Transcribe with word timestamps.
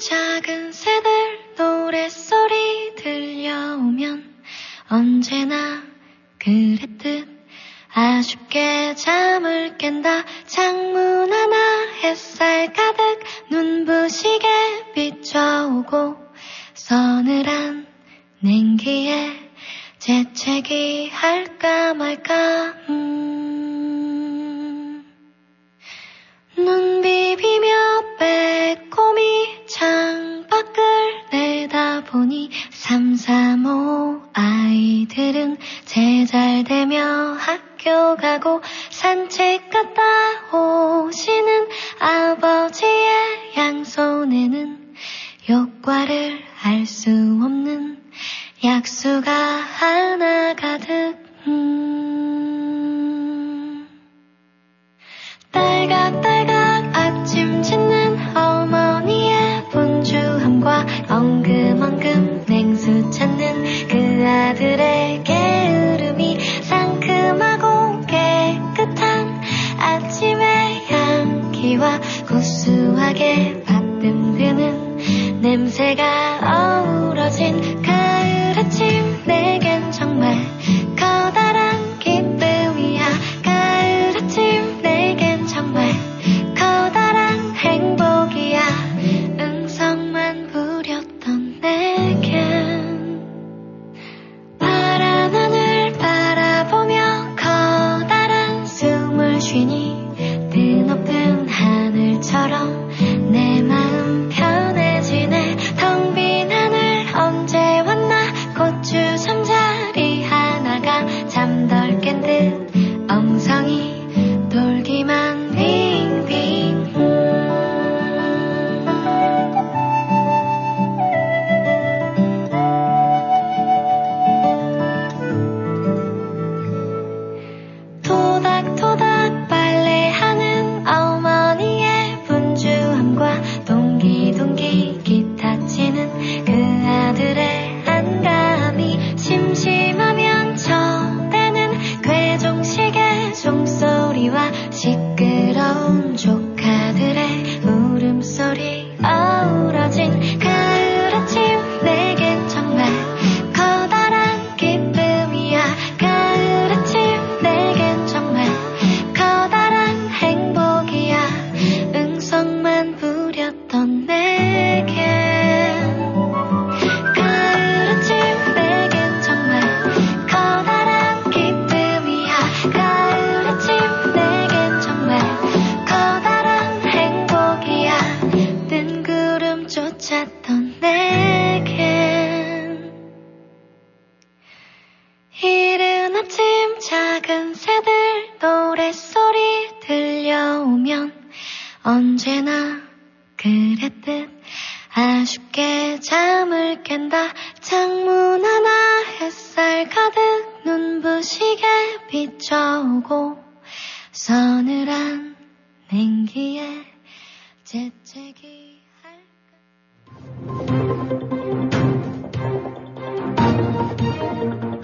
작은 0.00 0.69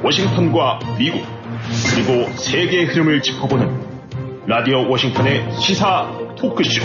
워싱턴과 0.07 0.79
미국 0.97 1.21
그리고 1.93 2.31
세계의 2.37 2.87
흐름을 2.87 3.23
짚어보는 3.23 4.47
라디오 4.47 4.89
워싱턴의 4.89 5.61
시사 5.61 6.37
토크쇼 6.39 6.81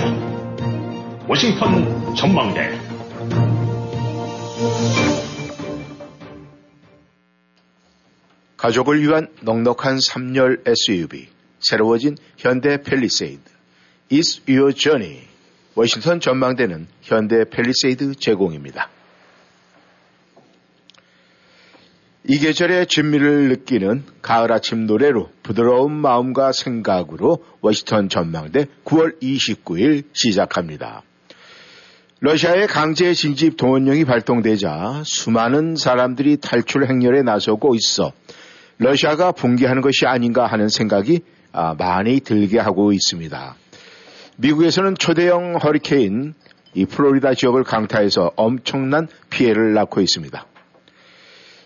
워싱턴 1.28 2.16
전망대. 2.16 2.72
가족을 8.58 9.04
위한 9.04 9.28
넉넉한 9.44 9.98
3열 9.98 10.68
SUV, 10.68 11.28
새로워진 11.60 12.18
현대 12.38 12.82
팰리세이드, 12.82 13.42
Is 14.12 14.42
Your 14.50 14.74
Journey, 14.74 15.28
워싱턴 15.76 16.20
전망대는 16.20 16.88
현대 17.04 17.44
팰리세이드 17.48 18.16
제공입니다. 18.16 18.90
이 22.28 22.38
계절의 22.38 22.86
진미를 22.86 23.50
느끼는 23.50 24.04
가을 24.22 24.52
아침 24.52 24.86
노래로 24.86 25.30
부드러운 25.42 25.92
마음과 25.92 26.52
생각으로 26.52 27.44
워싱턴 27.62 28.10
전망대 28.10 28.68
9월 28.86 29.20
29일 29.20 30.04
시작합니다. 30.14 31.02
러시아의 32.20 32.68
강제 32.68 33.16
진집 33.16 33.58
동원령이 33.58 34.06
발동되자 34.06 35.02
수많은 35.04 35.76
사람들이 35.76 36.38
탈출 36.38 36.88
행렬에 36.88 37.24
나서고 37.24 37.74
있어 37.74 38.12
러시아가 38.78 39.32
붕괴하는 39.32 39.82
것이 39.82 40.06
아닌가 40.06 40.46
하는 40.46 40.70
생각이 40.70 41.22
아, 41.52 41.74
많이 41.74 42.20
들게 42.20 42.60
하고 42.60 42.94
있습니다. 42.94 43.56
미국에서는 44.38 44.96
초대형 44.96 45.56
허리케인 45.56 46.36
이 46.76 46.86
플로리다 46.86 47.34
지역을 47.34 47.64
강타해서 47.64 48.34
엄청난 48.36 49.08
피해를 49.32 49.74
낳고 49.74 50.02
있습니다. 50.02 50.46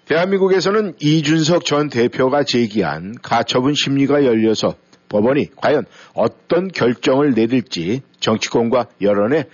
대한민국에서는 0.05 0.95
이준석 0.99 1.65
전 1.65 1.89
대표가 1.89 2.43
제기한 2.43 3.15
가처분 3.21 3.73
심리가 3.73 4.23
열려서 4.23 4.75
법원이 5.09 5.49
과연 5.55 5.85
어떤 6.13 6.67
결정을 6.67 7.33
내릴지 7.33 8.01
정치권과 8.19 8.87
여론에 9.01 9.45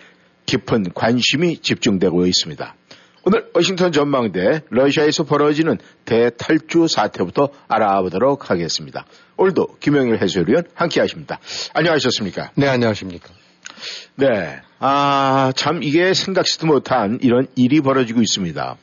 깊은 0.46 0.92
관심이 0.94 1.58
집중되고 1.58 2.26
있습니다. 2.26 2.76
오늘 3.24 3.50
워싱턴 3.54 3.92
전망대 3.92 4.62
러시아에서 4.70 5.24
벌어지는 5.24 5.78
대탈주 6.06 6.88
사태부터 6.88 7.50
알아보도록 7.68 8.50
하겠습니다. 8.50 9.06
오늘도 9.38 9.78
김영일 9.80 10.22
해설위원 10.22 10.64
함께 10.74 11.00
하십니다. 11.02 11.40
안녕하셨습니까? 11.74 12.52
네, 12.56 12.68
안녕하십니까. 12.68 13.30
네. 14.16 14.60
아, 14.80 15.54
참 15.56 15.84
이게 15.84 16.14
생각지도 16.14 16.68
못한 16.68 17.20
이런 17.22 17.48
일이 17.56 17.80
벌어지고 17.82 18.22
있습니다. 18.22 18.78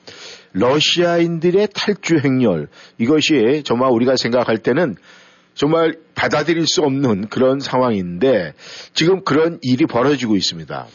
러시아인들의 0.52 1.68
탈주 1.74 2.18
행렬 2.24 2.68
이것이 2.98 3.62
정말 3.64 3.90
우리가 3.90 4.16
생각할 4.16 4.58
때는 4.58 4.96
정말 5.54 5.96
받아들일 6.14 6.66
수 6.66 6.82
없는 6.82 7.28
그런 7.28 7.60
상황인데 7.60 8.54
지금 8.94 9.24
그런 9.24 9.58
일이 9.62 9.86
벌어지고 9.86 10.36
있습니다. 10.36 10.86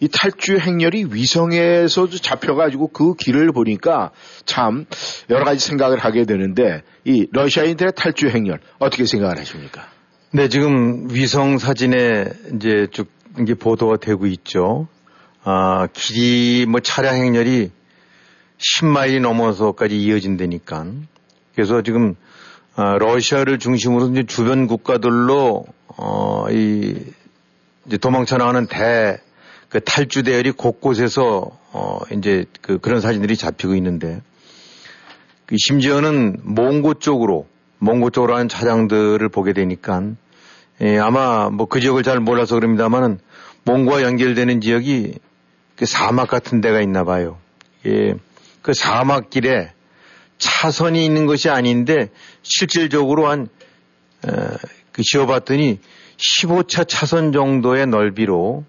이 0.00 0.08
탈주 0.08 0.58
행렬이 0.58 1.06
위성에서도 1.10 2.18
잡혀가지고 2.18 2.88
그 2.88 3.14
길을 3.14 3.52
보니까 3.52 4.10
참 4.44 4.84
여러 5.30 5.44
가지 5.44 5.64
생각을 5.66 5.98
하게 5.98 6.24
되는데 6.24 6.82
이 7.04 7.26
러시아인들의 7.32 7.92
탈주 7.96 8.28
행렬 8.28 8.60
어떻게 8.78 9.06
생각을 9.06 9.38
하십니까? 9.38 9.88
네, 10.32 10.48
지금 10.48 11.08
위성 11.10 11.58
사진에 11.58 12.24
이제 12.54 12.88
쭉 12.90 13.08
이게 13.40 13.54
보도가 13.54 13.96
되고 13.96 14.26
있죠. 14.26 14.88
아, 15.42 15.86
길이 15.92 16.66
뭐 16.66 16.80
차량 16.80 17.16
행렬이 17.16 17.70
10마일이 18.58 19.20
넘어서까지 19.20 20.00
이어진다니까. 20.00 20.86
그래서 21.54 21.82
지금 21.82 22.14
아, 22.76 22.98
러시아를 22.98 23.58
중심으로 23.58 24.10
이제 24.10 24.24
주변 24.24 24.66
국가들로 24.66 25.64
어, 25.88 26.46
이 26.50 26.94
이제 27.86 27.96
도망쳐 27.98 28.36
나가는 28.38 28.66
대 28.66 29.24
그 29.74 29.80
탈주 29.80 30.22
대열이 30.22 30.52
곳곳에서 30.52 31.50
어 31.72 31.98
이제 32.12 32.44
그 32.60 32.78
그런 32.78 33.00
사진들이 33.00 33.36
잡히고 33.36 33.74
있는데 33.74 34.22
그 35.46 35.56
심지어는 35.58 36.36
몽고 36.44 37.00
쪽으로 37.00 37.48
몽고 37.80 38.10
쪽으로 38.10 38.34
하는 38.36 38.48
차량들을 38.48 39.28
보게 39.30 39.52
되니까 39.52 40.12
예, 40.80 40.98
아마 40.98 41.50
뭐 41.50 41.66
그 41.66 41.80
지역을 41.80 42.04
잘 42.04 42.20
몰라서 42.20 42.54
그럽니다만은 42.54 43.18
몽고와 43.64 44.02
연결되는 44.02 44.60
지역이 44.60 45.14
그 45.74 45.86
사막 45.86 46.28
같은 46.28 46.60
데가 46.60 46.80
있나 46.80 47.02
봐요. 47.02 47.36
예, 47.84 48.14
그 48.64 48.72
사막길에 48.72 49.74
차선이 50.38 51.04
있는 51.04 51.26
것이 51.26 51.50
아닌데 51.50 52.08
실질적으로 52.42 53.28
한, 53.28 53.48
에, 54.26 54.30
그 54.90 55.02
지어봤더니 55.02 55.80
15차 56.16 56.88
차선 56.88 57.32
정도의 57.32 57.86
넓이로 57.86 58.64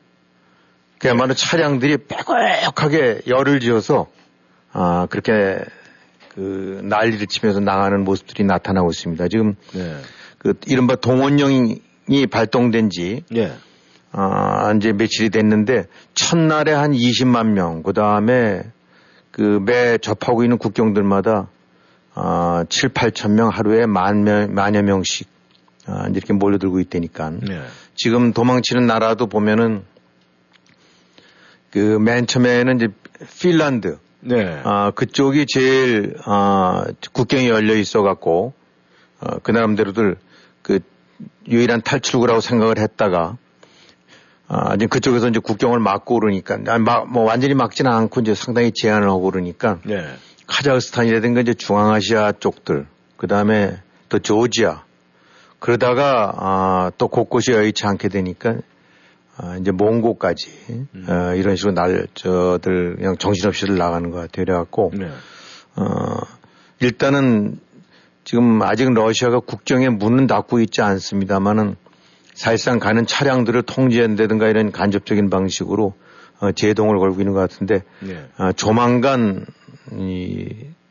그야말로 1.00 1.34
차량들이 1.34 2.08
빼곡하게 2.10 3.22
열을 3.26 3.62
지어서 3.62 4.08
아, 4.74 5.08
그렇게 5.10 5.64
그 6.34 6.82
난리를 6.84 7.26
치면서 7.28 7.62
나가는 7.62 8.04
모습들이 8.04 8.44
나타나고 8.44 8.90
있습니다. 8.90 9.30
지금 9.30 9.56
네. 9.74 9.96
그 10.40 10.56
이른바 10.68 10.96
동원령이 10.96 11.80
발동된 12.30 12.90
지 12.90 13.24
네. 13.32 13.54
아, 14.12 14.74
이제 14.76 14.92
며칠이 14.92 15.30
됐는데 15.30 15.86
첫날에 16.16 16.74
한 16.74 16.92
20만 16.92 17.52
명, 17.52 17.82
그 17.82 17.94
다음에 17.94 18.64
그 19.36 19.60
매 19.60 19.98
접하고 19.98 20.44
있는 20.44 20.58
국경들마다 20.58 21.50
아, 22.14 22.64
7, 22.70 22.90
8천 22.94 23.32
명 23.32 23.50
하루에 23.50 23.86
만 23.86 24.24
명, 24.24 24.54
만여 24.54 24.82
명씩 24.82 25.28
아, 25.88 26.08
이렇게 26.08 26.32
몰려들고 26.32 26.80
있다니까. 26.80 27.32
네. 27.42 27.62
지금 27.96 28.32
도망치는 28.32 28.88
나라도 28.88 29.28
보면은 29.28 29.84
그 31.70 32.00
맨 32.00 32.28
처음에는 32.28 32.78
이제 32.78 32.88
핀란드. 33.42 33.98
네. 34.22 34.62
아, 34.64 34.92
그쪽이 34.92 35.46
제일 35.50 36.16
아, 36.24 36.86
국경이 37.12 37.50
열려 37.50 37.76
있어 37.76 38.04
갖고 38.04 38.54
어, 39.20 39.40
그 39.44 39.52
나름대로들 39.52 40.16
그 40.62 40.80
유일한 41.50 41.82
탈출구라고 41.82 42.40
생각을 42.40 42.80
했다가 42.80 43.38
아, 44.48 44.76
이제 44.76 44.86
그쪽에서 44.86 45.28
이제 45.30 45.40
국경을 45.40 45.80
막고 45.80 46.20
그러니까, 46.20 46.58
아니, 46.68 46.84
막, 46.84 47.12
뭐 47.12 47.24
완전히 47.24 47.54
막지는 47.56 47.92
않고 47.92 48.22
이제 48.22 48.36
상당히 48.36 48.72
제한을 48.74 49.10
하고 49.10 49.32
그러니까, 49.32 49.80
네. 49.86 50.06
카자흐스탄이라든가 50.48 51.42
이제 51.42 51.54
중앙아시아 51.54 52.34
쪽들, 52.34 52.86
그 53.18 53.28
다음에 53.28 53.78
또 54.10 54.20
조지아, 54.20 54.84
그러다가, 55.60 56.34
아, 56.38 56.92
또 56.98 57.08
곳곳이 57.08 57.52
여의치 57.52 57.88
않게 57.88 58.10
되니까, 58.10 58.58
아, 59.38 59.58
이제 59.58 59.72
몽고까지, 59.72 60.52
음. 60.94 61.06
어, 61.10 61.34
이런 61.36 61.56
식으로 61.56 61.74
날, 61.74 62.08
저들, 62.14 62.98
그냥 62.98 63.18
정신없이들 63.18 63.78
나가는 63.78 64.12
것 64.12 64.18
같아요. 64.18 64.46
그래갖고, 64.46 64.92
네. 64.94 65.10
어, 65.76 66.20
일단은 66.82 67.60
지금 68.24 68.62
아직 68.62 68.92
러시아가 68.92 69.40
국경에 69.40 69.90
문은 69.90 70.28
닫고 70.28 70.60
있지 70.60 70.82
않습니다만은 70.82 71.76
사실상 72.36 72.80
가는 72.80 73.06
차량들을 73.06 73.64
통제한다든가 73.64 74.48
이런 74.48 74.72
간접적인 74.72 75.30
방식으로 75.30 75.94
어, 76.42 76.52
제동을 76.52 77.00
걸고 77.00 77.22
있는 77.22 77.34
것 77.34 77.40
같은데 77.40 77.82
네. 78.02 78.26
어, 78.38 78.52
조만간 78.52 79.46
이 79.94 80.50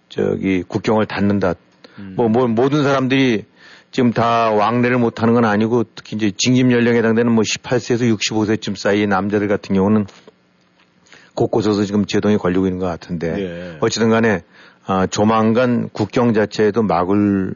저기 0.08 0.62
국경을 0.62 1.06
닫는다. 1.06 1.54
음. 1.98 2.14
뭐, 2.16 2.28
뭐 2.28 2.48
모든 2.48 2.82
사람들이 2.82 3.44
지금 3.90 4.12
다 4.12 4.50
왕래를 4.50 4.98
못 4.98 5.22
하는 5.22 5.34
건 5.34 5.44
아니고 5.44 5.84
특히 5.94 6.16
이제 6.16 6.32
징집 6.36 6.72
연령에 6.72 6.98
해당되는 6.98 7.30
뭐 7.30 7.42
18세에서 7.42 8.16
65세쯤 8.16 8.76
사이의 8.76 9.06
남자들 9.06 9.46
같은 9.46 9.74
경우는 9.74 10.06
곳곳에서 11.34 11.84
지금 11.84 12.06
제동이 12.06 12.38
걸리고 12.38 12.66
있는 12.66 12.80
것 12.80 12.86
같은데 12.86 13.32
네. 13.32 13.78
어찌든 13.80 14.08
간에 14.08 14.42
아, 14.86 15.06
조만간 15.06 15.88
국경 15.90 16.32
자체에도 16.32 16.82
막을 16.82 17.54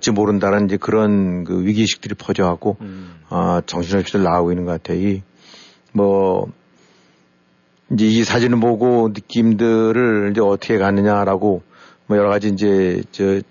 지 0.00 0.10
모른다는 0.10 0.66
이제 0.66 0.76
그런 0.76 1.44
그 1.44 1.64
위기의식들이 1.64 2.14
퍼져갖고, 2.14 2.76
음. 2.80 3.16
아, 3.28 3.62
정신없이들 3.66 4.22
나오고 4.22 4.52
있는 4.52 4.64
것 4.64 4.72
같아요. 4.72 4.98
이, 4.98 5.22
뭐, 5.92 6.50
이제 7.92 8.06
이 8.06 8.24
사진을 8.24 8.60
보고 8.60 9.08
느낌들을 9.08 10.30
이제 10.32 10.40
어떻게 10.40 10.78
가느냐라고 10.78 11.62
뭐 12.06 12.16
여러 12.16 12.30
가지 12.30 12.48
이제 12.48 13.02
저 13.12 13.42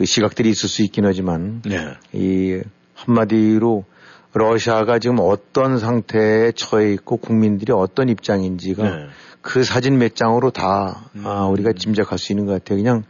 그 0.00 0.06
시각들이 0.06 0.48
있을 0.48 0.70
수 0.70 0.82
있긴 0.82 1.04
하지만 1.04 1.60
네. 1.60 1.92
이 2.14 2.62
한마디로 2.94 3.84
러시아가 4.32 4.98
지금 4.98 5.18
어떤 5.20 5.78
상태에 5.78 6.52
처해 6.52 6.94
있고 6.94 7.18
국민들이 7.18 7.72
어떤 7.72 8.08
입장인지가 8.08 8.82
네. 8.82 9.06
그 9.42 9.62
사진 9.62 9.98
몇 9.98 10.16
장으로 10.16 10.52
다 10.52 11.10
음. 11.16 11.26
아, 11.26 11.46
우리가 11.48 11.72
짐작할 11.74 12.18
수 12.18 12.32
있는 12.32 12.46
것 12.46 12.52
같아요. 12.52 12.78
그냥 12.78 13.04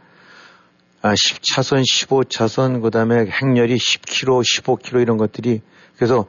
아, 1.01 1.13
10차선, 1.13 1.83
15차선, 1.83 2.81
그 2.81 2.91
다음에 2.91 3.25
행렬이 3.25 3.75
10km, 3.75 4.43
15km 4.43 5.01
이런 5.01 5.17
것들이 5.17 5.61
그래서 5.95 6.25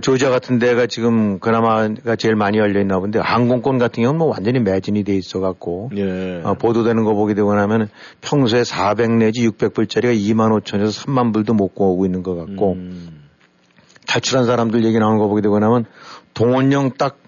조지아 0.00 0.30
같은 0.30 0.58
데가 0.58 0.86
지금 0.86 1.40
그나마가 1.40 2.16
제일 2.16 2.36
많이 2.36 2.56
열려 2.58 2.80
있나 2.80 2.98
본데 3.00 3.18
항공권 3.18 3.78
같은 3.78 4.02
경우는 4.02 4.18
뭐 4.18 4.28
완전히 4.28 4.60
매진이 4.60 5.04
돼 5.04 5.14
있어 5.14 5.40
갖고 5.40 5.90
예. 5.96 6.40
어, 6.42 6.54
보도되는 6.54 7.04
거 7.04 7.12
보게 7.12 7.34
되고 7.34 7.52
나면 7.54 7.88
평소에 8.22 8.64
400 8.64 9.10
내지 9.12 9.46
600불짜리가 9.48 10.16
2만 10.16 10.58
5천에서 10.62 11.06
3만 11.06 11.34
불도 11.34 11.52
못 11.52 11.74
구하고 11.74 12.06
있는 12.06 12.22
것 12.22 12.34
같고 12.34 12.72
음. 12.74 13.28
탈출한 14.06 14.46
사람들 14.46 14.84
얘기 14.84 14.98
나오는 14.98 15.18
거 15.18 15.28
보게 15.28 15.42
되고 15.42 15.58
나면 15.58 15.84
동원령 16.32 16.92
딱 16.96 17.18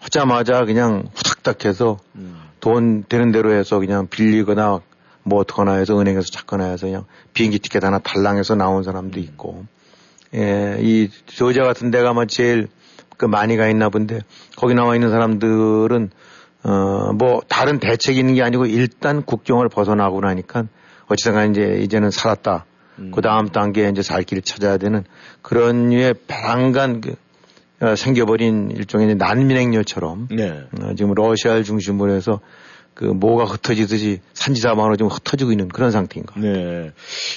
하자마자 0.00 0.64
그냥 0.64 1.04
후닥닥 1.14 1.64
해서 1.64 1.98
음. 2.16 2.36
돈 2.60 3.04
되는 3.08 3.32
대로 3.32 3.54
해서 3.54 3.78
그냥 3.78 4.06
빌리거나 4.08 4.80
뭐 5.24 5.40
어떡하나 5.40 5.74
해서 5.74 5.98
은행에서 5.98 6.28
찾거나 6.30 6.64
해서 6.64 6.86
그냥 6.86 7.04
비행기 7.32 7.58
티켓 7.58 7.84
하나 7.84 7.98
달랑해서 7.98 8.54
나온 8.54 8.82
사람도 8.82 9.20
있고, 9.20 9.66
예, 10.34 10.78
이 10.80 11.08
조지아 11.26 11.64
같은 11.64 11.90
데가 11.90 12.12
뭐 12.12 12.26
제일 12.26 12.68
그 13.16 13.26
많이 13.26 13.56
가 13.56 13.68
있나 13.68 13.88
본데 13.88 14.20
거기 14.56 14.74
나와 14.74 14.94
있는 14.94 15.10
사람들은 15.10 16.10
어, 16.64 17.12
뭐 17.12 17.40
다른 17.48 17.78
대책이 17.78 18.18
있는 18.18 18.34
게 18.34 18.42
아니고 18.42 18.66
일단 18.66 19.22
국경을 19.22 19.68
벗어나고 19.68 20.20
나니까 20.20 20.64
어찌든 21.06 21.32
간에 21.34 21.50
이제 21.50 21.80
이제는 21.82 22.10
살았다. 22.10 22.66
음. 22.98 23.10
그 23.14 23.20
다음 23.20 23.48
단계에 23.48 23.88
이제 23.88 24.02
살 24.02 24.22
길을 24.22 24.42
찾아야 24.42 24.76
되는 24.76 25.04
그런 25.40 25.90
류의 25.90 26.14
배란간 26.26 27.00
그, 27.00 27.14
어, 27.80 27.96
생겨버린 27.96 28.70
일종의 28.70 29.14
난민행렬처럼 29.16 30.28
네. 30.30 30.64
어, 30.80 30.94
지금 30.96 31.14
러시아를 31.14 31.64
중심으로 31.64 32.12
해서 32.12 32.40
그 32.94 33.04
뭐가 33.04 33.44
흩어지듯이 33.44 34.20
산지사방으로 34.34 34.96
좀 34.96 35.08
흩어지고 35.08 35.50
있는 35.50 35.68
그런 35.68 35.90
상태인가. 35.90 36.38
네. 36.38 36.92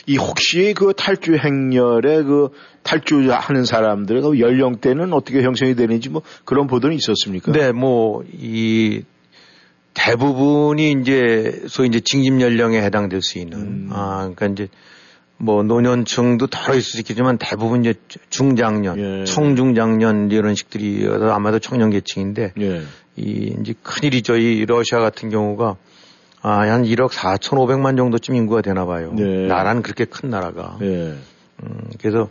이 0.05 0.17
혹시 0.17 0.73
그 0.75 0.93
탈주 0.95 1.37
행렬에 1.37 2.23
그 2.23 2.49
탈주하는 2.83 3.65
사람들의 3.65 4.21
그 4.21 4.39
연령대는 4.39 5.13
어떻게 5.13 5.41
형성이 5.41 5.75
되는지 5.75 6.09
뭐 6.09 6.21
그런 6.43 6.67
보도는 6.67 6.95
있었습니까? 6.95 7.51
네, 7.51 7.71
뭐 7.71 8.23
이 8.33 9.03
대부분이 9.95 10.97
이제 11.01 11.63
소위 11.67 11.87
이제 11.87 11.99
징집 11.99 12.41
연령에 12.41 12.81
해당될 12.81 13.21
수 13.21 13.39
있는 13.39 13.57
음. 13.57 13.89
아 13.91 14.29
그러니까 14.35 14.47
이제 14.47 14.67
뭐 15.37 15.63
노년층도 15.63 16.47
덜 16.47 16.75
있을 16.75 16.81
수 16.81 16.99
있겠지만 16.99 17.37
대부분 17.37 17.81
이제 17.83 17.93
중장년, 18.29 18.99
예. 18.99 19.23
청중장년 19.25 20.31
이런 20.31 20.55
식들이 20.55 21.07
아마도 21.07 21.59
청년 21.59 21.89
계층인데 21.89 22.53
예. 22.59 22.81
이 23.17 23.55
이제 23.61 23.73
큰일이죠. 23.81 24.37
이 24.37 24.65
러시아 24.65 24.99
같은 24.99 25.29
경우가 25.29 25.77
아, 26.41 26.59
한 26.59 26.83
1억 26.83 27.09
4,500만 27.09 27.97
정도쯤 27.97 28.35
인구가 28.35 28.61
되나 28.61 28.85
봐요. 28.85 29.13
네. 29.15 29.47
나라는 29.47 29.81
그렇게 29.81 30.05
큰 30.05 30.29
나라가. 30.29 30.77
네. 30.79 31.15
음, 31.63 31.89
그래서 31.99 32.29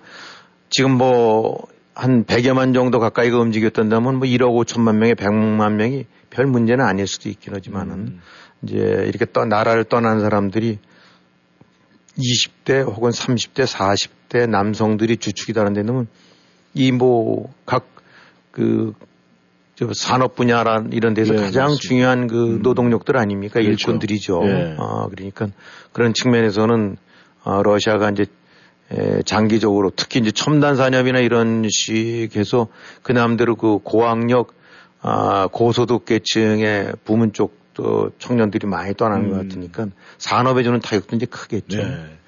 지금 0.70 0.92
뭐 0.92 1.66
한 1.94 2.24
100여만 2.24 2.74
정도 2.74 2.98
가까이가 2.98 3.38
움직였던다면 3.38 4.16
뭐 4.16 4.26
1억 4.26 4.50
5천만 4.64 4.96
명에 4.96 5.14
100만 5.14 5.74
명이 5.74 6.06
별 6.30 6.46
문제는 6.46 6.84
아닐 6.84 7.06
수도 7.06 7.28
있긴 7.28 7.54
하지만은 7.54 7.94
음. 7.94 8.20
이제 8.62 9.04
이렇게 9.06 9.26
떠 9.32 9.44
나라를 9.44 9.84
떠난 9.84 10.20
사람들이 10.20 10.78
20대 12.18 12.84
혹은 12.84 13.10
30대, 13.10 13.64
40대 13.66 14.48
남성들이 14.48 15.16
주축이다는 15.18 15.72
데는 15.74 16.06
이 16.74 16.90
뭐 16.90 17.46
각 17.64 17.86
그 18.50 18.92
산업 19.92 20.36
분야란 20.36 20.92
이런 20.92 21.14
데서 21.14 21.34
네, 21.34 21.40
가장 21.40 21.64
맞습니다. 21.64 21.88
중요한 21.88 22.26
그 22.26 22.56
음. 22.56 22.62
노동력들 22.62 23.16
아닙니까? 23.16 23.60
그렇죠. 23.60 23.90
일꾼들이죠. 23.90 24.40
네. 24.44 24.76
아, 24.78 25.08
그러니까 25.10 25.48
그런 25.92 26.14
측면에서는 26.14 26.96
아, 27.42 27.60
러시아가 27.62 28.10
이제 28.10 28.26
에, 28.92 29.22
장기적으로 29.22 29.90
특히 29.94 30.20
이제 30.20 30.30
첨단 30.30 30.76
산업이나 30.76 31.18
이런 31.20 31.66
식에서 31.68 32.68
그 33.02 33.12
남대로 33.12 33.56
그 33.56 33.78
고학력 33.78 34.54
아, 35.00 35.48
고소득 35.50 36.04
계층의 36.04 36.92
부문 37.04 37.32
쪽도 37.32 38.12
청년들이 38.18 38.66
많이 38.66 38.94
떠나는 38.94 39.26
음. 39.26 39.30
것 39.30 39.36
같으니까 39.38 39.86
산업에 40.18 40.62
주는 40.62 40.80
타격도 40.80 41.16
이제 41.16 41.26
크겠죠. 41.26 41.78
네. 41.78 42.18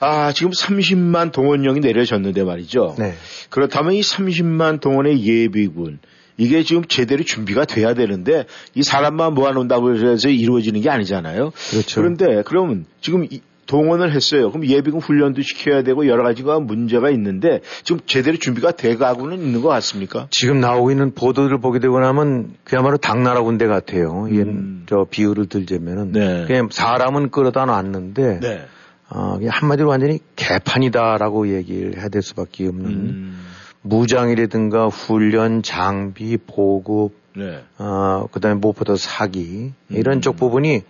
아, 0.00 0.32
지금 0.32 0.50
30만 0.50 1.30
동원령이 1.30 1.80
내려졌는데 1.80 2.42
말이죠. 2.42 2.96
네. 2.98 3.14
그렇다면 3.50 3.92
이 3.92 4.00
30만 4.00 4.80
동원의 4.80 5.22
예비군, 5.22 5.98
이게 6.40 6.62
지금 6.62 6.84
제대로 6.86 7.22
준비가 7.22 7.66
돼야 7.66 7.92
되는데 7.92 8.46
이 8.74 8.82
사람만 8.82 9.34
모아놓는다고 9.34 9.94
해서 9.94 10.30
이루어지는 10.30 10.80
게 10.80 10.88
아니잖아요. 10.88 11.52
그렇죠. 11.70 12.00
그런데 12.00 12.42
그러면 12.46 12.86
지금 13.02 13.26
이, 13.30 13.42
동원을 13.66 14.12
했어요. 14.14 14.50
그럼 14.50 14.66
예비군 14.66 15.00
훈련도 15.00 15.42
시켜야 15.42 15.82
되고 15.82 16.08
여러 16.08 16.24
가지가 16.24 16.58
문제가 16.58 17.10
있는데 17.10 17.60
지금 17.84 18.00
제대로 18.06 18.36
준비가 18.38 18.72
돼가고는 18.72 19.38
있는 19.38 19.60
것 19.60 19.68
같습니까? 19.68 20.26
지금 20.30 20.60
나오고 20.60 20.90
있는 20.90 21.14
보도를 21.14 21.60
보게 21.60 21.78
되고 21.78 22.00
나면 22.00 22.54
그야말로 22.64 22.96
당나라 22.96 23.42
군대 23.42 23.66
같아요. 23.66 24.26
음. 24.30 24.86
저 24.88 25.06
비유를 25.08 25.46
들자면은 25.46 26.12
네. 26.12 26.44
그냥 26.46 26.68
사람은 26.70 27.30
끌어다 27.30 27.66
놨는데 27.66 28.40
네. 28.40 28.64
어, 29.10 29.38
한마디로 29.46 29.88
완전히 29.88 30.18
개판이다라고 30.36 31.54
얘기를 31.54 31.98
해야 31.98 32.08
될 32.08 32.22
수밖에 32.22 32.66
없는 32.66 32.86
음. 32.86 33.49
무장이라든가 33.82 34.88
훈련, 34.88 35.62
장비, 35.62 36.36
보급, 36.36 37.14
네. 37.36 37.62
어, 37.78 38.26
그 38.30 38.40
다음에 38.40 38.58
무엇보다 38.58 38.96
사기, 38.96 39.72
이런 39.88 40.18
음. 40.18 40.20
쪽 40.20 40.36
부분이 40.36 40.82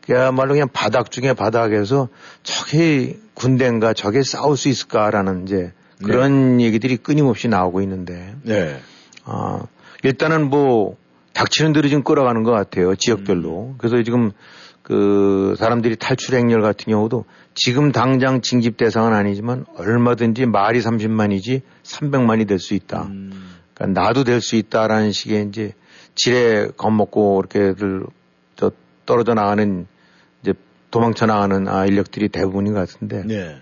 그야말로 0.00 0.54
그냥 0.54 0.68
바닥 0.72 1.10
중에 1.10 1.34
바닥에서 1.34 2.08
저게 2.42 3.18
군대인가 3.34 3.92
저게 3.92 4.22
싸울 4.22 4.56
수 4.56 4.68
있을까라는 4.68 5.44
이제 5.44 5.72
그런 6.02 6.56
네. 6.56 6.64
얘기들이 6.64 6.96
끊임없이 6.96 7.48
나오고 7.48 7.80
있는데. 7.82 8.34
네. 8.42 8.80
아, 9.24 9.62
일단은 10.02 10.48
뭐 10.48 10.96
닥치는 11.34 11.72
대로 11.72 11.88
지금 11.88 12.02
끌어가는 12.02 12.42
것 12.42 12.50
같아요. 12.50 12.94
지역별로. 12.96 13.68
음. 13.68 13.74
그래서 13.78 14.02
지금 14.02 14.32
그 14.82 15.54
사람들이 15.58 15.96
탈출 15.96 16.34
행렬 16.34 16.62
같은 16.62 16.90
경우도 16.90 17.24
지금 17.54 17.92
당장 17.92 18.40
징집 18.40 18.76
대상은 18.76 19.12
아니지만 19.12 19.64
얼마든지 19.76 20.46
말이 20.46 20.80
30만이지 20.80 21.62
300만이 21.90 22.46
될 22.46 22.58
수 22.58 22.74
있다. 22.74 23.04
음. 23.04 23.56
그러니까 23.74 24.00
나도 24.00 24.24
될 24.24 24.40
수 24.40 24.56
있다라는 24.56 25.12
식의 25.12 25.48
이제 25.48 25.74
지뢰 26.14 26.68
겁먹고 26.76 27.40
이렇게들 27.40 28.04
저 28.56 28.70
떨어져 29.06 29.34
나가는 29.34 29.86
이제 30.42 30.54
도망쳐 30.90 31.26
나가는 31.26 31.68
아 31.68 31.86
인력들이 31.86 32.28
대부분인 32.28 32.74
것 32.74 32.80
같은데. 32.80 33.22
네. 33.26 33.56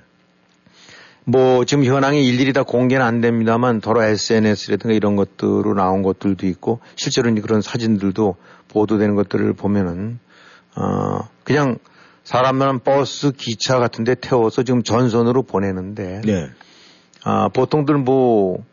뭐 1.24 1.64
지금 1.66 1.84
현황이 1.84 2.26
일일이 2.26 2.54
다 2.54 2.62
공개는 2.62 3.04
안 3.04 3.20
됩니다만 3.20 3.82
더러 3.82 4.02
SNS라든가 4.02 4.94
이런 4.94 5.14
것들로 5.14 5.74
나온 5.74 6.02
것들도 6.02 6.46
있고 6.46 6.80
실제로 6.96 7.32
그런 7.34 7.60
사진들도 7.60 8.36
보도되는 8.68 9.14
것들을 9.14 9.52
보면은 9.52 10.20
어 10.74 11.28
그냥 11.44 11.76
사람만 12.24 12.80
버스, 12.80 13.32
기차 13.32 13.78
같은데 13.78 14.14
태워서 14.14 14.62
지금 14.62 14.82
전선으로 14.82 15.42
보내는데 15.42 16.22
네. 16.24 16.48
아 17.28 17.48
보통들 17.48 17.96
뭐 17.98 18.64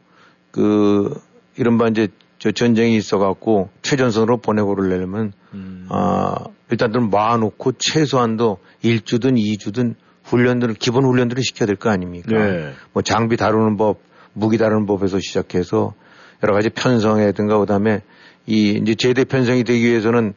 그 0.56 1.14
이른바 1.58 1.90
이제 1.90 2.08
저 2.40 2.50
전쟁이 2.52 2.96
있어갖고 2.96 3.68
최전선으로 3.82 4.38
보내고 4.38 4.74
그러려면 4.74 5.34
음. 5.54 5.86
아 5.90 6.34
일단들 6.72 7.02
모아놓고 7.02 7.74
최소한도 7.74 8.60
1주든 8.82 9.38
2주든 9.38 9.96
훈련들을 10.24 10.76
기본 10.76 11.04
훈련들을 11.04 11.44
시켜야 11.44 11.68
될 11.68 11.76
거 11.76 11.90
아닙니까? 11.90 12.30
네. 12.32 12.72
뭐 12.94 13.04
장비 13.04 13.36
다루는 13.36 13.76
법, 13.76 14.00
무기 14.32 14.58
다루는 14.58 14.86
법에서 14.86 15.20
시작해서 15.20 15.94
여러 16.42 16.54
가지 16.54 16.70
편성이라든가 16.70 17.60
그 17.60 17.66
다음에 17.66 18.02
이 18.46 18.80
이제 18.82 18.96
제대 18.96 19.26
편성이 19.26 19.66
되기 19.66 19.84
위해서는 19.86 20.34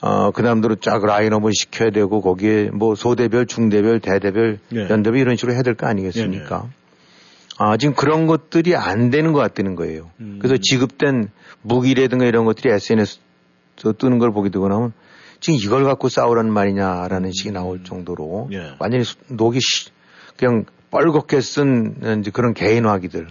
어, 0.00 0.32
그 0.32 0.42
다음대로 0.42 0.74
쫙 0.74 1.04
라인업을 1.04 1.52
시켜야 1.54 1.90
되고 1.90 2.20
거기에 2.20 2.70
뭐 2.72 2.96
소대별, 2.96 3.46
중대별, 3.46 4.00
대대별, 4.00 4.58
네. 4.70 4.88
연대별 4.90 5.20
이런 5.20 5.36
식으로 5.36 5.52
해야 5.54 5.62
될 5.62 5.76
거 5.76 5.86
아니겠습니까? 5.86 6.56
네, 6.62 6.62
네. 6.68 6.81
아, 7.58 7.76
지금 7.76 7.94
그런 7.94 8.26
것들이 8.26 8.74
안 8.76 9.10
되는 9.10 9.32
것 9.32 9.40
같다는 9.40 9.76
거예요. 9.76 10.10
음. 10.20 10.38
그래서 10.40 10.56
지급된 10.60 11.28
무기라든가 11.62 12.24
이런 12.24 12.44
것들이 12.44 12.72
SNS에 12.72 13.18
뜨는 13.98 14.18
걸 14.18 14.32
보게 14.32 14.50
되고 14.50 14.68
나면 14.68 14.92
지금 15.40 15.58
이걸 15.60 15.84
갖고 15.84 16.08
싸우라는 16.08 16.52
말이냐라는 16.52 17.28
음. 17.28 17.32
식이 17.32 17.50
나올 17.52 17.84
정도로 17.84 18.48
네. 18.50 18.74
완전히 18.78 19.04
녹이 19.28 19.58
그냥 20.36 20.64
뻘겋게 20.90 21.40
쓴 21.40 22.22
그런 22.32 22.54
개인화기들. 22.54 23.28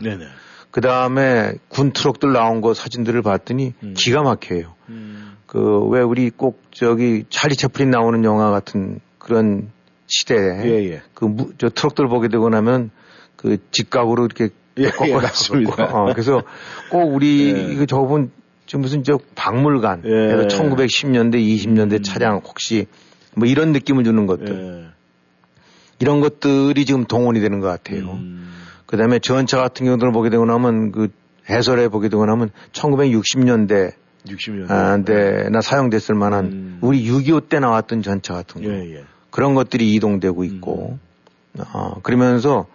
그 0.71 0.81
다음에 0.81 1.53
군 1.67 1.91
트럭들 1.91 2.31
나온 2.31 2.61
거 2.61 2.73
사진들을 2.73 3.21
봤더니 3.21 3.73
음. 3.83 3.93
기가 3.95 4.23
막혀요. 4.23 4.73
음. 4.89 5.37
그왜 5.45 6.01
우리 6.01 6.29
꼭 6.29 6.61
저기 6.71 7.25
찰리 7.29 7.55
채플린 7.55 7.89
나오는 7.89 8.23
영화 8.23 8.51
같은 8.51 9.01
그런 9.17 9.69
시대에 10.07 10.65
예, 10.65 10.91
예. 10.91 11.01
그저 11.13 11.69
트럭들 11.69 12.07
보게 12.07 12.29
되고 12.29 12.49
나면 12.49 12.89
그 13.41 13.57
직각으로 13.71 14.25
이렇게 14.25 14.49
예, 14.77 14.89
꺾어 14.89 15.21
놨습니다. 15.21 15.83
어, 15.93 16.11
그래서 16.13 16.43
꼭 16.89 17.13
우리 17.13 17.49
예. 17.49 17.75
그 17.75 17.85
저분 17.85 18.31
지금 18.65 18.81
무슨 18.81 19.03
저 19.03 19.19
박물관 19.35 20.03
예. 20.05 20.47
1910년대 20.47 21.35
20년대 21.35 21.93
음. 21.93 22.03
차량 22.03 22.37
혹시 22.37 22.87
뭐 23.35 23.47
이런 23.47 23.71
느낌을 23.71 24.03
주는 24.03 24.25
것들 24.27 24.47
예. 24.47 24.91
이런 25.99 26.21
것들이 26.21 26.85
지금 26.85 27.05
동원이 27.05 27.39
되는 27.41 27.59
것 27.59 27.67
같아요. 27.67 28.11
음. 28.11 28.51
그다음에 28.85 29.19
전차 29.19 29.57
같은 29.57 29.85
경우들을 29.85 30.11
보게 30.11 30.29
되고 30.29 30.45
나면 30.45 30.91
그 30.91 31.09
해설해 31.49 31.89
보게 31.89 32.09
되고 32.09 32.25
나면 32.25 32.51
1960년대 32.71 33.93
60년. 34.27 34.69
아, 34.69 34.97
네, 34.97 35.49
나 35.49 35.61
사용됐을 35.61 36.15
만한 36.15 36.45
음. 36.45 36.77
우리 36.81 37.03
6.25 37.09 37.49
때 37.49 37.59
나왔던 37.59 38.01
전차 38.03 38.33
같은 38.33 38.63
거. 38.63 38.69
예, 38.69 38.95
예. 38.95 39.03
그런 39.29 39.55
것들이 39.55 39.93
이동되고 39.93 40.43
있고, 40.43 40.99
음. 41.53 41.61
어, 41.73 42.01
그러면서, 42.03 42.67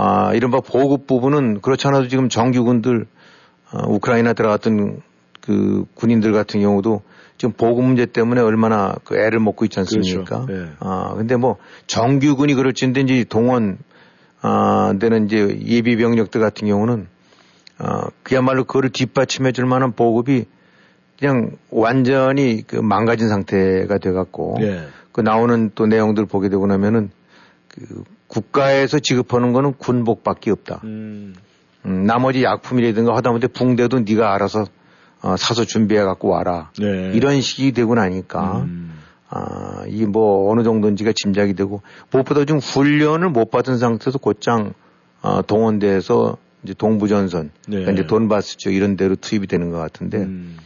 아, 0.00 0.32
이른바 0.32 0.60
보급 0.60 1.08
부분은 1.08 1.60
그렇지 1.60 1.88
않아도 1.88 2.06
지금 2.06 2.28
정규군들, 2.28 3.06
어, 3.72 3.88
우크라이나 3.88 4.32
들어갔던 4.32 5.02
그 5.40 5.86
군인들 5.94 6.32
같은 6.32 6.60
경우도 6.60 7.02
지금 7.36 7.52
보급 7.52 7.84
문제 7.84 8.06
때문에 8.06 8.40
얼마나 8.40 8.94
그 9.02 9.16
애를 9.16 9.40
먹고 9.40 9.64
있지 9.64 9.80
않습니까? 9.80 10.44
그렇죠. 10.44 10.52
예. 10.52 10.70
아, 10.78 11.14
근데 11.16 11.34
뭐 11.36 11.56
정규군이 11.88 12.54
그럴지인데 12.54 13.00
이제 13.00 13.24
동원, 13.24 13.78
아, 14.40 14.94
되는 15.00 15.26
이제 15.26 15.58
예비 15.66 15.96
병력들 15.96 16.40
같은 16.40 16.68
경우는 16.68 17.08
어, 17.80 18.02
그야말로 18.22 18.62
그거를 18.64 18.90
뒷받침해 18.90 19.50
줄 19.50 19.66
만한 19.66 19.92
보급이 19.92 20.44
그냥 21.18 21.56
완전히 21.70 22.62
그 22.64 22.76
망가진 22.76 23.28
상태가 23.28 23.98
돼 23.98 24.12
갖고 24.12 24.58
예. 24.60 24.86
그 25.10 25.20
나오는 25.22 25.72
또 25.74 25.86
내용들 25.86 26.26
보게 26.26 26.48
되고 26.48 26.68
나면은 26.68 27.10
그 27.66 28.04
국가에서 28.28 28.98
지급하는 28.98 29.52
거는 29.52 29.74
군복밖에 29.78 30.50
없다. 30.50 30.80
음. 30.84 31.34
음, 31.86 32.04
나머지 32.04 32.42
약품이라든가 32.44 33.16
하다못해 33.16 33.48
붕대도 33.48 34.00
네가 34.00 34.34
알아서 34.34 34.66
어, 35.22 35.36
사서 35.36 35.64
준비해 35.64 36.02
갖고 36.02 36.28
와라. 36.28 36.70
네. 36.78 37.10
이런 37.14 37.40
식이 37.40 37.72
되고 37.72 37.94
나니까 37.94 38.58
음. 38.60 38.94
아, 39.30 39.84
이 39.88 40.04
뭐 40.06 40.50
어느 40.50 40.62
정도인지가 40.62 41.12
짐작이 41.14 41.54
되고 41.54 41.82
무엇보다 42.10 42.44
좀 42.44 42.58
훈련을 42.58 43.30
못 43.30 43.50
받은 43.50 43.78
상태에서 43.78 44.18
곧장 44.18 44.72
어, 45.20 45.42
동원돼서 45.42 46.36
이제 46.62 46.74
동부전선, 46.74 47.50
네. 47.68 47.76
그러니까 47.76 47.92
이제 47.92 48.06
돈바스 48.06 48.56
쪽 48.58 48.72
이런 48.72 48.96
데로 48.96 49.16
투입이 49.16 49.46
되는 49.46 49.70
것 49.70 49.78
같은데 49.78 50.18
음. 50.18 50.56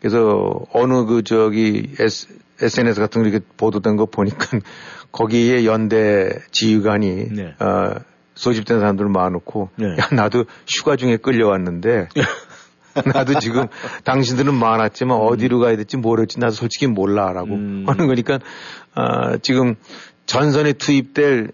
그래서 0.00 0.60
어느 0.72 1.04
그 1.06 1.22
저기 1.22 1.90
S, 1.98 2.28
SNS 2.60 3.00
같은 3.00 3.22
거 3.22 3.28
이렇게 3.28 3.44
보도된 3.56 3.96
거 3.96 4.06
보니까 4.06 4.58
거기에 5.12 5.64
연대 5.64 6.30
지휘관이 6.50 7.28
네. 7.30 7.54
어, 7.60 7.94
소집된 8.34 8.78
사람들 8.78 9.06
모아놓고 9.06 9.70
네. 9.76 9.96
야 9.98 10.08
나도 10.12 10.44
휴가 10.68 10.96
중에 10.96 11.16
끌려왔는데 11.16 12.08
나도 13.14 13.38
지금 13.40 13.66
당신들은 14.04 14.54
많았지만 14.54 15.16
음. 15.16 15.26
어디로 15.26 15.60
가야 15.60 15.76
될지 15.76 15.96
모르겠지 15.96 16.38
나도 16.40 16.52
솔직히 16.52 16.86
몰라라고 16.86 17.54
음. 17.54 17.84
하는 17.86 18.06
거니까 18.06 18.38
어, 18.94 19.38
지금 19.42 19.74
전선에 20.26 20.74
투입될 20.74 21.52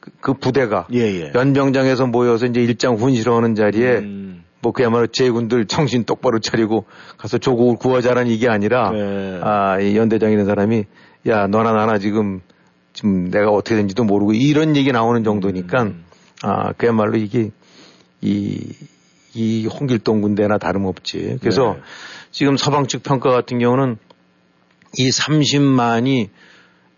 그, 0.00 0.10
그 0.20 0.34
부대가 0.34 0.86
예, 0.92 1.00
예. 1.00 1.32
연병장에서 1.34 2.06
모여서 2.06 2.46
이제 2.46 2.60
일장 2.60 2.96
훈시하는 2.96 3.54
자리에 3.54 3.98
음. 3.98 4.44
뭐 4.62 4.72
그야말로 4.72 5.08
제군들 5.08 5.66
정신 5.66 6.04
똑바로 6.04 6.38
차리고 6.38 6.86
가서 7.18 7.38
조국을 7.38 7.76
구하자라는 7.76 8.30
이게 8.30 8.48
아니라 8.48 8.90
네. 8.90 9.40
아, 9.42 9.80
이 9.80 9.96
연대장이라는 9.96 10.46
사람이 10.46 10.84
야 11.26 11.46
너나 11.46 11.72
나나 11.72 11.98
지금 11.98 12.40
지금 12.92 13.30
내가 13.30 13.50
어떻게 13.50 13.76
된지도 13.76 14.04
모르고 14.04 14.34
이런 14.34 14.76
얘기 14.76 14.92
나오는 14.92 15.24
정도니까 15.24 15.82
음. 15.82 16.04
아 16.42 16.72
그야말로 16.72 17.16
이게 17.16 17.50
이, 18.20 18.74
이 19.34 19.66
홍길동 19.66 20.20
군대나 20.20 20.58
다름없지. 20.58 21.38
그래서 21.40 21.74
네. 21.74 21.82
지금 22.30 22.56
서방 22.56 22.86
측 22.86 23.02
평가 23.02 23.30
같은 23.30 23.58
경우는 23.58 23.98
이 24.98 25.08
30만이 25.08 26.28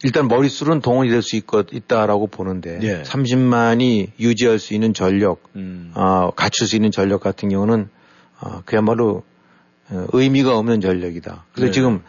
일단 0.03 0.29
머릿수는 0.29 0.81
동원이 0.81 1.09
될 1.09 1.23
수 1.23 1.37
있다라고 1.37 2.27
보는데 2.27 2.79
예. 2.83 3.03
30만이 3.03 4.11
유지할 4.21 4.59
수 4.59 4.75
있는 4.75 4.93
전력, 4.93 5.43
음. 5.57 5.93
어, 5.95 6.31
갖출 6.31 6.67
수 6.67 6.77
있는 6.77 6.91
전력 6.91 7.23
같은 7.23 7.49
경우는 7.49 7.89
어, 8.41 8.61
그야말로 8.67 9.23
어, 9.89 10.07
의미가 10.13 10.59
없는 10.59 10.83
전력이다. 10.83 11.47
그래서 11.53 11.67
네. 11.67 11.73
지금 11.73 12.03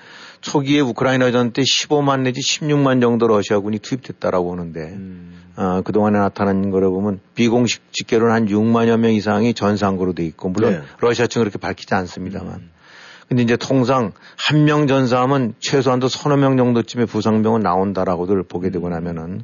초기에 0.45 0.79
우크라이나전 0.79 1.53
때 1.53 1.63
15만 1.63 2.21
내지 2.21 2.39
16만 2.39 3.01
정도 3.01 3.27
러시아군이 3.27 3.79
투입됐다라고 3.79 4.51
하는데 4.51 4.79
음. 4.79 5.41
어, 5.55 5.81
그동안에 5.81 6.19
나타난 6.19 6.69
거를 6.69 6.89
보면 6.89 7.19
비공식 7.33 7.91
집계로는 7.91 8.31
한 8.31 8.45
6만여 8.45 8.97
명 8.97 9.11
이상이 9.11 9.55
전상으로 9.55 10.13
돼 10.13 10.23
있고 10.25 10.49
물론 10.49 10.73
네. 10.73 10.81
러시아 10.99 11.25
측은 11.25 11.41
그렇게 11.41 11.57
밝히지 11.57 11.95
않습니다만 11.95 12.53
음. 12.53 12.71
근데 13.27 13.41
이제 13.41 13.57
통상 13.57 14.11
한 14.37 14.65
명 14.65 14.85
전사하면 14.85 15.55
최소한도 15.59 16.09
서너 16.09 16.37
명 16.37 16.57
정도쯤의 16.57 17.07
부상병은 17.07 17.61
나온다라고들 17.61 18.43
보게 18.43 18.69
되고 18.69 18.87
나면은 18.87 19.43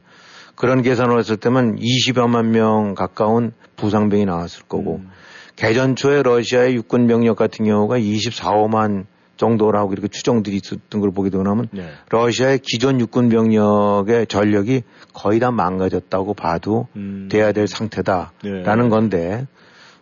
그런 0.56 0.84
계산을 0.84 1.18
했을 1.18 1.36
때면 1.36 1.78
20여만 1.78 2.46
명 2.50 2.94
가까운 2.94 3.54
부상병이 3.76 4.26
나왔을 4.26 4.66
거고 4.68 4.98
음. 4.98 5.10
개전 5.56 5.96
초에 5.96 6.22
러시아의 6.22 6.76
육군 6.76 7.08
병력 7.08 7.38
같은 7.38 7.66
경우가 7.66 7.98
24, 7.98 8.52
5만 8.52 9.06
정도라고 9.42 9.92
이렇게 9.94 10.08
추정들이 10.08 10.58
있었던 10.58 11.02
걸 11.02 11.12
보게 11.12 11.32
되고 11.32 11.44
나면 11.44 11.68
네. 11.72 11.90
러시아의 12.10 12.60
기존 12.60 13.00
육군 13.00 13.30
병력의 13.30 14.28
전력이 14.28 14.84
거의 15.14 15.40
다 15.40 15.50
망가졌다고 15.50 16.36
봐도 16.36 16.88
음. 16.96 17.28
돼야 17.30 17.52
될 17.52 17.68
상태다라는 17.68 18.84
네. 18.84 18.90
건데 18.90 19.48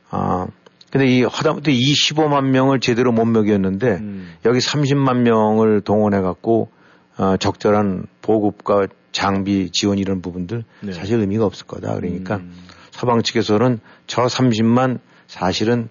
아 0.10 0.48
근데 0.91 1.08
이 1.08 1.24
하다못해 1.24 1.72
25만 1.72 2.50
명을 2.50 2.81
제대로 2.81 3.13
못 3.13 3.25
먹였는데 3.25 3.88
음. 3.88 4.34
여기 4.46 4.60
30만 4.60 5.22
명을 5.22 5.81
동원해 5.81 6.19
갖고 6.19 6.69
어, 7.17 7.38
적절한 7.38 8.08
보급과 8.22 8.88
장비 9.12 9.69
지원 9.72 9.98
이런 9.98 10.22
부분들 10.22 10.63
네. 10.81 10.91
사실 10.91 11.19
의미가 11.19 11.46
없을 11.46 11.65
거다. 11.65 11.96
그러니까 11.96 12.38
음. 12.38 12.53
서방 12.91 13.22
측에서는 13.22 13.79
저 14.08 14.24
30만 14.24 15.00
사실은 15.27 15.89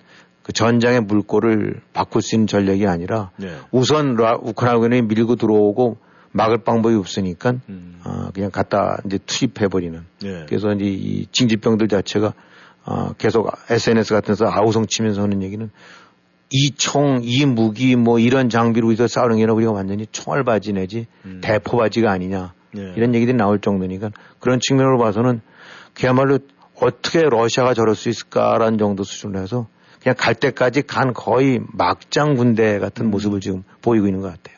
그 0.49 0.55
전장의 0.55 1.03
물꼬를 1.03 1.83
바꿀 1.93 2.23
수 2.23 2.35
있는 2.35 2.47
전략이 2.47 2.87
아니라 2.87 3.31
네. 3.37 3.55
우선 3.71 4.17
우크라이나군이 4.19 5.03
밀고 5.03 5.37
들어오고 5.37 5.99
막을 6.33 6.65
방법이 6.65 6.95
없으니까 6.95 7.57
음. 7.69 8.01
어, 8.03 8.31
그냥 8.33 8.51
갖다 8.51 8.97
이제 9.05 9.19
투입해 9.19 9.69
버리는. 9.69 10.01
네. 10.23 10.47
그래서 10.49 10.73
이제 10.73 10.87
이 10.87 11.27
징집병들 11.33 11.89
자체가 11.89 12.33
어, 12.87 13.13
계속 13.19 13.51
SNS 13.69 14.15
같은 14.15 14.33
데서 14.33 14.47
아우성 14.47 14.87
치면서 14.87 15.21
하는 15.21 15.43
얘기는 15.43 15.71
이 16.51 16.71
총, 16.71 17.21
이 17.23 17.45
무기 17.45 17.95
뭐 17.95 18.19
이런 18.19 18.49
장비로 18.49 18.89
우리가 18.89 19.07
싸우는 19.07 19.37
게 19.37 19.43
아니라 19.43 19.53
우리가 19.53 19.73
완전히 19.73 20.07
총알바지 20.11 20.73
내지 20.73 21.09
음. 21.27 21.43
대포바지가 21.43 22.11
아니냐. 22.11 22.55
네. 22.73 22.95
이런 22.97 23.15
얘기들이 23.15 23.37
나올 23.37 23.61
정도니까 23.61 24.13
그런 24.41 24.61
측면으로 24.67 24.97
봐서는 24.97 25.43
그야말로 25.93 26.39
어떻게 26.81 27.21
러시아가 27.21 27.75
저럴 27.75 27.95
수 27.95 28.09
있을까라는 28.09 28.79
정도 28.79 29.03
수준으로 29.03 29.43
해서 29.43 29.67
그냥 30.03 30.17
갈 30.17 30.35
때까지 30.35 30.83
간 30.83 31.13
거의 31.13 31.61
막장 31.73 32.35
군대 32.35 32.79
같은 32.79 33.07
음. 33.07 33.11
모습을 33.11 33.41
지금 33.41 33.63
보이고 33.83 34.07
있는 34.07 34.21
것 34.21 34.29
같아요. 34.29 34.57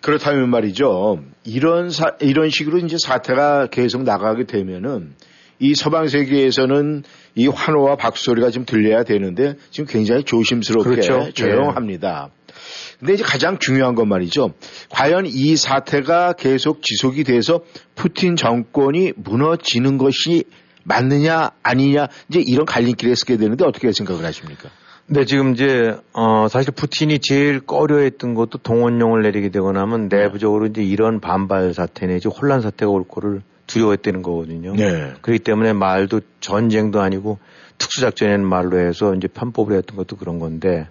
그렇다면 0.00 0.48
말이죠. 0.48 1.20
이런 1.44 1.90
사, 1.90 2.16
이런 2.20 2.48
식으로 2.48 2.78
이제 2.78 2.96
사태가 2.98 3.68
계속 3.70 4.02
나가게 4.02 4.44
되면은 4.44 5.14
이 5.58 5.74
서방 5.74 6.08
세계에서는 6.08 7.04
이 7.34 7.46
환호와 7.46 7.96
박수 7.96 8.24
소리가 8.24 8.50
좀 8.50 8.64
들려야 8.64 9.04
되는데 9.04 9.56
지금 9.70 9.86
굉장히 9.86 10.24
조심스럽게 10.24 10.88
그렇죠. 10.88 11.18
네. 11.18 11.32
조용합니다. 11.32 12.30
네. 12.30 12.54
근데 12.98 13.14
이제 13.14 13.22
가장 13.22 13.58
중요한 13.58 13.94
건 13.94 14.08
말이죠. 14.08 14.54
과연 14.88 15.26
이 15.26 15.56
사태가 15.56 16.34
계속 16.34 16.82
지속이 16.82 17.24
돼서 17.24 17.60
푸틴 17.94 18.36
정권이 18.36 19.12
무너지는 19.16 19.98
것이 19.98 20.44
맞느냐 20.84 21.50
아니냐 21.62 22.08
이제 22.28 22.42
이런 22.46 22.66
갈림길에 22.66 23.14
서게 23.14 23.36
되는데 23.36 23.64
어떻게 23.64 23.92
생각을 23.92 24.24
하십니까? 24.24 24.70
네, 25.06 25.24
지금 25.24 25.52
이제 25.54 25.96
어 26.12 26.46
사실 26.48 26.72
푸틴이 26.72 27.18
제일 27.18 27.60
꺼려했던 27.60 28.34
것도 28.34 28.58
동원령을 28.58 29.22
내리게 29.22 29.48
되고 29.48 29.72
나면 29.72 30.08
내부적으로 30.08 30.66
이제 30.66 30.82
이런 30.82 31.20
반발 31.20 31.74
사태 31.74 32.06
내지 32.06 32.28
혼란 32.28 32.60
사태가 32.60 32.90
올 32.90 33.04
거를 33.06 33.42
두려워했다는 33.66 34.22
거거든요. 34.22 34.74
네. 34.74 35.12
그렇기 35.20 35.40
때문에 35.40 35.72
말도 35.72 36.20
전쟁도 36.40 37.00
아니고 37.00 37.38
특수작전이라는 37.78 38.46
말로 38.46 38.78
해서 38.78 39.14
이제 39.14 39.26
편법을 39.26 39.76
했던 39.76 39.96
것도 39.96 40.16
그런 40.16 40.38
건데 40.38 40.86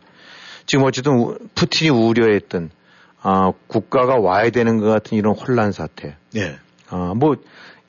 지금 0.66 0.86
어쨌든 0.86 1.38
푸틴이 1.56 1.90
우려했던 1.90 2.72
아, 3.22 3.52
국가가 3.68 4.18
와야 4.18 4.50
되는 4.50 4.78
것 4.78 4.88
같은 4.88 5.18
이런 5.18 5.34
혼란 5.36 5.72
사태. 5.72 6.16
네. 6.34 6.56
아, 6.90 7.14
뭐 7.16 7.36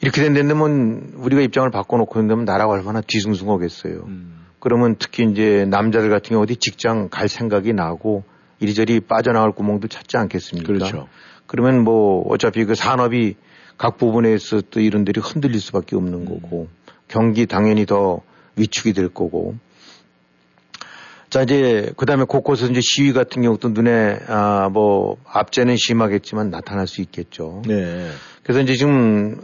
이렇게 0.03 0.23
된다면 0.23 1.13
우리가 1.17 1.43
입장을 1.43 1.71
바꿔놓고 1.71 2.19
있는다면 2.19 2.45
나라가 2.45 2.73
얼마나 2.73 3.01
뒤숭숭하겠어요. 3.01 4.05
음. 4.07 4.47
그러면 4.59 4.97
특히 4.99 5.25
이제 5.25 5.67
남자들 5.69 6.11
같은 6.11 6.31
경우 6.31 6.43
어디 6.43 6.57
직장 6.57 7.09
갈 7.09 7.29
생각이 7.29 7.73
나고 7.73 8.25
이리저리 8.61 9.01
빠져나갈 9.01 9.53
구멍도 9.53 9.89
찾지 9.89 10.17
않겠습니까? 10.17 10.67
그렇죠. 10.67 11.09
그러면 11.47 11.83
뭐 11.83 12.23
어차피 12.29 12.65
그 12.65 12.75
산업이 12.75 13.37
각 13.77 13.97
부분에서 13.97 14.63
또 14.71 14.81
이런 14.81 15.05
들이 15.05 15.21
흔들릴 15.21 15.61
수밖에 15.61 15.97
없는 15.97 16.21
음. 16.21 16.25
거고 16.27 16.69
경기 17.09 17.47
당연히 17.47 17.87
더 17.87 18.21
위축이 18.57 18.93
될 18.93 19.09
거고 19.09 19.57
자 21.31 21.43
이제 21.43 21.93
그다음에 21.97 22.25
곳곳에서 22.25 22.71
이제 22.71 22.81
시위 22.83 23.13
같은 23.13 23.43
경우도 23.43 23.71
눈에 23.71 24.19
아뭐 24.29 25.17
앞재는 25.25 25.77
심하겠지만 25.77 26.51
나타날 26.51 26.87
수 26.87 27.01
있겠죠. 27.01 27.63
네. 27.67 28.11
그래서 28.43 28.61
이제 28.61 28.75
지금 28.75 29.41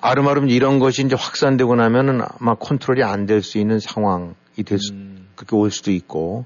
아름아름 0.00 0.48
이런 0.48 0.78
것이 0.78 1.02
이제 1.04 1.16
확산되고 1.16 1.74
나면은 1.76 2.20
아마 2.22 2.54
컨트롤이 2.54 3.02
안 3.02 3.26
될 3.26 3.42
수 3.42 3.58
있는 3.58 3.80
상황이 3.80 4.32
될 4.64 4.78
수, 4.78 4.92
음. 4.92 5.28
그렇게 5.34 5.56
올 5.56 5.70
수도 5.70 5.90
있고 5.90 6.44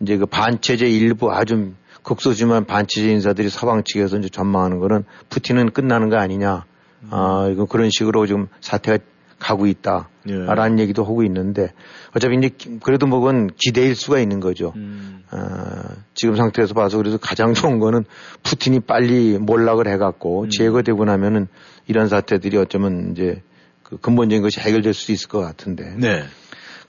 이제 0.00 0.16
그 0.16 0.26
반체제 0.26 0.88
일부 0.88 1.32
아주 1.32 1.72
극소지만 2.02 2.64
반체제 2.64 3.10
인사들이 3.10 3.50
서방 3.50 3.84
측에서 3.84 4.18
이제 4.18 4.28
전망하는 4.28 4.78
거는 4.78 5.04
푸틴은 5.28 5.70
끝나는 5.72 6.08
거 6.08 6.16
아니냐. 6.16 6.64
음. 7.02 7.08
아, 7.10 7.48
이거 7.52 7.66
그런 7.66 7.90
식으로 7.90 8.26
좀 8.26 8.48
사태가 8.60 8.98
가고 9.38 9.66
있다. 9.66 10.08
예. 10.28 10.34
라는 10.34 10.78
얘기도 10.78 11.04
하고 11.04 11.22
있는데 11.22 11.72
어차피 12.14 12.36
이제 12.36 12.50
그래도 12.82 13.06
뭐 13.06 13.20
그건 13.20 13.50
기대일 13.56 13.94
수가 13.94 14.18
있는 14.18 14.40
거죠. 14.40 14.72
음. 14.76 15.22
아, 15.30 15.96
지금 16.14 16.36
상태에서 16.36 16.74
봐서 16.74 16.98
그래서 16.98 17.18
가장 17.18 17.54
좋은 17.54 17.78
거는 17.78 18.04
푸틴이 18.42 18.80
빨리 18.80 19.38
몰락을 19.38 19.86
해갖고 19.88 20.44
음. 20.44 20.50
제거되고 20.50 21.04
나면은 21.04 21.48
이런 21.86 22.08
사태들이 22.08 22.56
어쩌면 22.56 23.12
이제 23.12 23.42
그 23.82 23.96
근본적인 23.96 24.42
것이 24.42 24.60
해결될 24.60 24.92
수 24.92 25.12
있을 25.12 25.28
것 25.28 25.40
같은데. 25.40 25.94
네. 25.96 26.24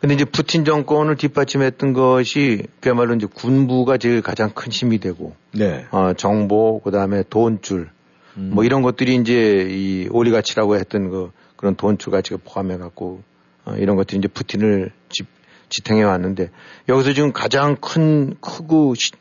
근데 0.02 0.16
이제 0.16 0.24
푸틴 0.24 0.64
정권을 0.64 1.18
뒷받침했던 1.18 1.94
것이 1.94 2.64
그야말로 2.80 3.16
이제 3.16 3.28
군부가 3.32 3.98
제일 3.98 4.22
가장 4.22 4.50
큰 4.52 4.72
힘이 4.72 5.00
되고, 5.00 5.36
네. 5.54 5.86
어, 5.92 6.14
정보, 6.14 6.80
그 6.82 6.92
다음에 6.92 7.24
돈줄, 7.30 7.90
음. 8.38 8.52
뭐 8.54 8.64
이런 8.64 8.82
것들이 8.82 9.16
이제 9.16 9.68
이 9.70 10.08
오리가치라고 10.10 10.78
했던 10.78 11.10
그 11.10 11.32
그런 11.60 11.76
돈줄 11.76 12.14
가치가 12.14 12.38
포함해 12.42 12.78
갖고 12.78 13.22
어, 13.66 13.74
이런 13.78 13.98
것들이 13.98 14.20
이제 14.20 14.30
푸틴을 14.30 14.94
집, 15.10 15.28
지탱해 15.68 16.04
왔는데 16.04 16.52
여기서 16.88 17.12
지금 17.12 17.34
가장 17.34 17.76
큰 17.76 18.36
크고 18.40 18.96
시, 18.96 19.12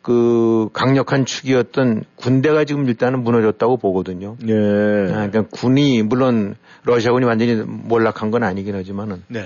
그 0.00 0.70
강력한 0.72 1.26
축이었던 1.26 2.04
군대가 2.16 2.64
지금 2.64 2.88
일단은 2.88 3.22
무너졌다고 3.22 3.76
보거든요. 3.76 4.38
네. 4.40 4.54
아, 4.54 5.28
그러니까 5.28 5.42
군이 5.50 6.02
물론 6.02 6.54
러시아군이 6.84 7.26
완전히 7.26 7.56
몰락한 7.56 8.30
건 8.30 8.42
아니긴 8.42 8.74
하지만은 8.74 9.22
네. 9.28 9.44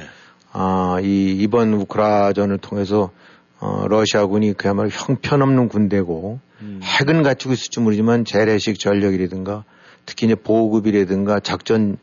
아, 0.53 0.99
이, 1.03 1.33
이번 1.37 1.73
우크라전을 1.73 2.59
통해서 2.59 3.11
어, 3.59 3.87
러시아군이 3.89 4.53
그야말로 4.53 4.89
형편없는 4.89 5.67
군대고 5.67 6.39
음. 6.61 6.81
핵은 6.81 7.25
갖추고 7.25 7.55
있을지 7.55 7.81
모르지만 7.81 8.25
재래식 8.25 8.79
전력이라든가 8.79 9.65
특히 10.07 10.27
이제 10.27 10.37
보급이라든가 10.37 11.41
작전 11.41 11.99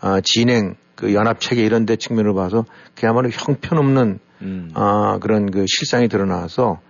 어, 0.00 0.20
진행 0.22 0.76
그 0.94 1.14
연합 1.14 1.40
체계 1.40 1.64
이런 1.64 1.86
데 1.86 1.96
측면을 1.96 2.34
봐서 2.34 2.64
그야말로 2.94 3.30
형편없는 3.30 4.18
음. 4.42 4.70
어, 4.74 5.18
그런 5.20 5.50
그 5.50 5.64
실상이 5.68 6.08
드러나서 6.08 6.80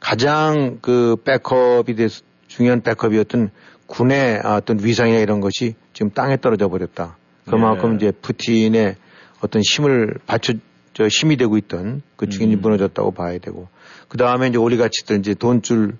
가장 0.00 0.78
그 0.82 1.16
백업이 1.24 1.94
돼서 1.94 2.22
중요한 2.48 2.82
백업이었던 2.82 3.50
군의 3.86 4.40
어떤 4.44 4.78
위상이나 4.82 5.18
이런 5.18 5.40
것이 5.40 5.74
지금 5.92 6.10
땅에 6.10 6.36
떨어져 6.36 6.68
버렸다. 6.68 7.16
그만큼 7.46 7.90
네. 7.90 7.96
이제 7.96 8.12
푸틴의 8.20 8.96
어떤 9.40 9.62
힘을 9.62 10.18
받쳐 10.26 10.54
저 10.94 11.06
힘이 11.06 11.36
되고 11.36 11.56
있던 11.56 12.02
그 12.16 12.28
중인이 12.28 12.56
음. 12.56 12.60
무너졌다고 12.60 13.12
봐야 13.12 13.38
되고 13.38 13.68
그 14.08 14.18
다음에 14.18 14.48
이제 14.48 14.58
올리가치들 14.58 15.18
이제 15.18 15.34
돈줄이 15.34 15.92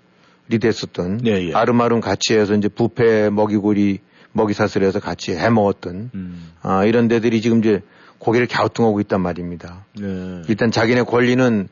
됐었던 0.60 1.18
네, 1.18 1.48
예. 1.48 1.52
아름아름 1.54 2.00
해서 2.30 2.54
이제 2.54 2.68
부패 2.68 3.30
먹이고리 3.30 4.00
먹이 4.32 4.54
사슬해서 4.54 5.00
같이 5.00 5.32
해 5.32 5.50
먹었던 5.50 6.10
음. 6.14 6.50
아, 6.62 6.84
이런 6.84 7.08
데들이 7.08 7.40
지금 7.40 7.58
이제 7.58 7.82
고개를 8.18 8.46
갸우뚱하고 8.46 9.00
있단 9.00 9.20
말입니다. 9.20 9.84
네. 9.98 10.42
일단 10.48 10.70
자기네 10.70 11.02
권리는 11.02 11.68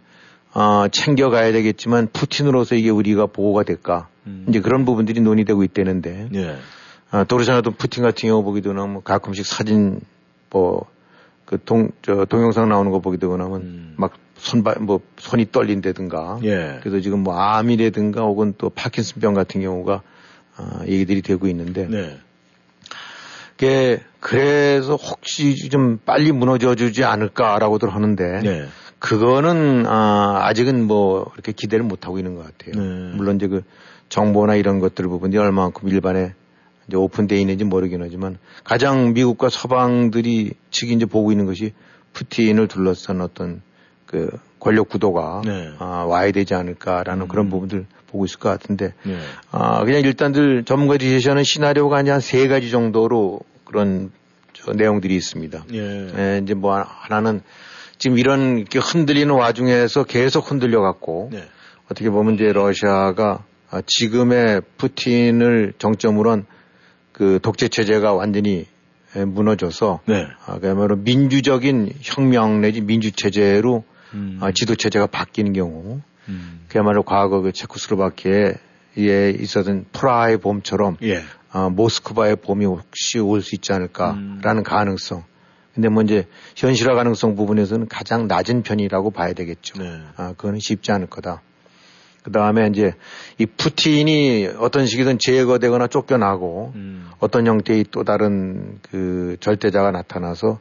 어, 0.52 0.88
챙겨가야 0.90 1.52
되겠지만 1.52 2.08
푸틴으로서 2.12 2.74
이게 2.74 2.90
우리가 2.90 3.26
보호가 3.26 3.62
될까 3.62 4.08
음. 4.26 4.46
이제 4.48 4.60
그런 4.60 4.84
부분들이 4.84 5.20
논의되고 5.20 5.62
있다는데 5.62 6.28
네. 6.32 6.56
아, 7.10 7.24
도르샤나도 7.24 7.72
푸틴 7.72 8.02
같은 8.02 8.28
경우 8.28 8.42
보게 8.42 8.60
되면 8.60 8.92
뭐 8.92 9.02
가끔씩 9.02 9.46
사진 9.46 10.00
뭐 10.50 10.86
그 11.50 11.58
동, 11.58 11.90
저 12.00 12.24
동영상 12.26 12.68
나오는 12.68 12.92
거 12.92 13.02
되고 13.16 13.36
나면 13.36 13.60
음. 13.62 13.94
막 13.96 14.12
손발, 14.36 14.76
뭐 14.78 15.00
손이 15.18 15.50
떨린다든가. 15.50 16.38
예. 16.44 16.78
그래서 16.80 17.00
지금 17.00 17.24
뭐 17.24 17.34
암이라든가 17.34 18.20
혹은 18.20 18.54
또 18.56 18.70
파킨슨병 18.70 19.34
같은 19.34 19.60
경우가 19.60 20.00
아, 20.56 20.82
얘기들이 20.86 21.22
되고 21.22 21.48
있는데. 21.48 21.88
네. 21.88 22.20
그게 23.60 24.00
그래서 24.20 24.96
혹시 24.96 25.68
좀 25.68 25.98
빨리 25.98 26.32
무너져 26.32 26.74
주지 26.74 27.04
않을까라고들 27.04 27.94
하는데. 27.94 28.40
네. 28.42 28.64
그거는 28.98 29.84
아, 29.86 30.46
아직은 30.46 30.86
뭐 30.86 31.30
이렇게 31.34 31.52
기대를 31.52 31.84
못 31.84 32.06
하고 32.06 32.18
있는 32.18 32.36
것 32.36 32.44
같아요. 32.44 32.82
네. 32.82 33.14
물론 33.14 33.36
이제 33.36 33.48
그 33.48 33.62
정보나 34.08 34.54
이런 34.54 34.78
것들 34.78 35.06
부분이 35.08 35.36
얼마만큼 35.36 35.88
일반에 35.90 36.32
이제 36.88 36.96
오픈되어 36.96 37.38
있는지 37.38 37.64
모르긴 37.64 38.02
하지만 38.02 38.38
가장 38.64 39.12
미국과 39.12 39.50
서방들이 39.50 40.52
측이 40.70 40.94
이제 40.94 41.04
보고 41.04 41.30
있는 41.30 41.44
것이 41.44 41.74
푸틴을 42.14 42.66
둘러싼 42.66 43.20
어떤 43.20 43.60
그 44.06 44.30
권력 44.58 44.88
구도가 44.88 45.42
네. 45.44 45.70
아, 45.78 46.04
와야 46.08 46.30
되지 46.32 46.54
않을까라는 46.54 47.24
음. 47.24 47.28
그런 47.28 47.48
부분들 47.50 47.86
보고 48.08 48.24
있을 48.24 48.38
것 48.38 48.48
같은데 48.48 48.94
네. 49.04 49.18
아, 49.50 49.84
그냥 49.84 50.00
일단들 50.02 50.64
전문가들이 50.64 51.10
제시하는 51.10 51.42
시나리오가 51.42 51.98
한 51.98 52.20
세 52.20 52.48
가지 52.48 52.70
정도로 52.70 53.40
그런 53.70 54.10
저 54.52 54.72
내용들이 54.72 55.14
있습니다. 55.14 55.64
예. 55.72 56.12
예, 56.16 56.40
이제 56.42 56.54
뭐 56.54 56.80
하나는 56.80 57.40
지금 57.98 58.18
이런 58.18 58.58
이렇게 58.58 58.78
흔들리는 58.78 59.32
와중에서 59.32 60.04
계속 60.04 60.50
흔들려 60.50 60.80
갖고 60.80 61.30
네. 61.32 61.44
어떻게 61.86 62.10
보면 62.10 62.34
이제 62.34 62.52
러시아가 62.52 63.44
지금의 63.86 64.62
푸틴을 64.76 65.74
정점으로 65.78 66.30
한 66.30 66.46
그 67.20 67.38
독재 67.42 67.68
체제가 67.68 68.14
완전히 68.14 68.66
무너져서 69.14 70.00
네. 70.06 70.26
아, 70.46 70.58
그야말로 70.58 70.96
민주적인 70.96 71.92
혁명 72.00 72.62
내지 72.62 72.80
민주 72.80 73.12
체제로 73.12 73.84
음. 74.14 74.38
아, 74.40 74.52
지도 74.52 74.74
체제가 74.74 75.06
바뀌는 75.06 75.52
경우 75.52 76.00
음. 76.30 76.60
그야말로 76.70 77.02
과거 77.02 77.42
그 77.42 77.52
체코스로바키아에 77.52 78.54
있었던 79.38 79.84
프라하의 79.92 80.38
봄처럼 80.38 80.96
예. 81.02 81.20
아, 81.52 81.68
모스크바의 81.68 82.36
봄이 82.36 82.64
혹시 82.64 83.18
올 83.18 83.42
수 83.42 83.54
있지 83.54 83.72
않을까라는 83.72 84.58
음. 84.58 84.62
가능성. 84.62 85.24
근데 85.74 85.88
뭐 85.88 86.02
이제 86.02 86.26
현실화 86.56 86.94
가능성 86.94 87.36
부분에서는 87.36 87.88
가장 87.88 88.26
낮은 88.26 88.62
편이라고 88.62 89.10
봐야 89.10 89.32
되겠죠. 89.32 89.82
네. 89.82 90.00
아, 90.16 90.32
그거는 90.36 90.58
쉽지 90.60 90.92
않을 90.92 91.06
거다. 91.06 91.42
그 92.22 92.32
다음에 92.32 92.66
이제 92.68 92.92
이 93.38 93.46
푸틴이 93.46 94.50
어떤 94.58 94.86
식이든 94.86 95.18
제거되거나 95.18 95.86
쫓겨나고 95.86 96.72
음. 96.74 97.08
어떤 97.18 97.46
형태의 97.46 97.86
또 97.90 98.04
다른 98.04 98.78
그 98.90 99.36
절대자가 99.40 99.90
나타나서 99.90 100.58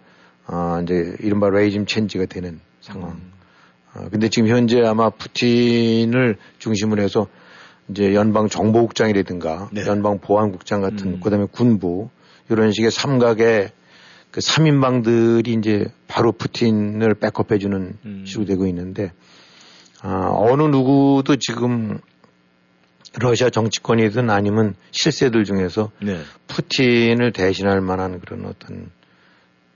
어 0.48 0.80
이제 0.84 1.16
이른바 1.20 1.50
레이짐 1.50 1.86
체인지가 1.86 2.26
되는 2.26 2.62
상황. 2.82 3.12
음. 3.12 3.32
어, 3.94 4.08
근데 4.10 4.30
지금 4.30 4.48
현재 4.48 4.82
아마 4.86 5.10
푸틴을 5.10 6.38
중심으로 6.60 7.02
해서 7.02 7.28
이제 7.90 8.14
연방 8.14 8.48
정보국장이라든가 8.48 9.70
네. 9.72 9.86
연방 9.88 10.20
보안국장 10.20 10.82
같은 10.82 11.14
음. 11.14 11.20
그다음에 11.20 11.48
군부 11.52 12.10
이런 12.50 12.72
식의 12.72 12.92
삼각의 12.92 13.72
그 14.32 14.42
3인방들이 14.42 15.48
이제 15.60 15.86
바로 16.08 16.32
푸틴을 16.32 17.16
백업해 17.16 17.58
주는 17.58 17.94
음. 18.06 18.24
식으로 18.26 18.46
되고 18.46 18.68
있는데 18.68 19.12
아, 20.02 20.30
어느 20.32 20.64
누구도 20.64 21.36
지금 21.38 22.00
러시아 23.20 23.50
정치권이든 23.50 24.30
아니면 24.30 24.76
실세들 24.92 25.44
중에서 25.44 25.92
네. 26.02 26.20
푸틴을 26.48 27.34
대신할 27.34 27.82
만한 27.82 28.20
그런 28.20 28.46
어떤 28.46 28.92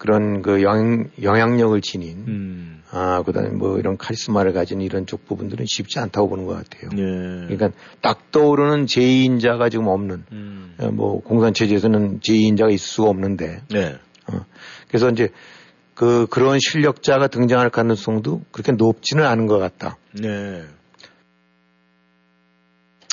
그런 0.04 0.42
그 0.42 0.62
영, 0.64 1.06
영향력을 1.22 1.80
지닌 1.80 2.26
음. 2.28 2.84
아 2.92 3.24
그다음에 3.26 3.52
뭐 3.52 3.80
이런 3.80 3.96
카리스마를 3.96 4.52
가진 4.52 4.82
이런 4.82 5.06
쪽 5.06 5.26
부분들은 5.26 5.66
쉽지 5.66 5.98
않다고 5.98 6.28
보는 6.28 6.46
것 6.46 6.56
같아요. 6.56 6.90
네. 6.90 7.48
그러니까 7.48 7.72
딱 8.02 8.30
떠오르는 8.34 8.86
제2인자가 8.86 9.72
지금 9.72 9.88
없는 9.88 10.26
음. 10.34 10.76
어, 10.78 10.92
뭐 10.92 11.22
공산 11.22 11.54
체제에서는 11.54 12.20
제2인자가 12.20 12.74
있을 12.74 12.80
수가 12.86 13.12
없는데 13.12 13.62
네. 13.72 13.96
어, 14.28 14.46
그래서 14.90 15.10
이제 15.10 15.30
그 15.94 16.28
그런 16.30 16.60
실력자가 16.60 17.28
등장할 17.28 17.70
가능성도 17.70 18.42
그렇게 18.52 18.74
높지는 18.74 19.26
않은 19.26 19.48
것 19.48 19.58
같다. 19.58 19.98
네. 20.12 20.64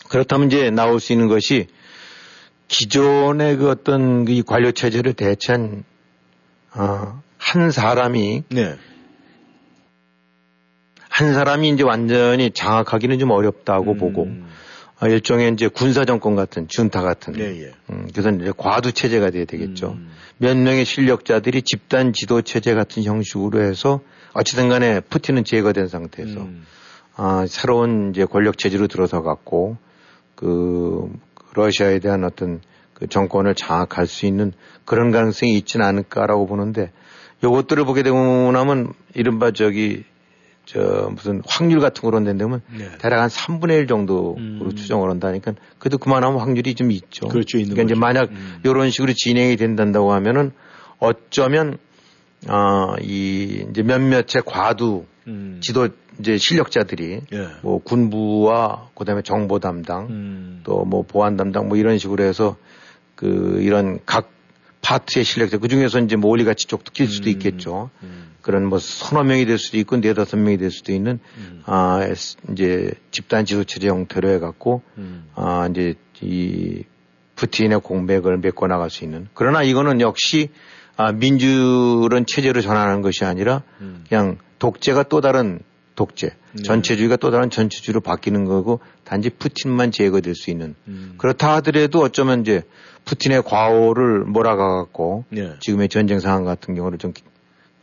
그렇다면 0.08 0.48
이제 0.48 0.72
나올 0.72 0.98
수 0.98 1.12
있는 1.12 1.28
것이 1.28 1.68
기존의 2.66 3.58
그 3.58 3.70
어떤 3.70 4.24
그 4.24 4.42
관료 4.42 4.72
체제를 4.72 5.12
대체한 5.12 5.84
어, 6.74 7.22
한 7.38 7.70
사람이 7.70 8.44
네. 8.50 8.76
한 11.08 11.34
사람이 11.34 11.68
이제 11.70 11.82
완전히 11.82 12.50
장악하기는 12.50 13.18
좀 13.18 13.30
어렵다고 13.30 13.92
음. 13.92 13.98
보고 13.98 14.28
어, 15.00 15.06
일종의 15.06 15.52
이제 15.52 15.68
군사 15.68 16.04
정권 16.04 16.36
같은 16.36 16.68
준타 16.68 17.02
같은 17.02 17.38
예, 17.38 17.62
예. 17.62 17.72
음, 17.90 18.08
그래서 18.12 18.30
이제 18.30 18.52
과두 18.56 18.92
체제가 18.92 19.30
돼야 19.30 19.44
되겠죠. 19.44 19.92
음. 19.92 20.10
몇 20.38 20.56
명의 20.56 20.84
실력자들이 20.84 21.62
집단 21.62 22.12
지도 22.12 22.42
체제 22.42 22.74
같은 22.74 23.02
형식으로 23.02 23.60
해서 23.62 24.00
어찌든 24.32 24.68
간에 24.68 25.00
푸틴은 25.00 25.44
제거된 25.44 25.88
상태에서 25.88 26.40
음. 26.40 26.66
아, 27.16 27.44
새로운 27.48 28.10
이제 28.10 28.24
권력 28.24 28.58
체제로 28.58 28.86
들어서 28.86 29.22
갖고 29.22 29.76
그 30.34 31.10
러시아에 31.54 31.98
대한 31.98 32.24
어떤 32.24 32.60
그 33.00 33.08
정권을 33.08 33.54
장악할 33.54 34.06
수 34.06 34.26
있는 34.26 34.52
그런 34.84 35.10
가능성이 35.10 35.56
있지는 35.56 35.86
않을까라고 35.86 36.46
보는데 36.46 36.92
요것들을 37.42 37.84
보게 37.84 38.02
되고 38.02 38.52
나면 38.52 38.92
이른바 39.14 39.50
저기 39.50 40.04
저 40.66 41.10
무슨 41.12 41.42
확률 41.46 41.80
같은 41.80 42.02
거로 42.02 42.20
낸다면 42.20 42.60
네. 42.78 42.90
대략 42.98 43.22
한 43.22 43.28
3분의 43.28 43.78
1 43.78 43.86
정도로 43.86 44.36
음. 44.36 44.72
추정을 44.76 45.10
한다니까 45.10 45.54
그래도 45.78 45.96
그만하면 45.96 46.38
확률이 46.38 46.74
좀 46.74 46.92
있죠. 46.92 47.26
그렇죠. 47.26 47.58
그러니까 47.58 47.76
거죠. 47.76 47.86
이제 47.86 47.94
만약 47.98 48.30
음. 48.30 48.60
이런 48.62 48.90
식으로 48.90 49.14
진행이 49.14 49.56
된다고 49.56 50.12
하면은 50.12 50.52
어쩌면 50.98 51.78
어이 52.46 53.66
이제 53.70 53.82
몇몇의 53.82 54.42
과두 54.44 55.06
음. 55.26 55.60
지도 55.62 55.88
이제 56.18 56.36
실력자들이 56.36 57.20
예. 57.32 57.48
뭐 57.62 57.82
군부와 57.82 58.90
그다음에 58.94 59.22
정보 59.22 59.58
담당 59.58 60.06
음. 60.10 60.60
또뭐 60.64 61.04
보안 61.08 61.36
담당 61.36 61.68
뭐 61.68 61.78
이런 61.78 61.96
식으로 61.96 62.22
해서 62.22 62.56
그 63.20 63.58
이런 63.60 63.98
각 64.06 64.30
파트의 64.80 65.26
실력자 65.26 65.58
그 65.58 65.68
중에서 65.68 65.98
이제 66.00 66.16
뭐 66.16 66.30
올리가치 66.30 66.66
쪽도 66.66 66.92
낄 66.94 67.06
수도 67.06 67.28
음. 67.28 67.32
있겠죠. 67.32 67.90
음. 68.02 68.32
그런 68.40 68.64
뭐 68.64 68.78
서너 68.78 69.24
명이 69.24 69.44
될 69.44 69.58
수도 69.58 69.76
있고 69.76 69.98
네다섯 69.98 70.40
명이 70.40 70.56
될 70.56 70.70
수도 70.70 70.92
있는 70.92 71.20
음. 71.36 71.62
아 71.66 72.00
이제 72.50 72.90
집단 73.10 73.44
지도 73.44 73.64
체제 73.64 73.88
형태로 73.88 74.30
해갖고 74.30 74.80
음. 74.96 75.28
아 75.34 75.68
이제 75.70 75.96
이 76.22 76.84
푸틴의 77.36 77.80
공백을 77.80 78.38
메꿔 78.38 78.66
나갈 78.66 78.88
수 78.88 79.04
있는 79.04 79.28
그러나 79.34 79.62
이거는 79.62 80.00
역시 80.00 80.48
아 80.96 81.12
민주론 81.12 82.24
체제로 82.26 82.62
전환하는 82.62 83.02
것이 83.02 83.26
아니라 83.26 83.62
음. 83.82 84.04
그냥 84.08 84.38
독재가 84.58 85.04
또 85.04 85.20
다른 85.20 85.60
독재, 86.00 86.30
네. 86.52 86.62
전체주의가 86.62 87.16
또 87.16 87.30
다른 87.30 87.50
전체주의로 87.50 88.00
바뀌는 88.00 88.46
거고 88.46 88.80
단지 89.04 89.28
푸틴만 89.28 89.90
제거될 89.92 90.34
수 90.34 90.50
있는 90.50 90.74
음. 90.88 91.14
그렇다 91.18 91.56
하더라도 91.56 92.00
어쩌면 92.00 92.40
이제 92.40 92.62
푸틴의 93.04 93.42
과오를 93.42 94.24
몰아가 94.24 94.78
갖고 94.78 95.24
네. 95.30 95.54
지금의 95.60 95.88
전쟁 95.88 96.20
상황 96.20 96.44
같은 96.44 96.74
경우를 96.74 96.98
좀 96.98 97.12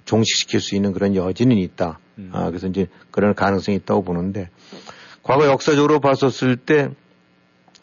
종식시킬 0.05 0.61
수 0.61 0.75
있는 0.75 0.93
그런 0.93 1.15
여지는 1.15 1.57
있다. 1.57 1.99
음. 2.17 2.29
아, 2.33 2.47
그래서 2.47 2.67
이제 2.67 2.87
그런 3.11 3.33
가능성이 3.33 3.77
있다고 3.77 4.03
보는데 4.03 4.49
과거 5.23 5.47
역사적으로 5.47 5.99
봤었을 5.99 6.55
때 6.55 6.89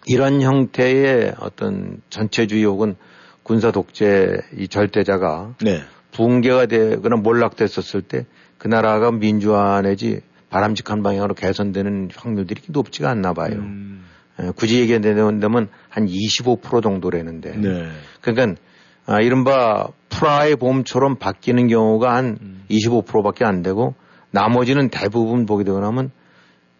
이런 0.07 0.41
형태의 0.41 1.35
어떤 1.39 2.01
전체주의 2.11 2.65
혹은 2.65 2.97
군사 3.43 3.71
독재 3.71 4.39
이 4.57 4.69
절대자가 4.69 5.55
네. 5.63 5.83
붕괴가 6.13 6.67
되거나 6.67 7.17
몰락됐었을 7.17 8.03
때 8.03 8.27
그 8.65 8.69
나라가 8.69 9.11
민주화 9.11 9.83
내지 9.83 10.23
바람직한 10.49 11.03
방향으로 11.03 11.35
개선되는 11.35 12.09
확률들이 12.17 12.63
높지가 12.69 13.11
않나 13.11 13.35
봐요. 13.35 13.57
음. 13.57 14.07
굳이 14.57 14.81
얘기한다면 14.81 15.69
한 15.89 16.07
25% 16.07 16.83
정도라는데. 16.83 17.57
네. 17.57 17.89
그러니까 18.21 18.61
아, 19.07 19.21
이른바 19.21 19.89
프라의 20.09 20.57
봄처럼 20.57 21.17
바뀌는 21.17 21.69
경우가 21.69 22.15
한 22.15 22.39
음. 22.41 22.65
25%밖에 22.71 23.45
안 23.45 23.63
되고 23.63 23.95
나머지는 24.31 24.89
대부분 24.89 25.47
보게 25.47 25.65
되고 25.65 25.79
나면 25.81 26.11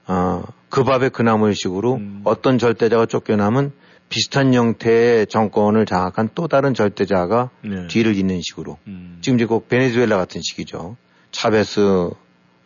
어, 0.07 0.43
그 0.69 0.85
밥에 0.85 1.09
그 1.09 1.23
나물식으로 1.23 1.95
음. 1.95 2.21
어떤 2.25 2.59
절대자가 2.59 3.07
쫓겨나면 3.07 3.73
비슷한 4.09 4.53
형태의 4.55 5.27
정권을 5.27 5.87
장악한 5.87 6.31
또 6.35 6.47
다른 6.47 6.75
절대자가 6.75 7.51
네. 7.63 7.87
뒤를 7.89 8.17
잇는 8.17 8.41
식으로 8.43 8.79
음. 8.87 9.19
지금 9.21 9.39
이제 9.39 9.47
꼭 9.47 9.69
베네수엘라 9.69 10.17
같은 10.17 10.41
식이죠. 10.43 10.97
차베스 11.31 12.11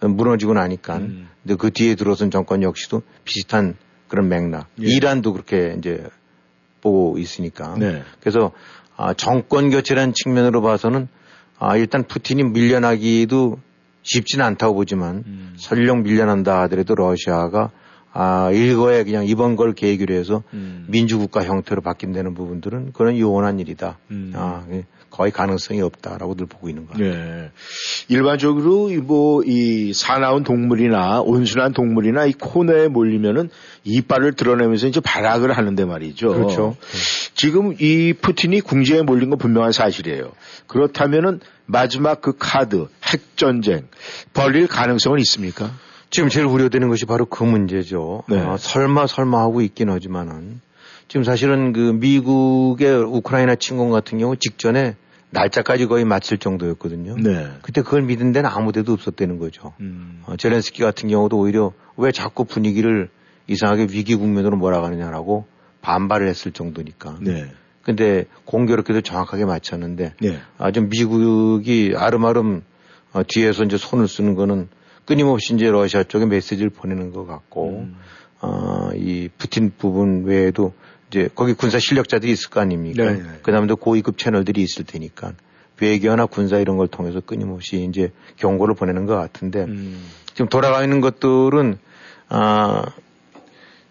무너지고 0.01 0.55
나니까 0.55 0.97
음. 0.99 1.29
근데 1.43 1.57
그 1.57 1.71
뒤에 1.71 1.95
들어선 1.95 2.31
정권 2.31 2.63
역시도 2.63 3.03
비슷한 3.25 3.77
그런 4.09 4.29
맥락. 4.29 4.67
예. 4.81 4.87
이란도 4.87 5.33
그렇게 5.33 5.75
이제 5.79 6.07
보고 6.81 7.19
있으니까. 7.19 7.77
네. 7.79 8.03
그래서 8.21 8.53
아, 8.97 9.15
정권 9.15 9.71
교체라는 9.71 10.13
측면으로 10.15 10.63
봐서는 10.63 11.09
아, 11.59 11.77
일단 11.77 12.05
푸틴이 12.05 12.45
밀려나기도 12.45 13.59
쉽지는 14.03 14.45
않다고 14.45 14.75
보지만 14.75 15.25
음. 15.27 15.55
설령 15.57 16.03
밀려난다 16.03 16.63
하더라도 16.63 16.95
러시아가 16.95 17.71
아, 18.13 18.51
일거에 18.53 19.05
그냥 19.05 19.27
이번 19.27 19.55
걸 19.55 19.75
계기로 19.75 20.15
해서 20.15 20.43
음. 20.55 20.87
민주국가 20.89 21.45
형태로 21.45 21.83
바뀐다는 21.83 22.35
부분들은 22.35 22.93
그런 22.93 23.19
요원한 23.19 23.61
일이다. 23.61 23.99
음. 24.11 24.33
아, 24.35 24.65
예. 24.71 24.87
거의 25.11 25.31
가능성이 25.31 25.81
없다라고들 25.81 26.47
보고 26.47 26.69
있는 26.69 26.87
거예요. 26.87 27.15
네. 27.15 27.51
일반적으로 28.09 28.89
뭐이 29.03 29.93
사나운 29.95 30.45
동물이나 30.45 31.23
온순한 31.23 31.73
동물이나 31.73 32.27
이 32.27 32.33
코너에 32.33 32.89
몰리면은 32.89 33.51
이빨을 33.85 34.35
드러내면서 34.35 34.87
이제 34.87 35.01
발악을 35.01 35.57
하는데 35.57 35.85
말이죠. 35.85 36.35
그렇죠. 36.35 36.77
지금 37.35 37.75
이 37.81 38.13
푸틴이 38.21 38.61
궁지에 38.61 39.03
몰린 39.03 39.31
건 39.31 39.39
분명한 39.39 39.73
사실이에요. 39.73 40.33
그렇다면은 40.67 41.41
마지막 41.67 42.21
그 42.21 42.35
카드 42.39 42.87
핵 43.05 43.37
전쟁 43.37 43.89
벌릴 44.33 44.67
가능성은 44.67 45.19
있습니까? 45.21 45.71
지금 46.11 46.29
제일 46.29 46.47
우려되는 46.47 46.89
것이 46.89 47.05
바로 47.05 47.27
그 47.27 47.45
문제죠. 47.45 48.25
네. 48.29 48.39
아, 48.39 48.57
설마 48.57 49.07
설마 49.07 49.41
하고 49.41 49.61
있긴 49.61 49.91
하지만은 49.91 50.61
지금 51.09 51.25
사실은 51.25 51.73
그 51.73 51.81
미국의 51.81 53.03
우크라이나 53.03 53.55
침공 53.55 53.91
같은 53.91 54.19
경우 54.19 54.37
직전에 54.37 54.95
날짜까지 55.31 55.87
거의 55.87 56.05
맞출 56.05 56.39
정도였거든요. 56.39 57.17
네. 57.17 57.49
그때 57.63 57.83
그걸 57.83 58.03
믿은 58.03 58.33
데는 58.33 58.49
아무 58.49 58.73
데도 58.73 58.93
없었다는 58.93 59.39
거죠. 59.39 59.73
음. 59.81 60.23
어, 60.27 60.37
제렌스키 60.37 60.83
같은 60.83 61.09
경우도 61.09 61.39
오히려 61.39 61.73
왜 61.97 62.13
자꾸 62.13 62.45
분위기를 62.45 63.09
이상하게 63.47 63.89
위기 63.91 64.15
국면으로 64.15 64.57
몰아가느냐라고 64.57 65.47
반발을 65.81 66.29
했을 66.29 66.53
정도니까. 66.53 67.19
네. 67.21 67.51
근데 67.83 68.27
공교롭게도 68.45 69.01
정확하게 69.01 69.47
맞췄는데 69.47 70.15
네. 70.21 70.39
아주 70.59 70.83
미국이 70.83 71.95
아름아름 71.97 72.63
어, 73.13 73.23
뒤에서 73.27 73.65
이제 73.65 73.79
손을 73.79 74.09
쓰는 74.09 74.35
거는 74.35 74.69
끊임없이 75.07 75.55
이제 75.55 75.71
러시아 75.71 76.03
쪽에 76.03 76.27
메시지를 76.27 76.69
보내는 76.69 77.13
것 77.13 77.27
같고 77.27 77.71
음. 77.71 77.97
어, 78.41 78.91
이 78.95 79.29
푸틴 79.39 79.73
부분 79.77 80.25
외에도 80.25 80.75
이제 81.09 81.29
거기 81.35 81.55
군사 81.55 81.79
실력자들이 81.79 82.31
있을 82.33 82.51
거 82.51 82.61
아닙니까? 82.61 83.05
네, 83.05 83.23
네. 83.23 83.29
그 83.43 83.53
다음에 83.53 83.67
또 83.67 83.77
고위급 83.77 84.19
채널들이 84.19 84.63
있을 84.63 84.85
테니까 84.85 85.33
외교나 85.81 86.27
군사 86.27 86.59
이런 86.59 86.77
걸 86.77 86.89
통해서 86.89 87.21
끊임없이 87.21 87.87
이제 87.89 88.13
경고를 88.37 88.75
보내는 88.75 89.07
것 89.07 89.17
같은데 89.17 89.65
음. 89.65 90.03
지금 90.29 90.49
돌아가 90.49 90.83
있는 90.83 91.01
것들은 91.01 91.79
아 92.29 92.85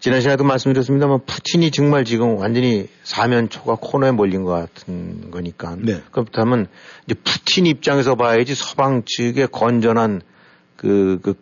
지난 0.00 0.20
시간에도 0.20 0.44
말씀드렸습니다만 0.44 1.20
푸틴이 1.26 1.72
정말 1.72 2.04
지금 2.04 2.36
완전히 2.36 2.88
사면초가 3.02 3.78
코너에 3.80 4.12
몰린 4.12 4.44
것 4.44 4.52
같은 4.52 5.30
거니까 5.30 5.76
네. 5.78 6.02
그렇다면 6.12 6.68
이제 7.06 7.14
푸틴 7.14 7.66
입장에서 7.66 8.14
봐야지 8.14 8.54
서방 8.54 9.02
측의 9.04 9.48
건전한 9.50 10.22
그, 10.76 11.18
그 11.22 11.34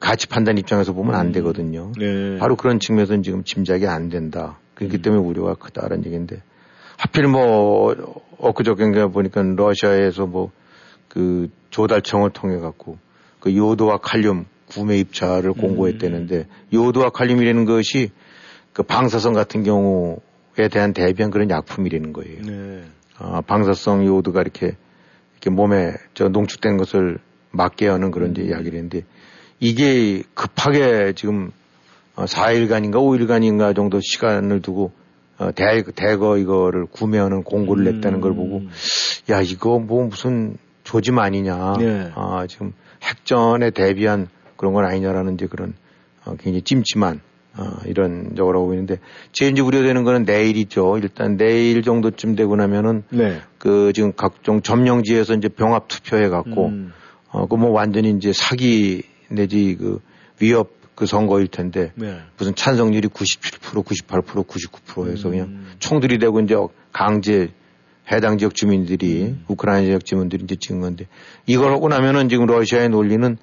가치 0.00 0.26
판단 0.26 0.58
입장에서 0.58 0.92
보면 0.92 1.14
안 1.14 1.26
음. 1.26 1.32
되거든요. 1.32 1.92
네. 1.98 2.38
바로 2.38 2.56
그런 2.56 2.80
측면에서는 2.80 3.22
지금 3.22 3.44
짐작이 3.44 3.86
안 3.86 4.08
된다. 4.08 4.58
그렇기 4.80 4.96
음. 4.96 5.02
때문에 5.02 5.22
우려가 5.22 5.54
크다라는 5.54 6.04
얘기인데 6.04 6.42
하필 6.98 7.28
뭐 7.28 7.94
엊그저께인가 8.38 9.08
보니까 9.08 9.42
러시아에서 9.42 10.26
뭐 10.26 10.50
그 11.10 11.48
조달청을 11.70 12.30
통해 12.30 12.58
갖고 12.58 12.96
그 13.40 13.54
요도와 13.54 13.98
칼륨 13.98 14.46
구매 14.66 14.96
입찰을 14.98 15.52
공고했다는데 15.52 16.36
음. 16.36 16.44
요도와 16.72 17.10
칼륨이라는 17.10 17.64
것이 17.64 18.12
그 18.72 18.84
방사성 18.84 19.32
같은 19.32 19.64
경우에 19.64 20.68
대한 20.70 20.92
대비한 20.94 21.32
그런 21.32 21.50
약품이라는 21.50 22.12
거예요. 22.12 22.42
네. 22.42 22.84
아, 23.18 23.40
방사성 23.40 24.06
요도가 24.06 24.40
이렇게 24.40 24.76
이렇게 25.32 25.50
몸에 25.50 25.94
저 26.14 26.28
농축된 26.28 26.76
것을 26.76 27.18
막게 27.50 27.88
하는 27.88 28.12
그런 28.12 28.36
음. 28.36 28.46
했는데 28.46 29.02
이게 29.58 30.22
급하게 30.34 31.12
지금 31.14 31.50
4일간인가 32.24 32.96
어, 32.96 33.02
5일간인가 33.02 33.74
정도 33.74 34.00
시간을 34.00 34.60
두고 34.60 34.92
어, 35.38 35.52
대, 35.52 35.82
대거 35.82 36.38
이거를 36.38 36.86
구매하는 36.86 37.42
공고를 37.42 37.86
음. 37.86 37.94
냈다는 37.94 38.20
걸 38.20 38.34
보고 38.34 38.62
야 39.30 39.40
이거 39.40 39.78
뭐 39.78 40.06
무슨 40.06 40.56
조짐 40.84 41.18
아니냐 41.18 41.74
네. 41.78 42.10
아 42.14 42.46
지금 42.48 42.72
핵전에 43.02 43.70
대비한 43.70 44.28
그런 44.56 44.74
건 44.74 44.84
아니냐라는 44.84 45.34
이제 45.34 45.46
그런 45.46 45.74
어, 46.24 46.34
굉장히 46.36 46.62
찜찜한 46.62 47.20
어, 47.56 47.64
이런 47.86 48.34
하고 48.36 48.72
있는데 48.72 48.98
제일 49.32 49.52
이제 49.52 49.62
우려되는 49.62 50.04
거는 50.04 50.24
내일이죠. 50.24 50.98
일단 50.98 51.36
내일 51.36 51.82
정도쯤 51.82 52.36
되고 52.36 52.54
나면은 52.56 53.04
네. 53.10 53.40
그 53.58 53.92
지금 53.94 54.12
각종 54.14 54.62
점령지에서 54.62 55.34
이제 55.34 55.48
병합 55.48 55.88
투표해 55.88 56.28
갖고 56.28 56.66
음. 56.66 56.92
어그 57.32 57.54
뭐 57.56 57.70
완전히 57.70 58.10
이제 58.10 58.32
사기 58.32 59.02
내지 59.28 59.76
그 59.78 60.00
위협 60.40 60.79
그 61.00 61.06
선거일 61.06 61.46
텐데 61.48 61.92
네. 61.94 62.18
무슨 62.36 62.54
찬성률이 62.54 63.08
97% 63.08 63.82
98% 63.82 64.46
99%에서 64.46 65.28
음. 65.28 65.30
그냥 65.30 65.64
총들이 65.78 66.18
되고 66.18 66.38
이제 66.40 66.54
강제 66.92 67.48
해당 68.12 68.36
지역 68.36 68.54
주민들이 68.54 69.22
음. 69.22 69.44
우크라이나 69.48 69.86
지역 69.86 70.04
주민들이 70.04 70.44
이제 70.44 70.56
찍은 70.56 70.82
건데 70.82 71.06
이걸 71.46 71.72
하고 71.72 71.88
나면은 71.88 72.28
지금 72.28 72.44
러시아의 72.44 72.90
논리는 72.90 73.38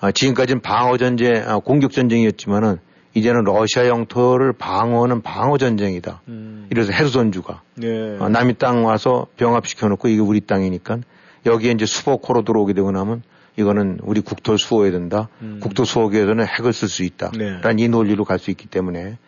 아, 0.00 0.10
지금까지는 0.10 0.62
방어 0.62 0.96
전쟁, 0.96 1.46
아, 1.46 1.58
공격 1.58 1.92
전쟁이었지만은 1.92 2.78
이제는 3.12 3.44
러시아 3.44 3.88
영토를 3.88 4.54
방어하는 4.54 5.20
방어 5.20 5.58
전쟁이다. 5.58 6.22
음. 6.28 6.66
이래서 6.70 6.92
해수선주가 6.92 7.60
네. 7.74 8.16
아, 8.20 8.30
남이 8.30 8.54
땅 8.54 8.86
와서 8.86 9.26
병합시켜 9.36 9.86
놓고 9.88 10.08
이게 10.08 10.22
우리 10.22 10.40
땅이니까 10.40 11.00
여기에 11.44 11.72
이제 11.72 11.84
수복코로 11.84 12.44
들어오게 12.44 12.72
되고 12.72 12.90
나면 12.90 13.22
이거는 13.56 13.98
우리 14.02 14.20
국토를 14.20 14.58
수호해야 14.58 14.92
된다. 14.92 15.28
음. 15.42 15.60
국토 15.60 15.84
수호기에서는 15.84 16.46
핵을 16.46 16.72
쓸 16.72 16.88
수 16.88 17.02
있다. 17.04 17.30
네. 17.36 17.60
라는 17.60 17.78
이 17.78 17.88
논리로 17.88 18.24
갈 18.24 18.38
수 18.38 18.50
있기 18.50 18.66
때문에 18.66 19.18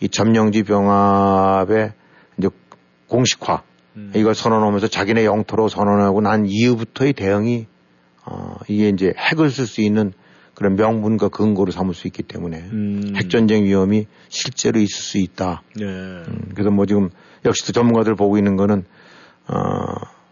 이 0.00 0.08
점령지 0.08 0.62
병합의 0.62 1.92
이제 2.38 2.48
공식화 3.08 3.62
음. 3.96 4.12
이걸 4.14 4.34
선언하면서 4.34 4.88
자기네 4.88 5.24
영토로 5.24 5.68
선언하고 5.68 6.20
난 6.20 6.46
이후부터의 6.46 7.12
대응이 7.14 7.66
어, 8.26 8.56
이게 8.68 8.88
이제 8.88 9.12
핵을 9.16 9.50
쓸 9.50 9.66
수 9.66 9.80
있는 9.80 10.12
그런 10.54 10.76
명분과 10.76 11.28
근거로 11.28 11.72
삼을 11.72 11.94
수 11.94 12.06
있기 12.06 12.22
때문에 12.22 12.58
음. 12.58 13.12
핵전쟁 13.16 13.64
위험이 13.64 14.06
실제로 14.28 14.78
있을 14.78 15.02
수 15.02 15.18
있다. 15.18 15.62
네. 15.76 15.84
음, 15.84 16.48
그래서 16.54 16.70
뭐 16.70 16.86
지금 16.86 17.10
역시 17.44 17.66
또 17.66 17.72
전문가들 17.72 18.14
보고 18.14 18.38
있는 18.38 18.56
거는 18.56 18.84
어, 19.48 19.54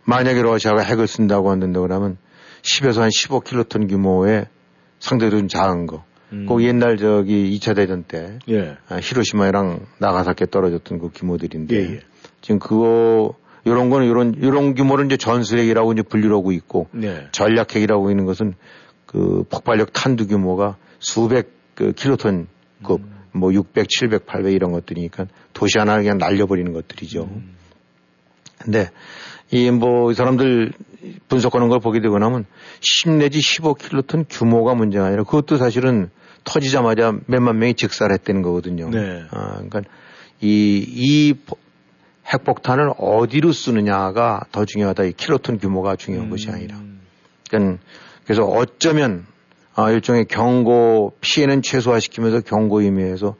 만약에 0.05 0.43
러시아가 0.43 0.83
핵을 0.83 1.07
쓴다고 1.07 1.51
한다고 1.51 1.87
그러면 1.87 2.17
10에서 2.63 3.01
한 3.01 3.09
15킬로톤 3.11 3.89
규모의 3.89 4.47
상대적으로 4.99 5.41
좀 5.41 5.49
작은 5.49 5.87
거. 5.87 6.05
음. 6.33 6.47
그 6.49 6.65
옛날 6.65 6.97
저기 6.97 7.59
2차 7.59 7.77
대전 7.77 8.05
때 8.05 8.39
예. 8.49 8.77
아, 8.89 8.97
히로시마랑 8.97 9.81
나가사키에 9.99 10.47
떨어졌던 10.51 10.99
그 10.99 11.11
규모들인데 11.15 11.77
예, 11.77 11.81
예. 11.81 12.01
지금 12.41 12.59
그거 12.59 13.35
요런 13.67 13.91
거는 13.91 14.07
요런 14.09 14.43
요런 14.43 14.75
규모를 14.75 15.07
이제 15.07 15.17
전술핵이라고 15.17 15.93
이제 15.93 16.03
분류하고 16.03 16.53
있고 16.53 16.89
네. 16.93 17.29
전략핵이라고 17.33 18.11
있는 18.11 18.25
것은 18.25 18.55
그 19.07 19.45
폭발력 19.51 19.93
탄두 19.93 20.27
규모가 20.27 20.77
수백 20.99 21.53
그 21.75 21.93
킬로톤급 21.93 23.01
음. 23.01 23.23
뭐 23.33 23.53
600, 23.53 23.89
700, 23.89 24.27
800 24.27 24.53
이런 24.53 24.73
것들이니까 24.73 25.27
도시 25.53 25.79
하나를 25.79 26.03
그냥 26.03 26.19
날려버리는 26.19 26.73
것들이죠. 26.73 27.25
음. 27.25 27.55
근데 28.59 28.91
이 29.51 29.71
뭐이 29.71 30.15
사람들 30.15 30.73
분석하는 31.29 31.69
걸 31.69 31.81
보게 31.81 32.01
되고 32.01 32.19
나면 32.19 32.47
10 32.81 33.11
내지 33.11 33.39
15킬로톤 33.41 34.27
규모가 34.29 34.75
문제가 34.75 35.07
아니라 35.07 35.25
그것도 35.25 35.57
사실은 35.57 36.11
터지자마자 36.45 37.15
몇만 37.27 37.59
명이 37.59 37.75
직살했다는 37.75 38.43
거거든요. 38.43 38.91
네. 38.91 39.23
아, 39.31 39.55
그러니까 39.55 39.83
이, 40.41 40.85
이 40.89 41.35
핵폭탄을 42.33 42.95
어디로 42.99 43.53
쓰느냐가 43.53 44.45
더 44.53 44.65
중요하다. 44.65 45.05
이 45.05 45.13
킬로톤 45.13 45.59
규모가 45.59 45.97
중요한 45.97 46.29
음. 46.29 46.31
것이 46.31 46.51
아니라. 46.51 46.77
그러니까 47.49 47.83
그래서 48.25 48.45
어쩌면 48.45 49.27
아, 49.75 49.91
일종의 49.91 50.27
경고 50.27 51.15
피해는 51.21 51.63
최소화시키면서 51.63 52.41
경고 52.41 52.81
의미에서 52.81 53.37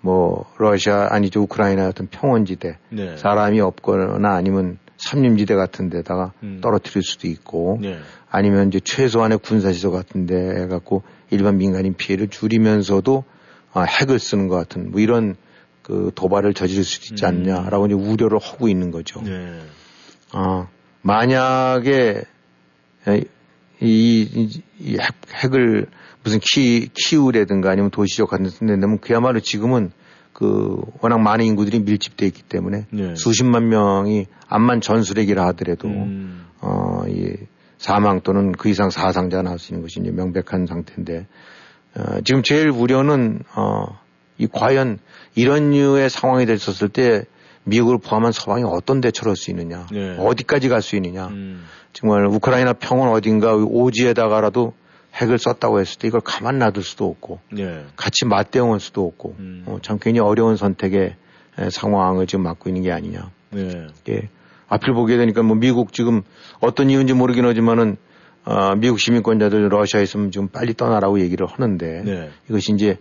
뭐 0.00 0.46
러시아 0.58 1.08
아니죠 1.10 1.42
우크라이나 1.42 1.84
같은 1.84 2.08
평원지대 2.08 2.78
네. 2.90 3.16
사람이 3.16 3.60
없거나 3.60 4.34
아니면 4.34 4.78
삼림지대 5.02 5.54
같은 5.54 5.90
데다가 5.90 6.32
음. 6.42 6.60
떨어뜨릴 6.62 7.02
수도 7.02 7.26
있고 7.26 7.78
네. 7.80 7.98
아니면 8.30 8.68
이제 8.68 8.80
최소한의 8.82 9.38
군사시설 9.38 9.90
같은 9.90 10.26
데 10.26 10.66
갖고 10.68 11.02
일반 11.30 11.58
민간인 11.58 11.94
피해를 11.94 12.28
줄이면서도 12.28 13.24
아, 13.72 13.82
핵을 13.82 14.18
쓰는 14.18 14.48
것 14.48 14.56
같은 14.56 14.90
뭐 14.90 15.00
이런 15.00 15.34
그 15.82 16.12
도발을 16.14 16.54
저지를 16.54 16.84
수 16.84 17.12
있지 17.12 17.24
음. 17.24 17.28
않냐라고 17.28 17.86
이제 17.86 17.94
우려를 17.94 18.38
하고 18.38 18.68
있는 18.68 18.90
거죠. 18.92 19.20
네. 19.22 19.58
아, 20.30 20.68
만약에 21.02 22.22
이, 23.08 23.24
이, 23.80 24.62
이 24.78 24.98
핵, 24.98 25.14
핵을 25.34 25.88
무슨 26.22 26.38
키, 26.40 26.88
키우라든가 26.94 27.70
아니면 27.70 27.90
도시적 27.90 28.30
같은 28.30 28.66
데 28.66 28.76
내면 28.76 29.00
그야말로 29.00 29.40
지금은 29.40 29.90
그 30.42 30.82
워낙 31.00 31.18
많은 31.18 31.44
인구들이 31.44 31.78
밀집돼 31.78 32.26
있기 32.26 32.42
때문에 32.42 32.86
네. 32.90 33.14
수십만 33.14 33.68
명이 33.68 34.26
암만 34.48 34.80
전술핵이라 34.80 35.46
하더라도 35.48 35.86
음. 35.86 36.46
어, 36.60 37.02
이 37.06 37.36
사망 37.78 38.20
또는 38.22 38.50
그 38.50 38.68
이상 38.68 38.90
사상자가 38.90 39.44
나올 39.44 39.60
수 39.60 39.72
있는 39.72 39.82
것이 39.82 40.00
이제 40.00 40.10
명백한 40.10 40.66
상태인데 40.66 41.26
어, 41.94 42.20
지금 42.24 42.42
제일 42.42 42.70
우려는 42.70 43.40
어, 43.54 43.84
이 44.36 44.48
과연 44.48 44.98
이런 45.36 45.70
류의 45.70 46.10
상황이 46.10 46.44
됐었을 46.44 46.88
때 46.88 47.24
미국을 47.64 47.98
포함한 47.98 48.32
서방이 48.32 48.64
어떤 48.64 49.00
대처를 49.00 49.30
할 49.30 49.36
수 49.36 49.52
있느냐, 49.52 49.86
네. 49.92 50.16
어디까지 50.18 50.68
갈 50.68 50.82
수 50.82 50.96
있느냐. 50.96 51.28
음. 51.28 51.62
정말 51.92 52.26
우크라이나 52.26 52.72
평원 52.72 53.10
어딘가 53.10 53.54
오지에다가라도 53.54 54.72
핵을 55.14 55.38
썼다고 55.38 55.80
했을 55.80 55.98
때 55.98 56.08
이걸 56.08 56.20
가만 56.20 56.58
놔둘 56.58 56.82
수도 56.82 57.06
없고 57.06 57.40
네. 57.52 57.84
같이 57.96 58.24
맞대응할 58.24 58.80
수도 58.80 59.06
없고 59.06 59.36
음. 59.38 59.64
어, 59.66 59.78
참 59.82 59.98
굉장히 60.00 60.28
어려운 60.28 60.56
선택의 60.56 61.16
상황을 61.70 62.26
지금 62.26 62.44
맞고 62.44 62.70
있는 62.70 62.82
게 62.82 62.92
아니냐. 62.92 63.30
네. 63.50 63.88
예. 64.08 64.28
앞을 64.68 64.94
보게 64.94 65.18
되니까 65.18 65.42
뭐 65.42 65.54
미국 65.54 65.92
지금 65.92 66.22
어떤 66.60 66.88
이유인지 66.88 67.12
모르긴 67.12 67.44
하지만은 67.44 67.98
어, 68.44 68.74
미국 68.74 68.98
시민권자들 68.98 69.68
러시아에 69.68 70.02
있으면 70.02 70.30
좀 70.30 70.48
빨리 70.48 70.74
떠나라고 70.74 71.20
얘기를 71.20 71.46
하는데 71.46 72.02
네. 72.04 72.30
이것이 72.48 72.72
이제 72.72 72.96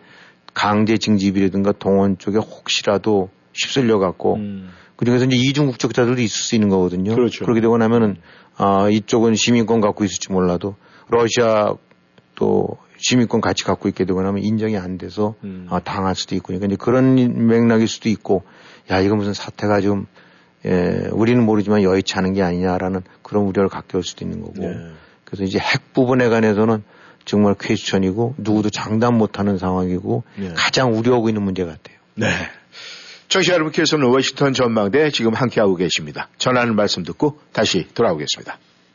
강제 0.54 0.98
징집이라든가 0.98 1.72
동원 1.72 2.18
쪽에 2.18 2.38
혹시라도 2.38 3.30
휩쓸려 3.54 4.00
갖고 4.00 4.36
음. 4.36 4.70
그중에서 4.98 5.26
이제 5.26 5.36
이중 5.36 5.66
국적자들도 5.68 6.22
있을 6.22 6.44
수 6.44 6.56
있는 6.56 6.70
거거든요. 6.70 7.16
그렇죠. 7.16 7.46
그렇게 7.46 7.62
되고 7.62 7.78
나면은 7.78 8.18
아, 8.58 8.88
이쪽은 8.90 9.34
시민권 9.36 9.82
갖고 9.82 10.04
있을지 10.04 10.32
몰라도 10.32 10.76
러시아 11.10 11.74
또 12.42 12.76
시민권 12.98 13.40
같이 13.40 13.64
갖고 13.64 13.88
있게 13.88 14.04
되고 14.04 14.20
나면 14.24 14.42
인정이 14.42 14.76
안 14.76 14.98
돼서 14.98 15.36
음. 15.44 15.68
아, 15.70 15.80
당할 15.80 16.16
수도 16.16 16.34
있고 16.34 16.48
그러니까 16.48 16.66
이제 16.66 16.76
그런 16.76 17.16
맥락일 17.48 17.88
수도 17.88 18.10
있고 18.10 18.44
야 18.90 19.00
이거 19.00 19.16
무슨 19.16 19.36
사태가 19.36 19.82
좀 19.82 20.08
예, 20.66 21.08
우리는 21.12 21.44
모르지만 21.46 21.84
여의치 21.84 22.16
않은 22.16 22.34
게 22.34 22.42
아니냐라는 22.42 23.02
그런 23.22 23.44
우려를 23.44 23.70
갖게 23.70 23.96
올 23.96 24.04
수도 24.04 24.26
있는 24.26 24.42
거고 24.42 24.56
네. 24.58 24.76
그래서 25.24 25.44
이제 25.44 25.60
핵 25.60 25.94
부분에 25.94 26.30
관해서는 26.30 26.84
정말 27.26 27.54
퀘스천이고 27.60 28.36
누구도 28.40 28.72
장담 28.72 29.20
못하는 29.20 29.60
상황이고 29.60 30.24
네. 30.38 30.54
가장 30.56 30.98
우려하고 30.98 31.30
있는 31.30 31.44
문제 31.44 31.64
같아요. 31.64 31.98
네. 32.16 32.28
청취자 33.28 33.54
여러분께서는 33.54 34.08
워싱턴 34.08 34.54
전망대 34.54 35.12
지금 35.12 35.36
함께하고 35.36 35.76
계십니다. 35.76 36.28
전하는 36.40 36.76
말씀 36.76 37.04
듣고 37.04 37.40
다시 37.54 37.88
돌아오겠습니다. 37.94 38.58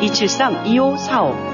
273-2545 0.00 1.53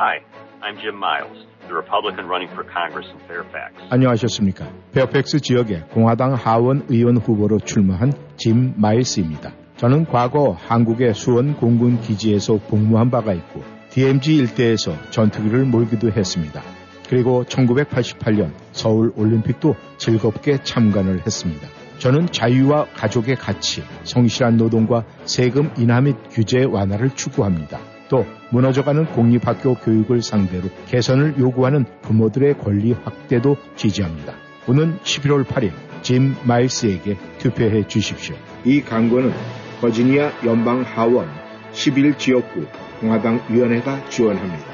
Hi, 0.00 0.16
I'm 0.62 0.80
Jim 0.80 0.96
Miles, 0.96 1.44
the 1.68 1.74
Republican 1.74 2.26
running 2.26 2.48
for 2.48 2.64
Congress 2.64 3.06
in 3.12 3.20
Fairfax. 3.28 3.74
안녕하셨습니까? 3.90 4.66
페어팩스 4.94 5.40
지역에 5.40 5.80
공화당 5.90 6.32
하원 6.32 6.86
의원 6.88 7.18
후보로 7.18 7.58
출마한 7.58 8.14
짐 8.38 8.72
마일스입니다. 8.78 9.52
저는 9.76 10.06
과거 10.06 10.52
한국의 10.52 11.12
수원 11.12 11.54
공군 11.54 12.00
기지에서 12.00 12.56
복무한 12.70 13.10
바가 13.10 13.34
있고 13.34 13.62
DMZ 13.90 14.36
일대에서 14.36 14.92
전투기를 15.10 15.66
몰기도 15.66 16.10
했습니다. 16.10 16.62
그리고 17.10 17.44
1988년 17.44 18.52
서울 18.72 19.12
올림픽도 19.16 19.74
즐겁게 19.98 20.62
참관을 20.62 21.26
했습니다. 21.26 21.68
저는 21.98 22.28
자유와 22.32 22.86
가족의 22.94 23.36
가치, 23.36 23.82
성실한 24.04 24.56
노동과 24.56 25.04
세금 25.26 25.70
인하 25.76 26.00
및 26.00 26.16
규제 26.30 26.64
완화를 26.64 27.10
추구합니다. 27.10 27.78
또 28.10 28.26
무너져가는 28.50 29.06
공립학교 29.06 29.76
교육을 29.76 30.20
상대로 30.20 30.68
개선을 30.88 31.38
요구하는 31.38 31.86
부모들의 32.02 32.58
권리 32.58 32.92
확대도 32.92 33.56
지지합니다. 33.76 34.34
오는 34.68 34.98
11월 34.98 35.44
8일 35.44 35.70
짐 36.02 36.34
마일스에게 36.44 37.16
투표해 37.38 37.86
주십시오. 37.86 38.36
이 38.64 38.82
광고는 38.82 39.32
버지니아 39.80 40.44
연방 40.44 40.82
하원 40.82 41.28
11 41.72 42.18
지역구 42.18 42.66
공화당 43.00 43.40
위원회가 43.48 44.08
지원합니다. 44.10 44.70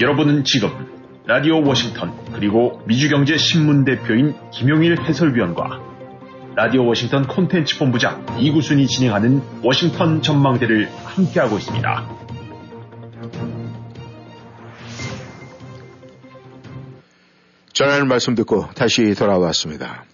여러분은 0.00 0.42
지금 0.44 0.68
라디오 1.26 1.62
워싱턴 1.64 2.12
그리고 2.32 2.82
미주경제신문 2.86 3.84
대표인 3.84 4.34
김용일 4.50 5.00
해설위원과 5.00 5.93
라디오 6.56 6.86
워싱턴 6.86 7.26
콘텐츠 7.26 7.76
본부장 7.78 8.24
이구순이 8.38 8.86
진행하는 8.86 9.42
워싱턴 9.64 10.22
전망대를 10.22 10.88
함께하고 11.04 11.58
있습니다. 11.58 12.08
전하는 17.72 18.06
말씀 18.06 18.36
듣고 18.36 18.68
다시 18.76 19.14
돌아왔습니다. 19.14 20.04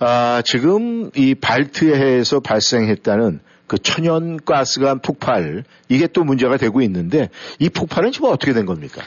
아, 0.00 0.42
지금 0.44 1.12
이 1.14 1.36
발트해에서 1.36 2.40
발생했다는 2.40 3.38
그 3.68 3.78
천연가스관 3.78 4.98
폭발, 4.98 5.62
이게 5.88 6.08
또 6.08 6.24
문제가 6.24 6.56
되고 6.56 6.82
있는데, 6.82 7.28
이 7.60 7.68
폭발은 7.68 8.10
지금 8.10 8.30
어떻게 8.30 8.52
된 8.52 8.66
겁니까? 8.66 9.02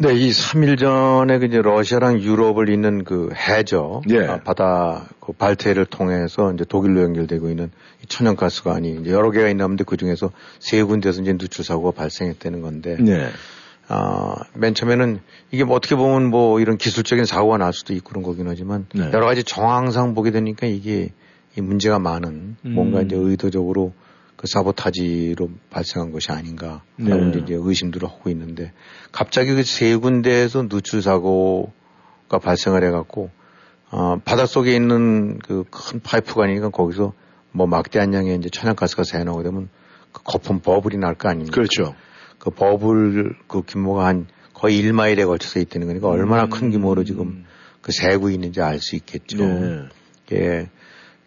네, 0.00 0.14
이 0.14 0.30
3일 0.30 0.78
전에 0.78 1.40
그 1.40 1.46
이제 1.46 1.60
러시아랑 1.60 2.20
유럽을 2.20 2.68
잇는 2.68 3.02
그 3.02 3.30
해저, 3.34 4.00
예. 4.10 4.26
아, 4.26 4.38
바다 4.38 5.08
그 5.18 5.32
발트해를 5.32 5.86
통해서 5.86 6.52
이제 6.52 6.64
독일로 6.64 7.02
연결되고 7.02 7.50
있는 7.50 7.72
천연가스관이 8.06 8.98
이제 9.00 9.10
여러 9.10 9.32
개가 9.32 9.48
있는데 9.48 9.82
그 9.82 9.96
중에서 9.96 10.30
세 10.60 10.84
군데에서 10.84 11.20
이제 11.22 11.32
누출 11.32 11.64
사고가 11.64 11.90
발생했다는 11.90 12.62
건데, 12.62 12.96
네. 13.00 13.28
아, 13.88 14.36
맨 14.54 14.74
처음에는 14.74 15.18
이게 15.50 15.64
뭐 15.64 15.74
어떻게 15.74 15.96
보면 15.96 16.30
뭐 16.30 16.60
이런 16.60 16.76
기술적인 16.76 17.24
사고가 17.24 17.58
날 17.58 17.72
수도 17.72 17.92
있고 17.92 18.10
그런 18.10 18.22
거긴 18.22 18.46
하지만 18.46 18.86
네. 18.94 19.10
여러 19.12 19.26
가지 19.26 19.42
정황상 19.42 20.14
보게 20.14 20.30
되니까 20.30 20.68
이게 20.68 21.10
이 21.56 21.60
문제가 21.60 21.98
많은 21.98 22.56
음. 22.64 22.72
뭔가 22.72 23.00
이제 23.00 23.16
의도적으로 23.16 23.94
그 24.38 24.46
사보타지로 24.46 25.50
발생한 25.68 26.12
것이 26.12 26.30
아닌가 26.30 26.82
하는 26.96 27.32
네. 27.32 27.38
이제 27.40 27.54
의심들을 27.58 28.08
하고 28.08 28.30
있는데 28.30 28.72
갑자기 29.12 29.52
그 29.52 29.62
세 29.64 29.96
군데에서 29.96 30.68
누출 30.68 31.02
사고가 31.02 32.38
발생을 32.40 32.84
해갖고 32.84 33.30
어, 33.90 34.20
바닷속에 34.24 34.74
있는 34.76 35.38
그 35.40 35.64
큰 35.70 36.00
파이프가 36.00 36.44
아니니까 36.44 36.70
거기서 36.70 37.14
뭐 37.50 37.66
막대한 37.66 38.14
양의 38.14 38.36
이제 38.36 38.48
천연가스가 38.48 39.02
새나오게 39.04 39.42
되면 39.42 39.68
그 40.12 40.22
거품 40.22 40.60
버블이 40.60 40.98
날 40.98 41.14
거 41.16 41.28
아닙니까? 41.30 41.52
그렇죠. 41.54 41.94
그 42.38 42.50
버블 42.50 43.34
그 43.48 43.62
규모가 43.66 44.06
한 44.06 44.28
거의 44.54 44.80
1마일에 44.82 45.26
걸쳐서 45.26 45.58
있다는 45.58 45.88
거니까 45.88 46.06
얼마나 46.08 46.46
큰 46.46 46.68
음. 46.68 46.70
규모로 46.72 47.02
지금 47.04 47.44
그 47.82 47.90
새고 47.92 48.30
있는지 48.30 48.60
알 48.62 48.78
수 48.80 48.94
있겠죠. 48.96 49.38
네. 49.44 49.82
예. 50.32 50.70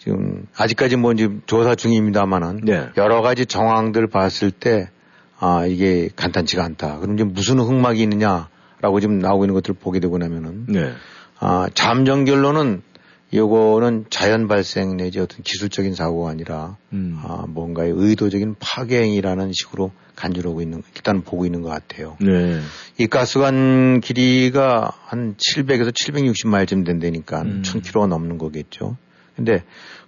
지금 0.04 0.48
아직까지 0.58 0.96
뭐 0.96 1.14
지금 1.14 1.44
조사 1.46 1.76
중입니다만은 1.76 2.62
네. 2.64 2.90
여러 2.98 3.22
가지 3.22 3.46
정황들 3.46 4.08
봤을 4.08 4.50
때 4.50 4.90
아, 5.38 5.68
이게 5.68 6.10
간단치가 6.16 6.64
않다. 6.64 6.98
그럼 6.98 7.14
이제 7.16 7.24
무슨 7.24 7.60
흑막이 7.60 8.02
있느냐라고 8.02 9.00
지금 9.00 9.20
나오고 9.20 9.46
있는 9.46 9.54
것들을 9.54 9.76
보게 9.80 10.00
되고 10.00 10.18
나면은 10.18 10.66
네. 10.70 10.92
아, 11.40 11.68
잠정 11.76 12.26
결론은 12.26 12.82
이거는 13.30 14.06
자연 14.10 14.48
발생 14.48 14.98
내지 14.98 15.20
어떤 15.20 15.44
기술적인 15.44 15.94
사고가 15.94 16.32
아니라 16.32 16.78
음. 16.94 17.20
아, 17.24 17.46
뭔가의 17.48 17.94
의도적인 17.96 18.56
파괴행위라는 18.60 19.52
식으로 19.54 19.92
간주하고 20.16 20.64
있는 20.64 20.82
일단 20.96 21.22
보고 21.22 21.46
있는 21.46 21.62
것 21.62 21.70
같아요. 21.70 22.18
네. 22.20 22.60
이 22.98 23.06
가스관 23.06 24.02
길이가 24.02 24.92
한 25.06 25.36
700에서 25.36 25.92
760마일쯤 25.92 26.88
된다니까 26.88 27.44
음. 27.44 27.62
1000km가 27.64 28.08
넘는 28.08 28.40
거겠죠. 28.40 28.98
근데 29.44 29.64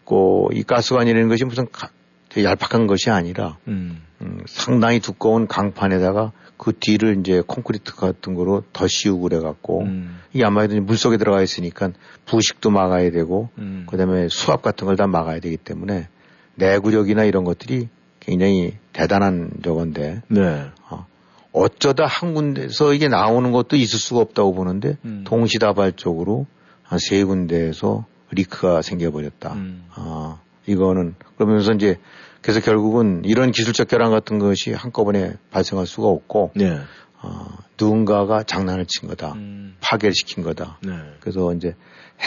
그이 0.05 0.63
가스관이라는 0.63 1.27
것이 1.27 1.43
무슨 1.45 1.65
가, 1.71 1.89
되게 2.29 2.45
얄팍한 2.47 2.88
것이 2.88 3.09
아니라 3.09 3.57
음. 3.67 4.01
음, 4.21 4.39
상당히 4.45 4.99
두꺼운 4.99 5.47
강판에다가 5.47 6.31
그 6.57 6.71
뒤를 6.79 7.19
이제 7.19 7.41
콘크리트 7.45 7.95
같은 7.95 8.36
거로 8.36 8.63
더 8.73 8.88
씌우고 8.88 9.23
그래갖고 9.23 9.81
음. 9.81 10.19
이게 10.34 10.45
아마도 10.45 10.79
물 10.81 10.97
속에 10.97 11.17
들어가 11.17 11.41
있으니까 11.41 11.91
부식도 12.25 12.69
막아야 12.69 13.11
되고 13.11 13.49
음. 13.57 13.86
그다음에 13.89 14.27
수압 14.29 14.61
같은 14.61 14.86
걸 14.86 14.95
다 14.95 15.07
막아야 15.07 15.39
되기 15.39 15.57
때문에 15.57 16.07
내구력이나 16.55 17.23
이런 17.23 17.43
것들이 17.43 17.89
굉장히 18.19 18.77
대단한 18.93 19.49
저건데 19.63 20.21
네. 20.27 20.65
어, 20.89 21.07
어쩌다 21.51 22.05
한 22.05 22.34
군데서 22.36 22.93
이게 22.93 23.07
나오는 23.07 23.51
것도 23.51 23.75
있을 23.75 23.99
수가 23.99 24.21
없다고 24.21 24.53
보는데 24.53 24.97
음. 25.05 25.23
동시다발적으로 25.25 26.45
한 26.84 26.99
세 26.99 27.23
군데에서 27.23 28.05
리크가 28.34 28.81
생겨버렸다. 28.81 29.53
음. 29.53 29.86
아, 29.91 30.39
이거는 30.65 31.15
그러면서 31.38 31.73
이제 31.73 31.99
그래서 32.41 32.59
결국은 32.59 33.21
이런 33.23 33.51
기술적 33.51 33.88
결함 33.88 34.11
같은 34.11 34.38
것이 34.39 34.73
한꺼번에 34.73 35.34
발생할 35.51 35.88
수가 35.88 36.07
없고 36.07 36.51
네. 36.55 36.77
어, 37.21 37.47
누군가가 37.79 38.43
장난을 38.43 38.86
친 38.86 39.07
거다. 39.07 39.34
음. 39.34 39.75
파괴를 39.79 40.13
시킨 40.13 40.43
거다. 40.43 40.77
네. 40.81 40.91
그래서 41.21 41.53
이제 41.53 41.75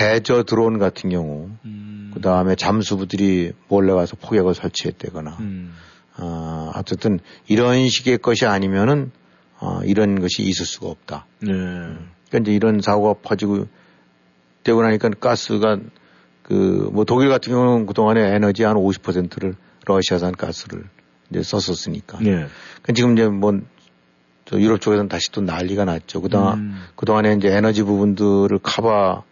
해저 0.00 0.42
드론 0.42 0.78
같은 0.78 1.10
경우 1.10 1.50
음. 1.64 2.10
그 2.14 2.20
다음에 2.20 2.54
잠수부들이 2.54 3.52
몰래 3.68 3.92
와서 3.92 4.16
폭격을 4.20 4.54
설치했다거나 4.54 5.36
음. 5.40 5.74
어, 6.18 6.72
어쨌든 6.74 7.20
이런 7.46 7.88
식의 7.88 8.18
것이 8.18 8.46
아니면은 8.46 9.12
어, 9.58 9.80
이런 9.84 10.20
것이 10.20 10.42
있을 10.42 10.64
수가 10.64 10.88
없다. 10.88 11.26
네. 11.40 11.48
그러니까 11.48 12.38
이제 12.40 12.52
이런 12.52 12.80
사고가 12.80 13.20
퍼지고 13.22 13.66
되고 14.66 14.82
나니까 14.82 15.10
가스가 15.20 15.78
그 16.42 16.88
뭐 16.92 17.04
독일 17.04 17.28
같은 17.28 17.52
경우는 17.52 17.86
그동안에 17.86 18.34
에너지 18.34 18.64
한 18.64 18.76
50%를 18.76 19.54
러시아산 19.84 20.32
가스를 20.32 20.84
이제 21.30 21.42
썼었으니까. 21.42 22.18
네. 22.20 22.46
그 22.82 22.92
지금 22.92 23.12
이제 23.12 23.26
뭐 23.28 23.60
유럽 24.52 24.80
쪽에서는 24.80 25.08
다시 25.08 25.30
또 25.32 25.40
난리가 25.40 25.84
났죠. 25.84 26.20
그동안 26.22 26.58
음. 26.58 26.82
그동안에 26.94 27.34
이제 27.34 27.48
에너지 27.48 27.82
부분들을 27.82 28.58
커버 28.62 29.24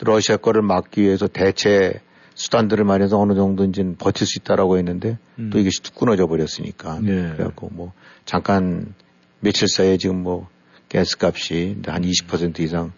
러시아 0.00 0.36
거를 0.36 0.62
막기 0.62 1.02
위해서 1.02 1.28
대체 1.28 2.00
수단들을 2.34 2.84
마련해서 2.84 3.18
어느 3.18 3.34
정도 3.34 3.64
이제 3.64 3.84
버틸 3.96 4.26
수 4.26 4.40
있다라고 4.40 4.78
했는데 4.78 5.18
음. 5.38 5.50
또 5.52 5.58
이것이 5.58 5.82
뚝 5.82 5.94
끊어져 5.94 6.26
버렸으니까. 6.26 6.98
네. 7.00 7.32
그래갖고 7.36 7.68
뭐 7.72 7.92
잠깐 8.24 8.94
며칠 9.40 9.68
사이에 9.68 9.98
지금 9.98 10.22
뭐 10.22 10.48
가스 10.90 11.16
값이 11.20 11.82
한 11.86 12.02
20% 12.02 12.58
이상 12.60 12.92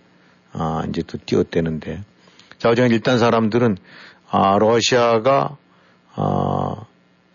아, 0.59 0.85
이제 0.89 1.03
또 1.07 1.19
뛰었대는데. 1.19 2.03
자, 2.59 2.71
어제 2.71 2.87
일단 2.87 3.19
사람들은, 3.19 3.77
아, 4.31 4.59
러시아가, 4.59 5.57
아, 6.15 6.75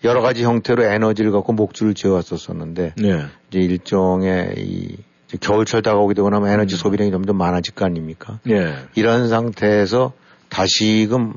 여러 0.03 0.21
가지 0.21 0.43
형태로 0.43 0.83
에너지를 0.83 1.31
갖고 1.31 1.53
목줄을 1.53 1.93
지어왔었었는데, 1.93 2.93
네. 2.97 3.25
이제 3.49 3.59
일종의 3.59 4.55
이, 4.57 4.97
겨울철 5.39 5.81
다가오게 5.81 6.13
되고 6.15 6.29
나면 6.29 6.49
에너지 6.49 6.75
음. 6.75 6.77
소비량이 6.77 7.11
점점 7.11 7.37
많아질 7.37 7.75
거 7.75 7.85
아닙니까? 7.85 8.39
네. 8.43 8.73
이런 8.95 9.29
상태에서 9.29 10.11
다시금 10.49 11.33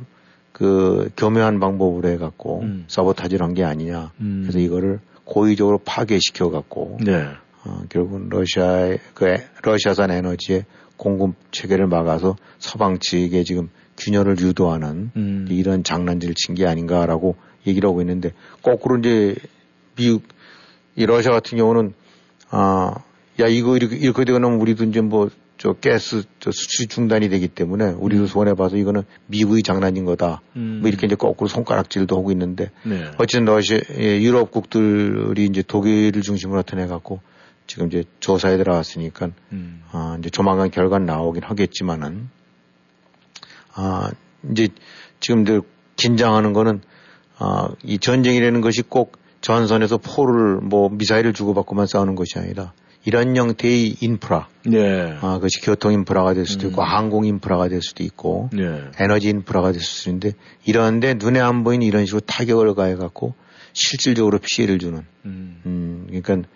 그 0.53 1.11
교묘한 1.17 1.61
방법으로 1.61 2.09
해갖고 2.09 2.61
음. 2.63 2.85
서버타지를 2.89 3.45
한 3.47 3.55
게 3.55 3.63
아니냐. 3.65 4.11
음. 4.21 4.41
그래서 4.43 4.59
이거를 4.59 4.99
고의적으로 5.25 5.79
파괴시켜 5.85 6.51
갖고 6.51 6.99
네. 7.05 7.25
어, 7.65 7.83
결국은 7.89 8.29
러시아의 8.31 8.99
그 9.15 9.37
러시아산 9.63 10.11
에너지의 10.11 10.65
공급 11.05 11.35
체계를 11.53 11.87
막아서 11.87 12.37
서방 12.59 12.99
측에 12.99 13.45
지금 13.45 13.71
균열을 13.99 14.39
유도하는 14.41 15.13
음. 15.15 15.47
이런 15.51 15.85
장난질을 15.85 16.35
친 16.35 16.57
게 16.57 16.67
아닌가라고 16.67 17.37
얘기를 17.67 17.89
하고 17.89 18.01
있는데 18.01 18.33
거꾸로 18.63 18.99
이제 18.99 19.37
미국 19.95 20.25
이 20.97 21.07
러시아 21.07 21.31
같은 21.31 21.59
경우는 21.59 21.95
아 22.51 22.95
야 23.41 23.47
이거 23.49 23.77
이렇게 23.77 23.97
이렇게 23.97 24.25
되고 24.25 24.39
나면 24.39 24.61
우리도 24.61 24.85
이제 24.85 25.01
뭐 25.01 25.29
저 25.57 25.73
가스 25.73 26.25
저 26.41 26.51
수출 26.51 26.89
중단이 26.89 27.29
되기 27.29 27.47
때문에 27.49 27.93
우리도 27.93 28.25
음. 28.25 28.27
손해 28.27 28.55
봐서 28.55 28.77
이거는 28.77 29.05
미국의 29.29 29.63
장난인 29.63 30.05
거다. 30.05 30.43
음. 30.57 30.81
뭐 30.81 30.89
이렇게 30.89 31.07
이제 31.07 31.15
거꾸로 31.15 31.49
손가락질도 31.49 32.17
하고 32.17 32.33
있는데 32.33 32.71
네. 32.83 33.05
어쨌든 33.19 33.45
러시아 33.45 33.79
예, 33.97 34.21
유럽 34.21 34.51
국들이 34.51 35.45
이제 35.45 35.63
독일을 35.63 36.23
중심으로 36.23 36.59
나타내 36.59 36.87
갖고 36.87 37.21
지금 37.67 37.87
이제 37.87 38.05
조사에 38.21 38.57
들어갔으니까 38.57 39.31
음. 39.53 39.83
아, 39.91 40.17
이제 40.19 40.31
조만간 40.31 40.71
결과 40.71 40.99
나오긴 40.99 41.43
하겠지만은 41.43 42.29
아, 43.75 44.11
이제 44.51 44.69
지금들 45.21 45.63
긴장하는 45.97 46.53
거는 46.53 46.83
아, 47.39 47.69
이 47.83 47.99
전쟁이라는 47.99 48.61
것이 48.61 48.83
꼭 48.83 49.19
전선에서 49.41 49.99
포를 49.99 50.61
뭐 50.61 50.89
미사일을 50.89 51.33
주고받고만 51.33 51.87
싸우는 51.87 52.15
것이 52.15 52.39
아니라 52.39 52.73
이런 53.07 53.37
형태의 53.37 53.97
인프라, 54.01 54.49
네. 54.65 55.19
아, 55.21 55.35
그것이 55.35 55.61
교통 55.61 55.93
인프라가 55.93 56.33
될 56.33 56.47
수도 56.47 56.69
있고 56.69 56.81
음. 56.81 56.87
항공 56.87 57.27
인프라가 57.27 57.69
될 57.69 57.83
수도 57.83 58.03
있고 58.03 58.49
네. 58.53 58.81
에너지 58.99 59.29
인프라가 59.29 59.73
될 59.73 59.83
수도 59.83 60.11
있는데 60.11 60.33
이런데 60.65 61.15
눈에 61.15 61.39
안 61.39 61.65
보이는 61.65 61.87
이런 61.87 62.07
식으로 62.07 62.21
타격을 62.21 62.75
가해 62.75 62.95
갖고 62.95 63.35
실질적으로 63.75 64.39
피해를 64.39 64.79
주는, 64.79 65.05
음, 65.27 65.61
음 65.67 66.07
그러니까 66.09 66.49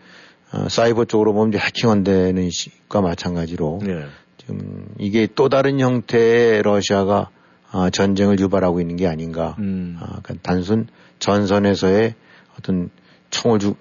어, 0.53 0.69
사이버 0.69 1.05
쪽으로 1.05 1.33
보면 1.33 1.51
이제 1.51 1.59
해킹한다는 1.59 2.51
것과 2.89 3.01
마찬가지로 3.03 3.81
네. 3.83 4.07
지금 4.39 4.87
이게 4.99 5.29
또 5.35 5.49
다른 5.49 5.79
형태의 5.81 6.63
러시아가 6.63 7.31
어, 7.71 7.91
전쟁을 7.91 8.41
유발하고 8.41 8.81
있는 8.81 8.97
게 8.97 9.07
아닌가. 9.07 9.57
음. 9.59 9.99
어, 10.01 10.07
그러니까 10.23 10.35
단순 10.43 10.87
전선에서의 11.19 12.15
어떤 12.59 12.91
총을 13.31 13.59
주, 13.59 13.75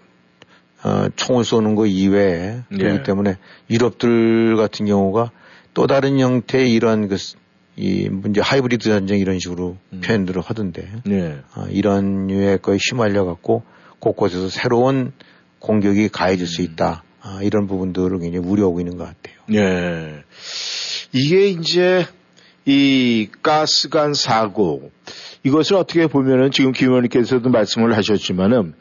어, 0.84 1.08
총을 1.16 1.46
쏘는 1.46 1.76
거 1.76 1.86
이외에 1.86 2.64
네. 2.70 2.78
그렇기 2.78 3.04
때문에 3.04 3.38
유럽들 3.70 4.58
같은 4.58 4.86
경우가 4.86 5.32
또 5.74 5.88
다른 5.88 6.20
형태의 6.20 6.72
이런 6.72 7.08
그, 7.08 7.18
이 7.78 8.10
문제 8.10 8.42
하이브리드 8.42 8.90
전쟁 8.90 9.20
이런 9.20 9.40
식으로 9.40 9.78
음. 9.94 10.02
표현들을 10.04 10.42
하던데 10.42 10.92
네. 11.06 11.40
어, 11.56 11.66
이런 11.70 12.30
유의 12.30 12.58
거에 12.62 12.78
휘말려 12.78 13.24
갖고 13.24 13.64
곳곳에서 14.00 14.50
새로운 14.50 15.14
공격이 15.60 16.10
가해질 16.10 16.48
수 16.48 16.62
음. 16.62 16.66
있다. 16.66 17.04
아, 17.22 17.40
이런 17.42 17.68
부분들을 17.68 18.20
굉장히 18.20 18.46
우려하고 18.46 18.80
있는 18.80 18.98
것 18.98 19.06
같아요. 19.06 19.36
네. 19.48 20.24
이게 21.14 21.48
이제 21.48 22.06
이 22.66 23.28
가스관 23.42 24.14
사고 24.14 24.92
이것을 25.44 25.76
어떻게 25.78 26.08
보면은 26.08 26.52
지금 26.52 26.74
김 26.74 26.90
의원님께서도 26.90 27.50
말씀을 27.50 27.96
하셨지만은 27.96 28.74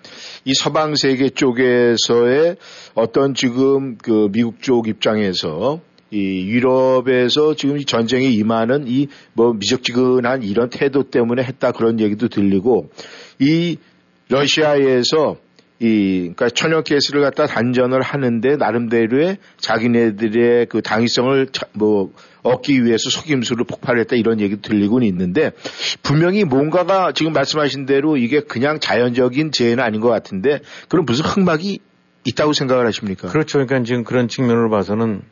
이 0.44 0.54
서방 0.54 0.96
세계 0.96 1.28
쪽에서의 1.28 2.56
어떤 2.94 3.34
지금 3.34 3.96
그 3.98 4.28
미국 4.32 4.60
쪽 4.62 4.88
입장에서 4.88 5.80
이 6.10 6.46
유럽에서 6.48 7.54
지금 7.54 7.78
전쟁에 7.84 8.26
임하는 8.26 8.86
이 8.86 9.08
뭐 9.34 9.52
미적지근한 9.52 10.42
이런 10.42 10.70
태도 10.70 11.10
때문에 11.10 11.42
했다 11.42 11.72
그런 11.72 12.00
얘기도 12.00 12.28
들리고 12.28 12.90
이 13.38 13.76
러시아에서 14.28 15.36
이, 15.78 16.32
그러니까 16.34 16.48
천연 16.48 16.82
가스를 16.84 17.20
갖다 17.20 17.46
단전을 17.46 18.00
하는데 18.00 18.56
나름대로의 18.56 19.36
자기네들의 19.58 20.66
그 20.66 20.80
당위성을 20.80 21.48
뭐 21.72 22.12
얻기 22.42 22.84
위해서 22.84 23.10
속임수를 23.10 23.64
폭발했다 23.66 24.16
이런 24.16 24.40
얘기도 24.40 24.62
들리고는 24.62 25.06
있는데 25.08 25.52
분명히 26.02 26.44
뭔가가 26.44 27.12
지금 27.12 27.32
말씀하신 27.32 27.84
대로 27.84 28.16
이게 28.16 28.40
그냥 28.40 28.80
자연적인 28.80 29.52
재해는 29.52 29.82
아닌 29.82 30.00
것 30.00 30.08
같은데 30.08 30.60
그럼 30.88 31.04
무슨 31.04 31.26
흑막이 31.26 31.80
있다고 32.24 32.52
생각을 32.54 32.86
하십니까? 32.86 33.28
그렇죠. 33.28 33.58
그러니까 33.58 33.82
지금 33.84 34.02
그런 34.02 34.28
측면으로 34.28 34.70
봐서는 34.70 35.22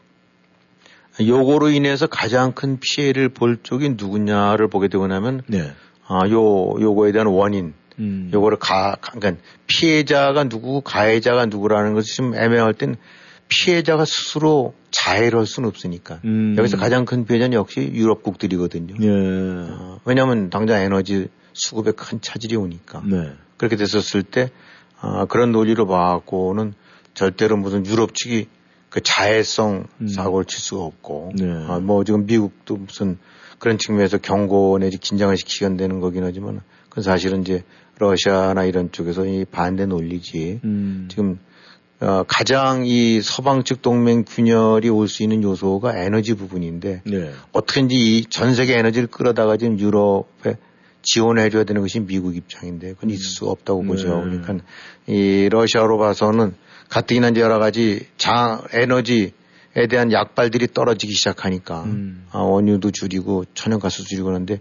요거로 1.21 1.71
인해서 1.71 2.07
가장 2.07 2.53
큰 2.53 2.79
피해를 2.81 3.29
볼 3.29 3.59
쪽이 3.63 3.91
누구냐를 3.97 4.69
보게 4.69 4.89
되고 4.89 5.07
나면 5.07 5.43
네. 5.47 5.73
아, 6.07 6.29
요, 6.29 6.75
요거에 6.81 7.13
대한 7.13 7.29
원인, 7.29 7.73
음. 7.99 8.31
요거를 8.33 8.59
가, 8.59 8.97
그러니까 9.01 9.43
피해자가 9.67 10.45
누구, 10.45 10.81
가해자가 10.83 11.47
누구라는 11.47 11.95
것이 11.95 12.17
좀 12.17 12.35
애매할 12.35 12.75
땐 12.75 12.97
피해자가 13.49 14.05
스스로 14.05 14.75
자해를 14.91 15.39
할 15.39 15.47
수는 15.47 15.69
없으니까. 15.69 16.21
음. 16.25 16.55
여기서 16.59 16.77
가장 16.77 17.05
큰 17.05 17.25
피해자는 17.25 17.57
역시 17.57 17.81
유럽국들이거든요. 17.93 18.95
예. 19.01 19.09
어, 19.09 20.01
왜냐하면 20.05 20.51
당장 20.51 20.81
에너지 20.81 21.29
수급에 21.53 21.93
큰 21.93 22.21
차질이 22.21 22.57
오니까. 22.57 23.03
네. 23.05 23.33
그렇게 23.57 23.77
됐었을 23.77 24.23
때, 24.23 24.51
아, 25.01 25.27
그런 25.27 25.53
논리로 25.53 25.87
봐갖고는 25.87 26.75
절대로 27.15 27.57
무슨 27.57 27.87
유럽 27.87 28.15
측이 28.15 28.49
그 28.89 29.01
자해성 29.03 29.87
음. 30.01 30.09
사고를 30.09 30.47
칠 30.47 30.61
수가 30.61 30.83
없고. 30.83 31.33
네. 31.37 31.45
아, 31.69 31.79
뭐 31.81 32.05
지금 32.05 32.27
미국도 32.27 32.77
무슨 32.77 33.19
그런 33.59 33.79
측면에서 33.79 34.19
경고 34.19 34.79
내지 34.79 34.99
긴장을 34.99 35.37
시키게 35.37 35.77
되는 35.77 36.01
거긴 36.01 36.25
하지만 36.25 36.61
그건 36.89 37.03
사실은 37.03 37.41
이제 37.43 37.65
러시아나 37.99 38.65
이런 38.65 38.91
쪽에서 38.93 39.25
이 39.27 39.45
반대 39.45 39.87
논리지. 39.87 40.61
음. 40.65 41.09
지금 41.11 41.39
어, 42.01 42.25
가장 42.27 42.85
이 42.85 43.21
서방 43.23 43.63
측 43.65 43.81
동맹 43.81 44.25
균열이 44.25 44.89
올 44.89 45.09
수 45.09 45.23
있는 45.23 45.43
요소가 45.43 45.97
에너지 45.97 46.35
부분인데 46.35 47.03
네. 47.07 47.33
어떻게든지 47.53 47.95
이 47.95 48.25
전 48.29 48.55
세계 48.55 48.77
에너지를 48.79 49.07
끌어다가 49.09 49.57
지금 49.57 49.79
유럽에 49.79 50.57
지원해줘야 51.03 51.65
되는 51.65 51.83
것이 51.83 52.01
미국 52.01 52.37
입장인데 52.37 52.95
그건 52.95 53.11
있을 53.11 53.23
수 53.25 53.47
없다고 53.47 53.83
네. 53.83 53.89
보죠. 53.89 54.09
그러니까 54.23 54.57
이 55.07 55.49
러시아로 55.51 55.99
봐서는 55.99 56.55
가뜩이나 56.89 57.29
이제 57.29 57.41
여러 57.41 57.59
가지 57.59 58.07
장 58.19 58.63
에너지에 58.73 59.31
대한 59.89 60.13
약발들이 60.13 60.69
떨어지기 60.75 61.13
시작하니까 61.13 61.85
음. 61.85 62.27
아, 62.33 62.39
원유도 62.41 62.91
줄이고 62.91 63.45
천연가스 63.55 64.03
줄이고 64.05 64.27
그러는데 64.27 64.61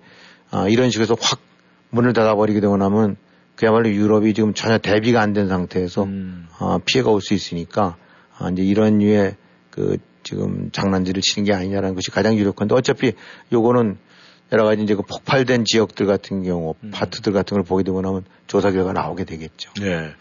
아, 0.51 0.67
이런 0.69 0.91
식으로 0.91 1.17
확 1.19 1.39
문을 1.93 2.13
닫아버리게 2.13 2.59
되고 2.59 2.75
나면 2.75 3.15
그야말로 3.55 3.89
유럽이 3.89 4.33
지금 4.33 4.53
전혀 4.53 4.79
대비가 4.79 5.21
안 5.21 5.33
된 5.33 5.47
상태에서 5.47 6.03
음. 6.03 6.47
어, 6.59 6.79
피해가 6.83 7.11
올 7.11 7.21
수 7.21 7.33
있으니까 7.33 7.95
어, 8.39 8.49
이제 8.49 8.63
이런 8.63 8.97
류의 8.97 9.35
그 9.69 9.97
지금 10.23 10.69
장난질을 10.71 11.21
치는 11.21 11.45
게 11.45 11.53
아니냐라는 11.53 11.95
것이 11.95 12.09
가장 12.09 12.35
유력한데 12.35 12.73
어차피 12.75 13.13
요거는 13.51 13.97
여러 14.51 14.65
가지 14.65 14.83
이제 14.83 14.93
그 14.95 15.01
폭발된 15.01 15.65
지역들 15.65 16.05
같은 16.05 16.43
경우 16.43 16.75
음. 16.83 16.91
파트들 16.93 17.33
같은 17.33 17.55
걸 17.55 17.63
보게 17.63 17.83
되고 17.83 18.01
나면 18.01 18.23
조사 18.47 18.71
결과 18.71 18.93
나오게 18.93 19.23
되겠죠. 19.25 19.71
네. 19.81 20.11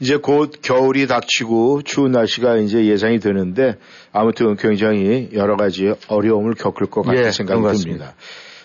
이제 0.00 0.16
곧 0.16 0.52
겨울이 0.62 1.06
닥치고 1.06 1.82
추운 1.82 2.12
날씨가 2.12 2.56
이제 2.58 2.86
예상이 2.86 3.18
되는데 3.18 3.76
아무튼 4.12 4.56
굉장히 4.56 5.30
여러 5.34 5.56
가지 5.56 5.92
어려움을 6.08 6.54
겪을 6.54 6.86
것 6.86 7.02
같은 7.02 7.24
예, 7.26 7.30
생각이 7.30 7.60
듭니다. 7.78 8.14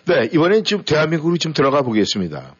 네, 0.09 0.27
이번엔 0.33 0.63
지금 0.63 0.83
대한민국으로 0.83 1.37
좀 1.37 1.53
들어가 1.53 1.83
보겠습니다. 1.83 2.55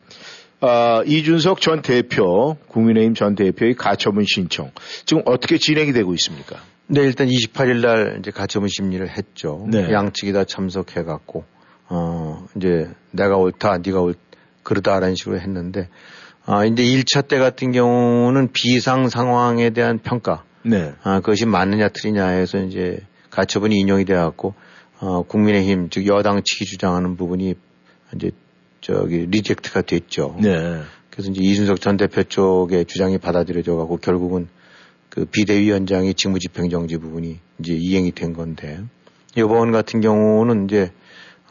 어, 0.61 1.01
이준석 1.03 1.61
전 1.61 1.81
대표, 1.81 2.57
국민의힘 2.67 3.15
전 3.15 3.33
대표의 3.33 3.73
가처분 3.73 4.25
신청 4.27 4.69
지금 5.05 5.23
어떻게 5.25 5.57
진행이 5.57 5.91
되고 5.91 6.13
있습니까? 6.13 6.57
네, 6.85 7.01
일단 7.01 7.27
28일 7.27 7.81
날 7.81 8.17
이제 8.19 8.29
가처분 8.29 8.69
심리를 8.69 9.09
했죠. 9.09 9.65
네. 9.67 9.91
양측이 9.91 10.31
다 10.31 10.43
참석해 10.43 11.01
갖고 11.01 11.43
어, 11.87 12.45
이제 12.55 12.87
내가 13.09 13.37
옳다, 13.37 13.79
네가 13.79 13.99
옳 13.99 14.13
그러다라는 14.61 15.15
식으로 15.15 15.39
했는데 15.39 15.89
아, 16.45 16.65
이제 16.65 16.83
1차 16.83 17.27
때 17.27 17.39
같은 17.39 17.71
경우는 17.71 18.49
비상 18.53 19.09
상황에 19.09 19.71
대한 19.71 19.97
평가. 19.97 20.43
네. 20.63 20.93
아, 21.01 21.19
그것이 21.19 21.47
맞느냐 21.47 21.89
틀리냐 21.89 22.27
해서 22.27 22.59
이제 22.59 22.99
가처분이 23.31 23.75
인용이 23.75 24.05
돼 24.05 24.13
갖고 24.13 24.53
어, 24.99 25.23
국민의힘 25.23 25.89
즉 25.89 26.07
여당 26.07 26.41
측이 26.43 26.65
주장하는 26.65 27.15
부분이 27.15 27.55
이제 28.15 28.31
저기 28.81 29.25
reject가 29.27 29.81
됐죠. 29.81 30.35
네. 30.41 30.81
그래서 31.09 31.31
이제 31.31 31.41
이준석 31.41 31.81
전 31.81 31.97
대표 31.97 32.23
쪽의 32.23 32.85
주장이 32.85 33.17
받아들여져 33.17 33.75
가고 33.75 33.97
결국은 33.97 34.47
그 35.09 35.25
비대위원장이 35.25 36.13
직무집행정지 36.13 36.97
부분이 36.97 37.39
이제 37.59 37.73
이행이 37.73 38.11
된 38.11 38.33
건데 38.33 38.79
이번 39.35 39.71
같은 39.71 40.01
경우는 40.01 40.65
이제 40.65 40.91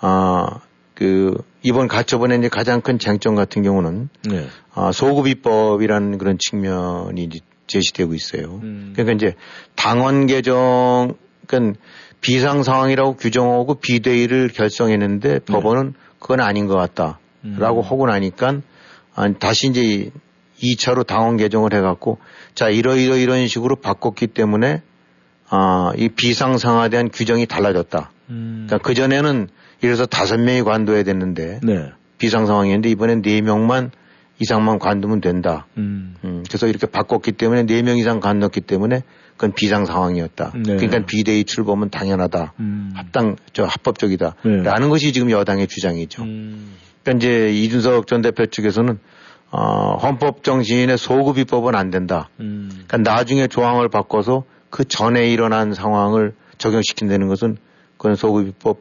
아그 0.00 1.42
이번 1.62 1.88
가처분에 1.88 2.36
이제 2.36 2.48
가장 2.48 2.80
큰 2.80 2.98
쟁점 2.98 3.34
같은 3.34 3.62
경우는 3.62 4.08
네. 4.28 4.46
아 4.72 4.92
소급 4.92 5.26
입법이라는 5.26 6.18
그런 6.18 6.38
측면이 6.38 7.24
이제 7.24 7.40
제시되고 7.66 8.14
있어요. 8.14 8.60
음. 8.62 8.92
그러니까 8.94 9.14
이제 9.14 9.36
당원 9.74 10.26
개정 10.26 11.14
그러니까 11.46 11.80
비상 12.20 12.62
상황이라고 12.62 13.16
규정하고 13.16 13.74
비대위를 13.76 14.48
결성했는데 14.48 15.28
네. 15.38 15.40
법원은 15.46 15.94
그건 16.18 16.40
아닌 16.40 16.66
것 16.66 16.74
같다. 16.74 17.18
라고 17.42 17.80
음. 17.80 17.84
하고 17.84 18.06
나니까 18.06 18.60
다시 19.38 19.68
이제 19.68 20.10
2차로 20.60 21.06
당원 21.06 21.36
개정을 21.36 21.72
해갖고 21.72 22.18
자 22.54 22.68
이러이러 22.68 23.16
이런 23.16 23.46
식으로 23.46 23.76
바꿨기 23.76 24.28
때문에 24.28 24.82
아, 25.48 25.92
이 25.96 26.08
비상상화에 26.08 26.88
대한 26.90 27.08
규정이 27.10 27.46
달라졌다. 27.46 28.10
음. 28.30 28.66
그러니까 28.66 28.86
그 28.86 28.94
전에는 28.94 29.48
이래서 29.80 30.04
다섯 30.04 30.38
명이 30.38 30.62
관둬야 30.62 31.04
됐는데 31.04 31.60
네. 31.62 31.92
비상 32.18 32.46
상황이었는데 32.46 32.90
이번엔 32.90 33.22
네 33.22 33.40
명만 33.40 33.92
이상만 34.40 34.78
관두면 34.80 35.20
된다. 35.20 35.66
음. 35.76 36.16
음. 36.24 36.44
그래서 36.48 36.66
이렇게 36.66 36.86
바꿨기 36.86 37.32
때문에 37.32 37.64
네 37.66 37.82
명 37.82 37.96
이상 37.98 38.20
관뒀기 38.20 38.62
때문에 38.62 39.02
그건 39.38 39.52
비상 39.54 39.86
상황이었다. 39.86 40.52
네. 40.56 40.76
그러니까 40.76 41.06
비대위 41.06 41.44
출범은 41.44 41.90
당연하다. 41.90 42.54
음. 42.58 42.90
합당 42.94 43.36
저 43.52 43.64
합법적이다. 43.64 44.34
네. 44.44 44.62
라는 44.64 44.88
것이 44.88 45.12
지금 45.12 45.30
여당의 45.30 45.68
주장이죠. 45.68 46.24
음. 46.24 46.74
그러니까 47.04 47.18
이제 47.24 47.48
이준석 47.52 48.08
전 48.08 48.20
대표 48.20 48.46
측에서는 48.46 48.98
어, 49.52 49.96
헌법 50.02 50.42
정신의 50.42 50.98
소급 50.98 51.38
입법은 51.38 51.76
안 51.76 51.90
된다. 51.90 52.28
음. 52.40 52.68
그러니까 52.88 52.98
나중에 52.98 53.46
조항을 53.46 53.88
바꿔서 53.88 54.42
그 54.70 54.84
전에 54.84 55.30
일어난 55.30 55.72
상황을 55.72 56.34
적용시킨다는 56.58 57.28
것은 57.28 57.56
그건 57.96 58.16
소급 58.16 58.48
입법 58.48 58.80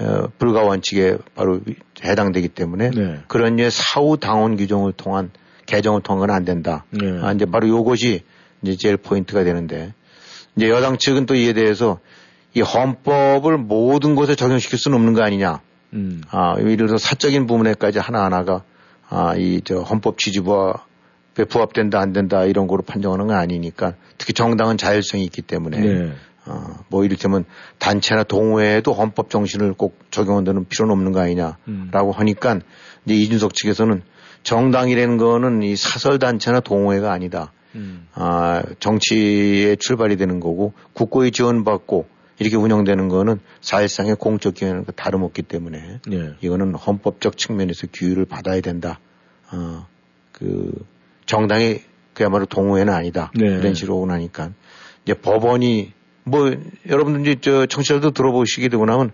어, 0.00 0.28
불가 0.38 0.62
원칙에 0.62 1.18
바로 1.34 1.60
해당되기 2.02 2.48
때문에 2.48 2.90
네. 2.92 3.18
그런 3.28 3.56
류의 3.56 3.70
사후 3.70 4.16
당원 4.16 4.56
규정을 4.56 4.92
통한 4.94 5.30
개정을 5.66 6.00
통한 6.00 6.26
건 6.26 6.34
안 6.34 6.46
된다. 6.46 6.86
네. 6.90 7.20
아, 7.20 7.30
이제 7.32 7.44
바로 7.44 7.68
요것이 7.68 8.22
이제 8.62 8.76
제일 8.76 8.96
포인트가 8.96 9.44
되는데 9.44 9.94
이제 10.56 10.68
여당 10.68 10.98
측은 10.98 11.26
또 11.26 11.34
이에 11.34 11.52
대해서 11.52 11.98
이 12.54 12.60
헌법을 12.60 13.58
모든 13.58 14.14
곳에 14.14 14.34
적용시킬 14.34 14.78
수는 14.78 14.96
없는 14.96 15.14
거 15.14 15.22
아니냐. 15.22 15.60
음. 15.94 16.22
아, 16.30 16.54
예를 16.58 16.76
들어서 16.76 16.98
사적인 16.98 17.46
부분에까지 17.46 17.98
하나하나가 17.98 18.62
아, 19.08 19.34
이 19.36 19.60
저 19.64 19.80
헌법 19.80 20.18
취지와 20.18 20.84
부합된다 21.48 21.98
안 21.98 22.12
된다 22.12 22.44
이런 22.44 22.66
거로 22.66 22.82
판정하는 22.82 23.26
건 23.26 23.36
아니니까 23.36 23.94
특히 24.18 24.32
정당은 24.34 24.76
자율성이 24.76 25.24
있기 25.24 25.42
때문에 25.42 25.80
네. 25.80 26.12
어, 26.44 26.84
뭐 26.88 27.04
이를테면 27.04 27.44
단체나 27.78 28.24
동호회에도 28.24 28.92
헌법 28.92 29.30
정신을 29.30 29.74
꼭 29.74 29.98
적용한다는 30.10 30.66
필요는 30.68 30.92
없는 30.92 31.12
거 31.12 31.20
아니냐라고 31.20 31.58
음. 31.68 32.10
하니까 32.14 32.58
이제 33.06 33.14
이준석 33.14 33.54
측에서는 33.54 34.02
정당이라는 34.42 35.16
거는 35.18 35.62
이 35.62 35.76
사설 35.76 36.18
단체나 36.18 36.60
동호회가 36.60 37.12
아니다. 37.12 37.52
음. 37.74 38.06
아, 38.14 38.62
정치에 38.80 39.76
출발이 39.76 40.16
되는 40.16 40.40
거고 40.40 40.72
국고의 40.92 41.30
지원받고 41.30 42.06
이렇게 42.38 42.56
운영되는 42.56 43.08
거는 43.08 43.40
사실상의 43.60 44.16
공적 44.16 44.54
기관과 44.54 44.92
다름없기 44.92 45.42
때문에 45.42 46.00
네. 46.06 46.32
이거는 46.40 46.74
헌법적 46.74 47.36
측면에서 47.36 47.86
규율을 47.92 48.24
받아야 48.24 48.60
된다. 48.60 48.98
어, 49.52 49.86
그 50.32 50.72
정당이 51.26 51.80
그야말로 52.14 52.46
동호회는 52.46 52.92
아니다. 52.92 53.30
네. 53.34 53.46
이런 53.46 53.74
식으로 53.74 53.96
오고 53.96 54.06
나니까 54.06 54.50
이제 55.04 55.14
법원이 55.14 55.92
뭐 56.24 56.54
여러분들 56.88 57.20
이제 57.22 57.36
저 57.40 57.66
청취자도 57.66 58.10
들어보시게 58.10 58.68
되고 58.68 58.84
나면 58.84 59.12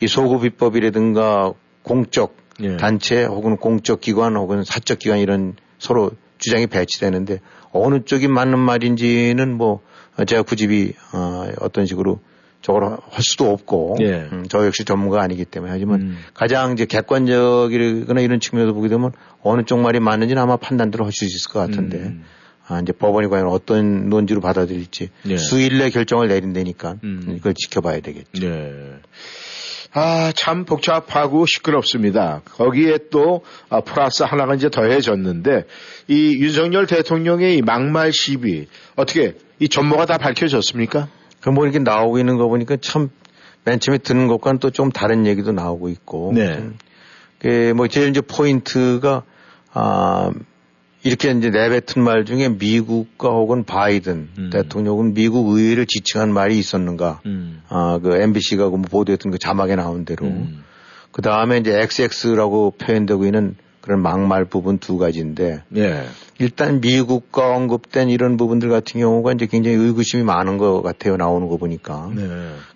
이 0.00 0.06
소급 0.06 0.44
입법이라든가 0.44 1.52
공적 1.82 2.36
예. 2.62 2.76
단체 2.76 3.24
혹은 3.24 3.56
공적 3.56 4.00
기관 4.00 4.36
혹은 4.36 4.64
사적 4.64 4.98
기관 4.98 5.18
이런 5.18 5.56
서로 5.78 6.12
주장이 6.38 6.66
배치되는데 6.66 7.40
어느 7.72 8.04
쪽이 8.04 8.28
맞는 8.28 8.58
말인지는 8.58 9.56
뭐 9.56 9.80
제가 10.26 10.42
굳이 10.42 10.94
어, 11.12 11.48
어떤 11.60 11.86
식으로 11.86 12.20
저걸 12.62 12.84
할 12.84 13.22
수도 13.22 13.50
없고 13.52 13.98
예. 14.00 14.28
음, 14.32 14.44
저 14.48 14.66
역시 14.66 14.84
전문가 14.84 15.22
아니기 15.22 15.44
때문에 15.44 15.70
하지만 15.70 16.00
음. 16.00 16.18
가장 16.34 16.72
이제 16.72 16.84
객관적이거나 16.84 18.20
이런 18.20 18.40
측면에서 18.40 18.72
보게 18.72 18.88
되면 18.88 19.12
어느 19.42 19.62
쪽 19.64 19.78
말이 19.80 20.00
맞는지는 20.00 20.42
아마 20.42 20.56
판단들을 20.56 21.04
할수 21.04 21.24
있을 21.26 21.52
것 21.52 21.60
같은데 21.60 21.98
음. 21.98 22.24
아, 22.66 22.80
이제 22.80 22.92
법원이 22.92 23.28
과연 23.28 23.46
어떤 23.46 24.08
논지로 24.08 24.40
받아들일지 24.40 25.10
예. 25.28 25.36
수일 25.36 25.78
내 25.78 25.90
결정을 25.90 26.26
내린다니까 26.26 26.96
음. 27.04 27.36
이걸 27.36 27.54
지켜봐야 27.54 28.00
되겠죠. 28.00 28.44
예. 28.44 28.72
아, 29.98 30.30
참 30.36 30.64
복잡하고 30.66 31.46
시끄럽습니다. 31.46 32.42
거기에 32.44 32.98
또 33.10 33.42
아, 33.70 33.80
플러스 33.80 34.24
하나가 34.24 34.54
이제 34.54 34.68
더해졌는데 34.68 35.64
이 36.08 36.36
윤석열 36.38 36.86
대통령의 36.86 37.56
이 37.56 37.62
막말 37.62 38.12
시비 38.12 38.66
어떻게 38.94 39.34
이 39.58 39.68
전모가 39.68 40.04
다 40.04 40.18
밝혀졌습니까? 40.18 41.08
그뭐 41.40 41.64
이렇게 41.64 41.78
나오고 41.78 42.18
있는 42.18 42.36
거 42.36 42.46
보니까 42.48 42.76
참 42.80 43.08
맨 43.66 43.80
처음에 43.80 43.98
듣는 43.98 44.28
것과는 44.28 44.60
또 44.60 44.70
좀 44.70 44.90
다른 44.90 45.26
얘기도 45.26 45.52
나오고 45.52 45.88
있고. 45.88 46.32
네. 46.34 46.70
그뭐 47.40 47.88
제일 47.88 48.10
이제 48.10 48.20
포인트가 48.20 49.22
아 49.72 50.30
이렇게 51.06 51.30
이제 51.30 51.50
내뱉은 51.50 52.02
말 52.02 52.24
중에 52.24 52.48
미국과 52.48 53.28
혹은 53.28 53.64
바이든 53.64 54.28
음. 54.38 54.50
대통령은 54.52 55.14
미국 55.14 55.56
의회를 55.56 55.86
지칭한 55.86 56.32
말이 56.32 56.58
있었는가. 56.58 57.20
음. 57.26 57.62
아, 57.68 58.00
그 58.02 58.16
MBC가 58.16 58.70
그뭐 58.70 58.82
보도했던 58.82 59.30
그 59.30 59.38
자막에 59.38 59.76
나온 59.76 60.04
대로. 60.04 60.26
음. 60.26 60.64
그 61.12 61.22
다음에 61.22 61.58
이제 61.58 61.78
XX라고 61.80 62.72
표현되고 62.72 63.24
있는 63.24 63.54
그런 63.80 64.02
막말 64.02 64.46
부분 64.46 64.78
두 64.78 64.98
가지인데. 64.98 65.62
예. 65.76 66.04
일단 66.40 66.80
미국과 66.80 67.54
언급된 67.54 68.10
이런 68.10 68.36
부분들 68.36 68.68
같은 68.68 69.00
경우가 69.00 69.32
이제 69.32 69.46
굉장히 69.46 69.76
의구심이 69.76 70.24
많은 70.24 70.58
것 70.58 70.82
같아요. 70.82 71.16
나오는 71.16 71.46
거 71.46 71.56
보니까. 71.56 72.10
네. 72.12 72.26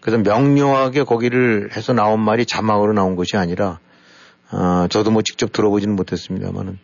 그래서 0.01 0.23
명료하게 0.23 1.03
거기를 1.03 1.71
해서 1.77 1.93
나온 1.93 2.21
말이 2.21 2.47
자막으로 2.47 2.93
나온 2.93 3.17
것이 3.17 3.37
아니라, 3.37 3.81
아, 4.51 4.87
저도 4.89 5.11
뭐 5.11 5.23
직접 5.23 5.51
들어보지는 5.51 5.97
못했습니다만은, 5.97 6.79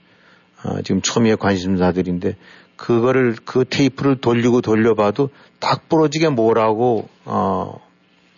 아, 0.66 0.82
지금 0.82 1.00
초미의 1.00 1.36
관심사들인데, 1.36 2.36
그거를, 2.76 3.36
그 3.44 3.64
테이프를 3.64 4.16
돌리고 4.20 4.60
돌려봐도 4.60 5.30
딱 5.60 5.88
부러지게 5.88 6.28
뭐라고, 6.28 7.08
어, 7.24 7.80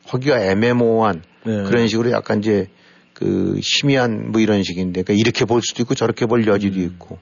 하기가 0.08 0.40
애매모호한 0.40 1.22
네. 1.44 1.62
그런 1.64 1.88
식으로 1.88 2.10
약간 2.10 2.38
이제 2.38 2.68
그 3.12 3.58
희미한 3.60 4.32
뭐 4.32 4.40
이런 4.40 4.62
식인데 4.62 5.02
그러니까 5.02 5.14
이렇게 5.14 5.44
볼 5.44 5.60
수도 5.62 5.82
있고 5.82 5.94
저렇게 5.94 6.26
볼 6.26 6.46
여지도 6.46 6.78
음. 6.78 6.84
있고 6.84 7.18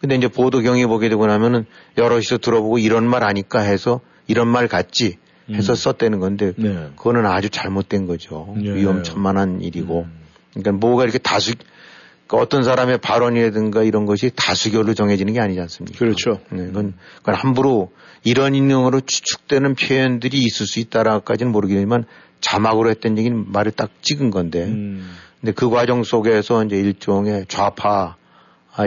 근데 0.00 0.16
이제 0.16 0.28
보도 0.28 0.60
경위 0.60 0.84
보게 0.86 1.08
되고 1.08 1.26
나면은 1.26 1.66
여럿이서 1.96 2.38
들어보고 2.38 2.78
이런 2.78 3.08
말 3.08 3.24
아니까 3.24 3.60
해서 3.60 4.00
이런 4.26 4.48
말 4.48 4.68
같지 4.68 5.18
해서 5.50 5.72
음. 5.72 5.76
썼다는 5.76 6.20
건데 6.20 6.52
네. 6.56 6.88
그거는 6.96 7.26
아주 7.26 7.50
잘못된 7.50 8.06
거죠 8.06 8.54
네. 8.56 8.74
위험천만한 8.74 9.60
일이고 9.60 10.06
음. 10.08 10.18
그러니까 10.52 10.72
뭐가 10.72 11.04
이렇게 11.04 11.18
다수 11.18 11.52
그러니까 12.26 12.42
어떤 12.42 12.64
사람의 12.64 12.98
발언이라든가 12.98 13.82
이런 13.82 14.06
것이 14.06 14.30
다수결로 14.34 14.94
정해지는 14.94 15.32
게 15.32 15.40
아니지 15.40 15.60
않습니까? 15.60 15.98
그렇죠. 15.98 16.40
네, 16.50 16.66
그건, 16.66 16.94
그건 17.18 17.34
함부로 17.34 17.92
이런 18.22 18.54
인용으로 18.54 19.00
추측되는 19.00 19.74
표현들이 19.74 20.38
있을 20.38 20.66
수 20.66 20.80
있다라까지는 20.80 21.52
모르겠지만 21.52 22.04
자막으로 22.40 22.90
했던 22.90 23.18
얘기는 23.18 23.52
말을 23.52 23.72
딱 23.72 23.90
찍은 24.02 24.30
건데 24.30 24.64
음. 24.64 25.10
근데 25.40 25.52
그 25.52 25.68
과정 25.68 26.02
속에서 26.02 26.64
이제 26.64 26.76
일종의 26.76 27.46
좌파 27.48 28.16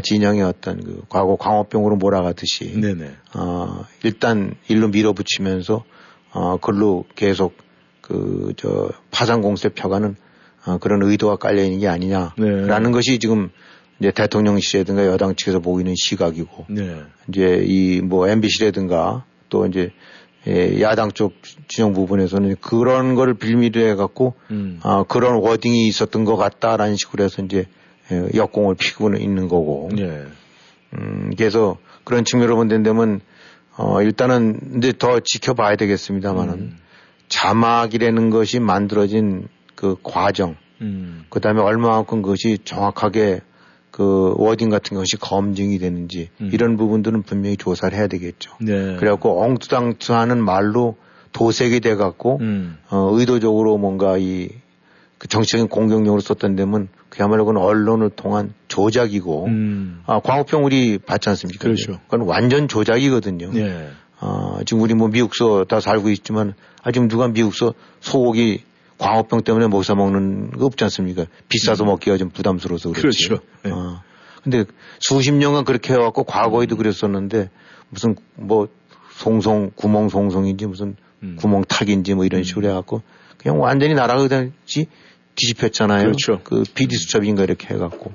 진영의 0.04 0.42
어떤 0.44 0.84
그 0.84 1.04
과거 1.08 1.36
광우병으로 1.38 1.96
몰아가듯이 1.98 2.80
네네. 2.80 3.12
어, 3.36 3.86
일단 4.04 4.56
일로 4.68 4.90
밀어붙이면서 4.90 5.84
어, 6.32 6.58
글로 6.58 7.06
계속 7.16 7.56
그 8.02 8.54
저 8.58 8.90
파상 9.12 9.42
공세 9.42 9.70
펴가는 9.70 10.16
어, 10.68 10.78
그런 10.78 11.01
의도가 11.01 11.38
깔려 11.38 11.63
있는 11.63 11.80
게 11.80 11.88
아니냐라는 11.88 12.84
네. 12.84 12.91
것이 12.91 13.20
지금 13.20 13.49
이제 13.99 14.11
대통령실이라든가 14.11 15.07
여당 15.07 15.36
측에서 15.36 15.59
보이는 15.59 15.93
시각이고 15.95 16.65
네. 16.70 17.01
이제 17.30 17.63
이 17.65 18.01
뭐 18.01 18.28
MBC라든가 18.28 19.24
또 19.49 19.65
이제 19.65 19.91
예, 20.45 20.80
야당 20.82 21.11
쪽 21.11 21.34
진영 21.68 21.93
부분에서는 21.93 22.55
그런 22.61 23.15
거를 23.15 23.34
빌미로 23.34 23.82
해갖고 23.82 24.36
음. 24.51 24.80
아, 24.84 25.03
그런 25.07 25.36
워딩이 25.36 25.88
있었던 25.88 26.26
것 26.26 26.38
같다라는 26.38 26.95
식으로 26.95 27.24
해서 27.24 27.41
이제 27.41 27.65
예, 28.11 28.30
역공을 28.36 28.76
피고 28.76 29.13
있는 29.13 29.47
거고. 29.47 29.89
예. 29.97 30.26
음, 30.93 31.32
그래서 31.38 31.78
그런 32.05 32.24
측면으로 32.24 32.55
본다면 32.55 33.20
어, 33.76 34.01
일단은 34.01 34.78
이제 34.78 34.93
더 34.97 35.20
지켜봐야 35.20 35.76
되겠습니다만은 35.76 36.53
음. 36.53 36.78
자막이라는 37.28 38.30
것이 38.30 38.59
만들어진 38.59 39.47
그 39.78 39.95
과정, 40.03 40.57
음. 40.82 41.23
그 41.30 41.39
다음에 41.39 41.61
얼마만큼 41.61 42.21
그것이 42.21 42.57
정확하게 42.65 43.39
그 43.91 44.34
워딩 44.38 44.69
같은 44.69 44.97
것이 44.97 45.15
검증이 45.15 45.80
되는지 45.80 46.30
음. 46.41 46.49
이런 46.51 46.75
부분들은 46.75 47.23
분명히 47.23 47.55
조사를 47.55 47.97
해야 47.97 48.07
되겠죠. 48.07 48.51
네. 48.59 48.97
그래갖고 48.97 49.41
엉투당투하는 49.41 50.43
말로 50.43 50.97
도색이 51.32 51.80
돼갖고 51.80 52.39
음. 52.41 52.78
어, 52.89 53.09
의도적으로 53.13 53.78
뭔가 53.78 54.17
이 54.17 54.49
그 55.17 55.28
정치적인 55.28 55.67
공격용으로 55.67 56.19
썼던 56.19 56.55
데면 56.55 56.89
그야말로 57.09 57.45
그건 57.45 57.61
언론을 57.61 58.11
통한 58.11 58.53
조작이고 58.67 59.45
음. 59.45 60.01
아, 60.05 60.19
광우병 60.19 60.65
우리 60.65 60.97
봤지 60.99 61.30
않습니까? 61.30 61.63
그렇죠. 61.63 61.99
그건 62.07 62.28
완전 62.28 62.67
조작이거든요. 62.67 63.51
네. 63.51 63.89
아, 64.19 64.59
지금 64.65 64.84
우리 64.84 64.93
뭐 64.93 65.07
미국서 65.07 65.65
다 65.65 65.80
살고 65.80 66.09
있지만 66.09 66.53
아 66.84 66.91
지금 66.91 67.07
누가 67.07 67.28
미국서 67.28 67.73
소고기 67.99 68.63
광우병 68.98 69.43
때문에 69.43 69.68
못 69.68 69.84
사 69.84 69.95
먹는 69.95 70.52
거 70.52 70.66
없지 70.66 70.84
않습니까? 70.86 71.26
비싸서 71.50 71.84
음. 71.84 71.88
먹기가 71.88 72.18
좀 72.18 72.30
부담스러워서 72.30 72.91
그렇지. 72.91 73.28
그렇죠. 73.28 73.43
네. 73.64 73.72
어. 73.72 74.02
근데 74.43 74.66
수십 75.00 75.34
년간 75.34 75.66
그렇게 75.66 75.93
해왔고 75.93 76.24
과거에도 76.24 76.76
음. 76.76 76.78
그랬었는데 76.78 77.50
무슨 77.89 78.16
뭐 78.36 78.68
송송 79.18 79.72
구멍 79.76 80.10
송송인지 80.10 80.66
무슨 80.68 80.95
음. 81.24 81.36
구멍 81.39 81.64
탁인지 81.64 82.14
뭐 82.14 82.26
이런 82.26 82.41
음. 82.41 82.43
식으로 82.43 82.70
해갖고 82.70 83.02
그냥 83.38 83.60
완전히 83.60 83.93
나라가 83.93 84.28
그지 84.28 84.88
뒤집혔잖아요. 85.36 86.04
그렇죠. 86.04 86.41
그 86.43 86.64
비디 86.74 86.95
수첩인가 86.95 87.43
이렇게 87.43 87.74
해갖고. 87.74 88.12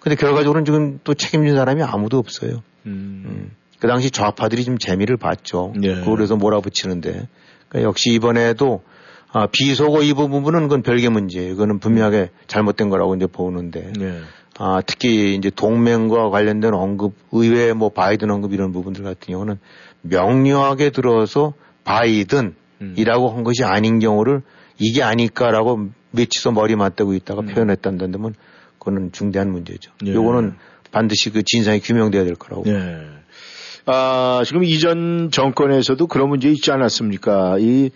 근데 0.00 0.16
결과적으로는 0.16 0.64
지금 0.64 1.00
또 1.04 1.14
책임진 1.14 1.54
사람이 1.56 1.82
아무도 1.82 2.18
없어요. 2.18 2.62
음. 2.86 3.24
음. 3.26 3.50
그 3.80 3.88
당시 3.88 4.10
좌파들이 4.10 4.64
좀 4.64 4.78
재미를 4.78 5.16
봤죠. 5.16 5.72
네. 5.76 6.04
그래서 6.04 6.36
몰아붙이는데. 6.36 7.28
그러니까 7.68 7.88
역시 7.88 8.10
이번에도 8.10 8.82
아, 9.32 9.46
비속어 9.46 10.02
이 10.02 10.12
부분은 10.12 10.62
그건 10.62 10.82
별개 10.82 11.08
문제예요. 11.08 11.52
그거는 11.52 11.78
분명하게 11.78 12.30
잘못된 12.46 12.88
거라고 12.88 13.14
이제 13.14 13.26
보는데. 13.26 13.92
네. 13.98 14.20
아, 14.58 14.82
특히 14.84 15.34
이제 15.34 15.50
동맹과 15.50 16.30
관련된 16.30 16.74
언급, 16.74 17.14
의회 17.32 17.72
뭐 17.72 17.90
바이든 17.90 18.30
언급 18.30 18.52
이런 18.52 18.72
부분들 18.72 19.04
같은 19.04 19.32
경우는 19.32 19.58
명료하게 20.02 20.90
들어서 20.90 21.54
바이든이라고 21.84 22.54
음. 23.30 23.36
한 23.36 23.44
것이 23.44 23.64
아닌 23.64 24.00
경우를 24.00 24.42
이게 24.78 25.02
아닐까라고 25.02 25.88
며칠서 26.10 26.52
머리 26.52 26.76
맞대고 26.76 27.14
있다가 27.14 27.42
음. 27.42 27.46
표현했다는데면 27.46 28.34
그거는 28.78 29.12
중대한 29.12 29.50
문제죠. 29.50 29.92
네. 30.02 30.12
요거는 30.12 30.54
반드시 30.90 31.30
그 31.30 31.42
진상이 31.44 31.80
규명돼야 31.80 32.24
될 32.24 32.34
거라고. 32.34 32.64
네. 32.64 32.98
아, 33.86 34.42
지금 34.44 34.64
이전 34.64 35.30
정권에서도 35.30 36.06
그런 36.06 36.28
문제 36.28 36.50
있지 36.50 36.70
않았습니까? 36.70 37.58
이 37.60 37.90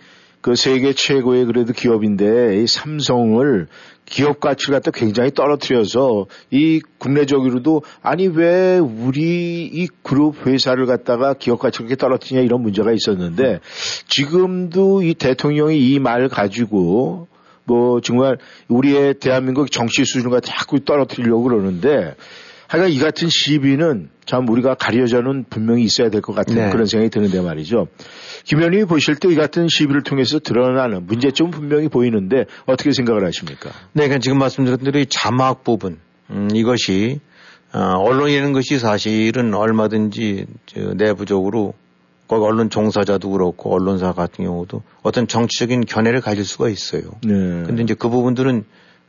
그 0.45 0.53
세계 0.53 0.93
최고의 0.93 1.45
그래도 1.45 1.73
기업인데 1.73 2.61
이 2.61 2.67
삼성을 2.67 3.67
기업 4.05 4.39
가치를 4.39 4.75
갖다 4.75 4.91
굉장히 4.91 5.31
떨어뜨려서 5.31 6.27
이 6.51 6.81
국내적으로도 6.99 7.81
아니 8.03 8.27
왜 8.27 8.77
우리 8.77 9.65
이 9.65 9.87
그룹 10.03 10.45
회사를 10.45 10.85
갖다가 10.85 11.33
기업 11.33 11.57
가치를 11.57 11.87
그렇게 11.87 11.99
떨어뜨리냐 11.99 12.45
이런 12.45 12.61
문제가 12.61 12.91
있었는데 12.91 13.59
지금도 14.07 15.01
이 15.01 15.15
대통령이 15.15 15.79
이 15.79 15.97
말 15.97 16.29
가지고 16.29 17.27
뭐 17.63 17.99
정말 18.01 18.37
우리의 18.67 19.15
대한민국 19.15 19.71
정치 19.71 20.05
수준을 20.05 20.41
자꾸 20.41 20.79
떨어뜨리려고 20.85 21.41
그러는데 21.41 22.13
하여간 22.75 22.91
이 22.91 22.99
같은 22.99 23.29
시비는 23.29 24.09
참 24.25 24.47
우리가 24.49 24.75
가려져는 24.75 25.45
분명히 25.49 25.83
있어야 25.83 26.09
될 26.09 26.21
것 26.21 26.33
같은 26.33 26.55
네. 26.55 26.69
그런 26.69 26.85
생각이 26.85 27.09
드는데 27.09 27.39
말이죠. 27.41 27.87
김 28.43 28.59
의원님이 28.59 28.85
보실 28.85 29.15
때 29.15 29.29
이 29.29 29.35
같은 29.35 29.67
시비를 29.69 30.03
통해서 30.03 30.39
드러나는 30.39 31.05
문제점 31.07 31.51
분명히 31.51 31.87
보이는데 31.87 32.45
어떻게 32.65 32.91
생각을 32.91 33.25
하십니까? 33.25 33.69
네, 33.93 34.03
그러니까 34.03 34.19
지금 34.19 34.37
말씀드렸던 34.39 34.85
대로 34.85 34.99
이 34.99 35.05
자막 35.07 35.63
부분 35.63 35.99
음, 36.29 36.49
이것이 36.53 37.19
어, 37.73 37.79
언론이라는 37.79 38.53
것이 38.53 38.77
사실은 38.79 39.53
얼마든지 39.53 40.45
내부적으로 40.95 41.73
거기 42.27 42.43
언론 42.43 42.69
종사자도 42.69 43.29
그렇고 43.29 43.73
언론사 43.73 44.11
같은 44.13 44.45
경우도 44.45 44.81
어떤 45.01 45.27
정치적인 45.27 45.85
견해를 45.85 46.21
가질 46.21 46.43
수가 46.43 46.69
있어요. 46.69 47.03
네. 47.23 47.33
근데 47.65 47.83
이제 47.83 47.93
그 47.93 48.09
부분들은 48.09 48.63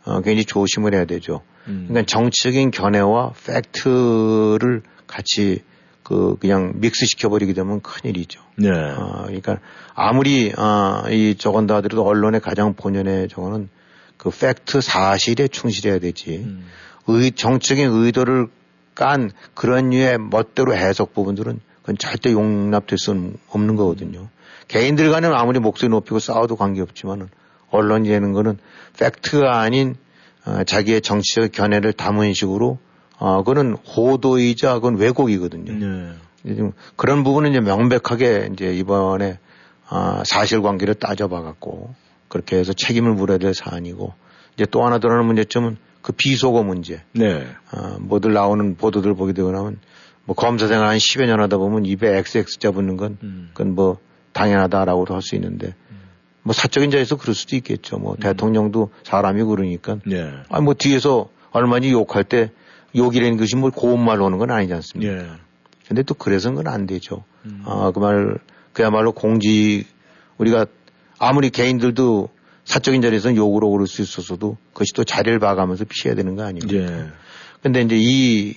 어, 0.05 0.21
굉장히 0.21 0.45
조심을 0.45 0.95
해야 0.95 1.05
되죠. 1.05 1.43
음. 1.69 1.87
그러니까 1.89 2.07
정치적인 2.07 2.71
견해와 2.71 3.33
팩트를 3.45 4.83
같이 5.07 5.63
그 6.03 6.37
그냥 6.39 6.75
믹스시켜 6.77 7.29
버리게 7.29 7.53
되면 7.53 7.81
큰일이죠. 7.81 8.41
네. 8.57 8.71
어, 8.71 9.25
그러니까 9.27 9.59
아무리 9.95 10.53
어, 10.57 11.03
이 11.11 11.35
저건 11.37 11.67
다 11.67 11.77
하더라도 11.77 12.07
언론의 12.07 12.41
가장 12.41 12.75
본연의 12.75 13.29
저거는 13.29 13.69
그 14.17 14.31
팩트 14.31 14.81
사실에 14.81 15.49
충실해야 15.49 15.99
되지. 15.99 16.45
음. 16.45 16.67
의 17.09 17.33
정치적인 17.33 17.89
의도를 17.91 18.49
깐 18.95 19.31
그런 19.55 19.91
류의 19.91 20.19
멋대로 20.19 20.75
해석 20.75 21.15
부분들은 21.15 21.61
그건 21.83 21.99
절대 21.99 22.33
용납될 22.33 22.99
수는 22.99 23.37
없는 23.49 23.77
거거든요. 23.77 24.29
개인들 24.69 25.11
간에 25.11 25.29
아무리 25.29 25.61
목소리 25.61 25.89
높이고 25.89 26.19
싸워도 26.19 26.57
관계없지만은 26.57 27.29
언론이 27.71 28.09
되는 28.09 28.33
거는 28.33 28.59
팩트가 28.99 29.61
아닌 29.61 29.95
어, 29.95 30.06
자기의 30.67 31.01
정치적 31.01 31.53
견해를 31.53 31.93
담은 31.93 32.33
식으로 32.33 32.79
어, 33.19 33.39
그거는 33.39 33.75
호도이자 33.75 34.75
그건 34.75 34.97
왜곡이거든요. 34.97 35.73
네. 35.73 36.13
그런 36.97 37.25
부분은 37.25 37.51
이제 37.51 37.61
명백하게 37.61 38.51
이제 38.53 38.73
이번에 38.75 39.39
어, 39.91 40.23
사실관계를 40.25 40.95
따져봐 40.95 41.43
갖고 41.43 41.95
그렇게 42.29 42.57
해서 42.57 42.73
책임을 42.73 43.15
물어야 43.15 43.39
될 43.39 43.55
사안이고 43.55 44.13
이제 44.55 44.67
또 44.71 44.85
하나 44.85 44.99
드러나는 44.99 45.27
문제점은 45.27 45.77
그 46.03 46.13
비속어 46.13 46.63
문제. 46.63 47.03
네. 47.13 47.47
어, 47.73 47.97
뭐들 48.01 48.33
나오는 48.33 48.77
보도들 48.77 49.15
보게 49.15 49.33
되고 49.33 49.51
나면 49.51 49.79
뭐 50.25 50.37
검사 50.37 50.67
생활 50.67 50.89
한 50.89 50.97
10여 50.99 51.27
년 51.27 51.41
하다 51.41 51.57
보면 51.57 51.85
입에 51.87 52.17
XX자 52.19 52.71
붙는 52.73 52.97
건 52.97 53.19
음. 53.23 53.51
그건 53.53 53.75
뭐 53.75 53.99
당연하다라고도 54.33 55.15
할 55.15 55.23
수 55.23 55.35
있는데 55.37 55.75
음. 55.86 55.86
뭐 56.47 56.53
사적인 56.53 56.91
자에서 56.91 57.17
그럴 57.17 57.35
수도 57.35 57.57
있겠죠. 57.57 57.99
뭐 57.99 58.13
음. 58.13 58.17
대통령도 58.21 58.91
사람이 59.03 59.43
그러니까. 59.45 59.99
네. 60.07 60.31
아니 60.49 60.65
뭐 60.65 60.75
뒤에서 60.75 61.29
얼마니 61.51 61.91
욕할 61.93 62.25
때 62.25 62.53
욕이라는 62.95 63.37
것이 63.37 63.57
뭐 63.57 63.71
고운 63.71 64.03
말로 64.05 64.27
하는 64.27 64.39
건 64.39 64.51
아니지 64.51 64.73
않습니까? 64.73 65.15
네. 65.15 65.29
근데 65.89 66.03
또 66.03 66.15
그래서는 66.15 66.57
그건 66.57 66.73
안 66.73 66.87
되죠. 66.87 67.25
음. 67.45 67.63
아, 67.65 67.91
그 67.93 68.01
말, 68.01 68.39
그야말로 68.73 69.13
공지, 69.13 69.87
우리가 70.39 70.67
아무리 71.19 71.51
개인들도 71.51 72.29
사적인 72.65 73.03
자리에서는 73.03 73.37
욕으로 73.37 73.71
그럴 73.71 73.87
수 73.87 74.03
있었어도 74.03 74.57
그것이 74.73 74.93
또 74.95 75.05
자리를 75.05 75.39
봐가면서 75.39 75.85
피해야 75.89 76.15
되는 76.17 76.35
거 76.35 76.45
아닙니까? 76.45 76.75
예. 76.75 77.07
근데 77.63 77.83
이제 77.83 77.97
이 77.99 78.55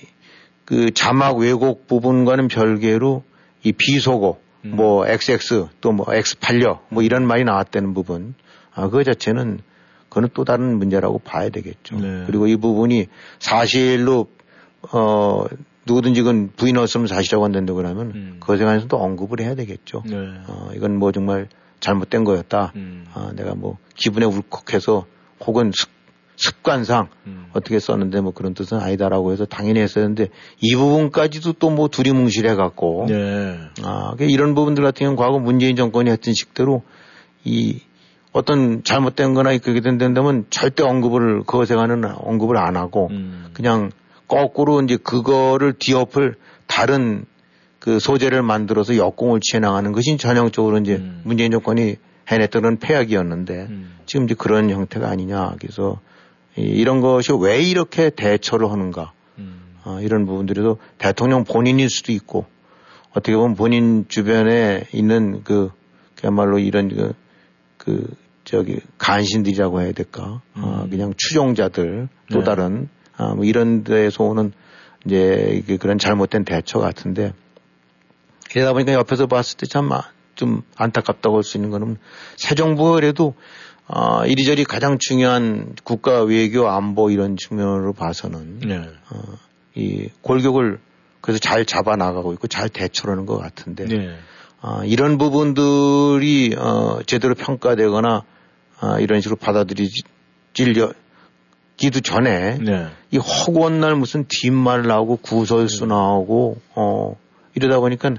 그 0.70 0.92
자막 0.92 1.38
왜곡 1.38 1.88
부분과는 1.88 2.46
별개로 2.46 3.24
이 3.64 3.72
비속어, 3.72 4.38
음. 4.64 4.76
뭐 4.76 5.06
XX 5.06 5.68
또 5.80 5.92
뭐 5.92 6.06
X 6.14 6.38
팔려 6.38 6.80
뭐 6.90 7.02
이런 7.02 7.26
말이 7.26 7.44
나왔다는 7.44 7.94
부분, 7.94 8.34
아, 8.74 8.88
그 8.88 9.04
자체는 9.04 9.60
그거는 10.08 10.30
또 10.34 10.44
다른 10.44 10.78
문제라고 10.78 11.20
봐야 11.20 11.48
되겠죠. 11.50 11.98
네. 11.98 12.24
그리고 12.26 12.46
이 12.46 12.56
부분이 12.56 13.06
사실로 13.38 14.26
어 14.92 15.44
누구든지 15.86 16.22
그건 16.22 16.50
부인했으면 16.56 17.06
사실이라고 17.06 17.44
한다고 17.44 17.74
그러면 17.74 18.12
음. 18.14 18.36
그것에 18.40 18.64
관해서도 18.64 18.96
언급을 18.96 19.40
해야 19.40 19.54
되겠죠. 19.54 20.02
네. 20.06 20.16
어, 20.46 20.70
이건 20.74 20.96
뭐 20.96 21.12
정말 21.12 21.48
잘못된 21.80 22.24
거였다. 22.24 22.72
음. 22.76 23.06
아, 23.14 23.32
내가 23.34 23.54
뭐 23.54 23.78
기분에 23.94 24.26
울컥해서 24.26 25.06
혹은 25.46 25.70
습, 25.74 25.88
관상 26.62 27.08
음. 27.26 27.46
어떻게 27.52 27.78
썼는데 27.78 28.20
뭐 28.20 28.32
그런 28.32 28.54
뜻은 28.54 28.78
아니다라고 28.78 29.32
해서 29.32 29.44
당연히 29.44 29.80
했었는데 29.80 30.28
이 30.60 30.74
부분까지도 30.74 31.54
또 31.54 31.70
뭐 31.70 31.88
두리뭉실해 31.88 32.56
갖고 32.56 33.06
네. 33.08 33.58
아, 33.82 34.14
이런 34.18 34.54
부분들 34.54 34.82
같은 34.82 35.04
경우 35.04 35.10
는 35.10 35.16
과거 35.16 35.38
문재인 35.38 35.76
정권이 35.76 36.10
했던 36.10 36.34
식대로 36.34 36.82
이 37.44 37.80
어떤 38.32 38.82
잘못된 38.82 39.34
거나 39.34 39.56
그렇게 39.58 39.80
된다면 39.80 40.46
절대 40.50 40.82
언급을 40.82 41.44
그것에 41.44 41.74
관한 41.74 42.04
언급을 42.04 42.56
안 42.56 42.76
하고 42.76 43.08
음. 43.10 43.50
그냥 43.52 43.90
거꾸로 44.28 44.80
이제 44.82 44.96
그거를 44.96 45.74
뒤엎을 45.78 46.36
다른 46.66 47.24
그 47.78 47.98
소재를 47.98 48.42
만들어서 48.42 48.96
역공을 48.96 49.40
취해 49.40 49.58
나가는 49.60 49.90
것이 49.92 50.16
전형적으로 50.16 50.78
이제 50.78 50.96
음. 50.96 51.22
문재인 51.24 51.50
정권이 51.50 51.96
해냈던 52.30 52.78
폐악이었는데 52.78 53.66
음. 53.68 53.96
지금 54.06 54.26
이제 54.26 54.34
그런 54.34 54.70
형태가 54.70 55.08
아니냐. 55.08 55.54
그래서 55.60 55.98
이, 56.56 56.84
런 56.84 57.00
것이 57.00 57.32
왜 57.38 57.62
이렇게 57.62 58.10
대처를 58.10 58.70
하는가. 58.70 59.12
음. 59.38 59.76
어, 59.84 60.00
이런 60.00 60.26
부분들에도 60.26 60.78
대통령 60.98 61.44
본인일 61.44 61.88
수도 61.88 62.12
있고 62.12 62.46
어떻게 63.10 63.34
보면 63.34 63.56
본인 63.56 64.06
주변에 64.08 64.84
있는 64.92 65.42
그 65.44 65.70
그야말로 66.16 66.58
이런 66.58 66.88
그, 66.88 67.14
그 67.76 68.06
저기 68.44 68.80
간신들이라고 68.98 69.80
해야 69.80 69.92
될까. 69.92 70.42
어, 70.54 70.86
그냥 70.90 71.14
추종자들 71.16 72.08
또 72.30 72.38
네. 72.38 72.44
다른 72.44 72.88
아, 73.16 73.34
뭐 73.34 73.44
이런 73.44 73.84
데서 73.84 74.24
오는 74.24 74.52
이제 75.06 75.62
그런 75.80 75.98
잘못된 75.98 76.44
대처 76.44 76.78
같은데 76.78 77.32
그러다 78.50 78.72
보니까 78.72 78.92
옆에서 78.94 79.26
봤을 79.26 79.56
때 79.56 79.66
참 79.66 79.88
좀 80.40 80.62
안타깝다고 80.76 81.36
할 81.36 81.42
수 81.42 81.58
있는 81.58 81.68
거는 81.70 81.98
새 82.36 82.54
정부가 82.54 82.92
그래도 82.92 83.34
어, 83.92 84.24
이리저리 84.24 84.64
가장 84.64 84.98
중요한 84.98 85.74
국가 85.82 86.22
외교 86.22 86.68
안보 86.68 87.10
이런 87.10 87.36
측면으로 87.36 87.92
봐서는 87.92 88.60
네. 88.60 88.76
어, 88.78 89.38
이 89.74 90.08
골격을 90.22 90.78
그래서 91.20 91.40
잘 91.40 91.64
잡아 91.64 91.96
나가고 91.96 92.32
있고 92.34 92.46
잘 92.46 92.68
대처를 92.68 93.12
하는 93.12 93.26
것 93.26 93.36
같은데 93.38 93.86
네. 93.86 94.16
어, 94.62 94.82
이런 94.84 95.18
부분들이 95.18 96.54
어, 96.56 97.00
제대로 97.04 97.34
평가되거나 97.34 98.22
어, 98.82 98.98
이런 99.00 99.20
식으로 99.20 99.36
받아들이질려 99.36 100.92
기도 101.76 102.00
전에 102.00 102.58
네. 102.58 102.88
이 103.10 103.16
허구한 103.16 103.80
날 103.80 103.96
무슨 103.96 104.26
뒷말 104.28 104.82
나오고 104.82 105.16
구설수 105.16 105.86
네. 105.86 105.94
나오고 105.94 106.60
어 106.76 107.16
이러다 107.54 107.80
보니까 107.80 108.10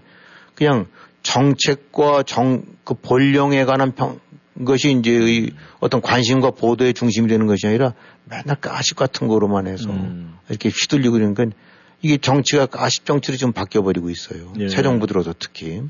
그냥 0.56 0.88
정책과 1.24 2.24
정, 2.24 2.64
그 2.84 2.96
본령에 2.96 3.66
관한 3.66 3.94
평, 3.94 4.20
것이 4.66 4.92
이제 4.92 5.12
의 5.12 5.52
어떤 5.80 6.02
관심과 6.02 6.52
보도의 6.52 6.94
중심이 6.94 7.28
되는 7.28 7.48
것이 7.48 7.68
아니라 7.68 7.94
맨날 8.26 8.56
가십 8.60 8.96
같은 8.96 9.28
거로만 9.28 9.68
해서 9.68 9.90
음. 9.90 10.38
이렇게 10.50 10.70
휘둘리고 10.70 11.14
그러니까 11.14 11.46
이게 12.02 12.18
정치가 12.18 12.66
가십 12.66 13.06
정치로 13.06 13.38
좀 13.38 13.52
바뀌어버리고 13.52 14.10
있어요. 14.10 14.54
예. 14.60 14.70
새 14.70 14.82
정부 14.82 15.08
들어서 15.08 15.34
특히. 15.38 15.82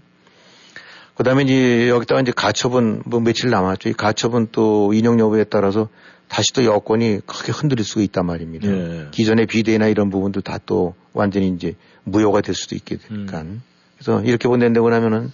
그 1.15 1.23
다음에 1.23 1.43
이제 1.43 1.89
여기다가 1.89 2.21
이제 2.21 2.31
가처분 2.35 3.03
뭐 3.05 3.19
며칠 3.19 3.49
남았죠. 3.49 3.89
이 3.89 3.93
가처분 3.93 4.47
또 4.51 4.93
인용 4.93 5.19
여부에 5.19 5.43
따라서 5.43 5.89
다시 6.27 6.53
또 6.53 6.63
여권이 6.63 7.19
크게 7.25 7.51
흔들릴 7.51 7.83
수가 7.83 8.01
있단 8.01 8.25
말입니다. 8.25 8.67
예. 8.67 9.07
기존의 9.11 9.45
비대나 9.47 9.87
이런 9.87 10.09
부분도 10.09 10.41
다 10.41 10.57
또 10.65 10.95
완전히 11.13 11.49
이제 11.49 11.75
무효가 12.03 12.41
될 12.41 12.55
수도 12.55 12.75
있게 12.75 12.97
되니까. 12.97 13.41
음. 13.41 13.61
그래서 13.97 14.21
이렇게 14.23 14.47
본다고 14.47 14.91
하면은 14.91 15.31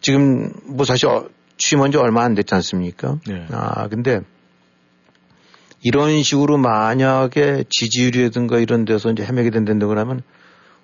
지금 0.00 0.52
뭐 0.66 0.84
사실 0.84 1.06
어, 1.06 1.28
취임한 1.60 1.92
지 1.92 1.98
얼마 1.98 2.24
안 2.24 2.34
됐지 2.34 2.54
않습니까? 2.54 3.18
네. 3.26 3.46
아, 3.50 3.86
근데 3.88 4.22
이런 5.82 6.22
식으로 6.22 6.58
만약에 6.58 7.64
지지율이라든가 7.68 8.58
이런 8.58 8.84
데서 8.84 9.12
이제 9.12 9.22
헤매게 9.24 9.50
된다고 9.50 9.96
하면 9.96 10.22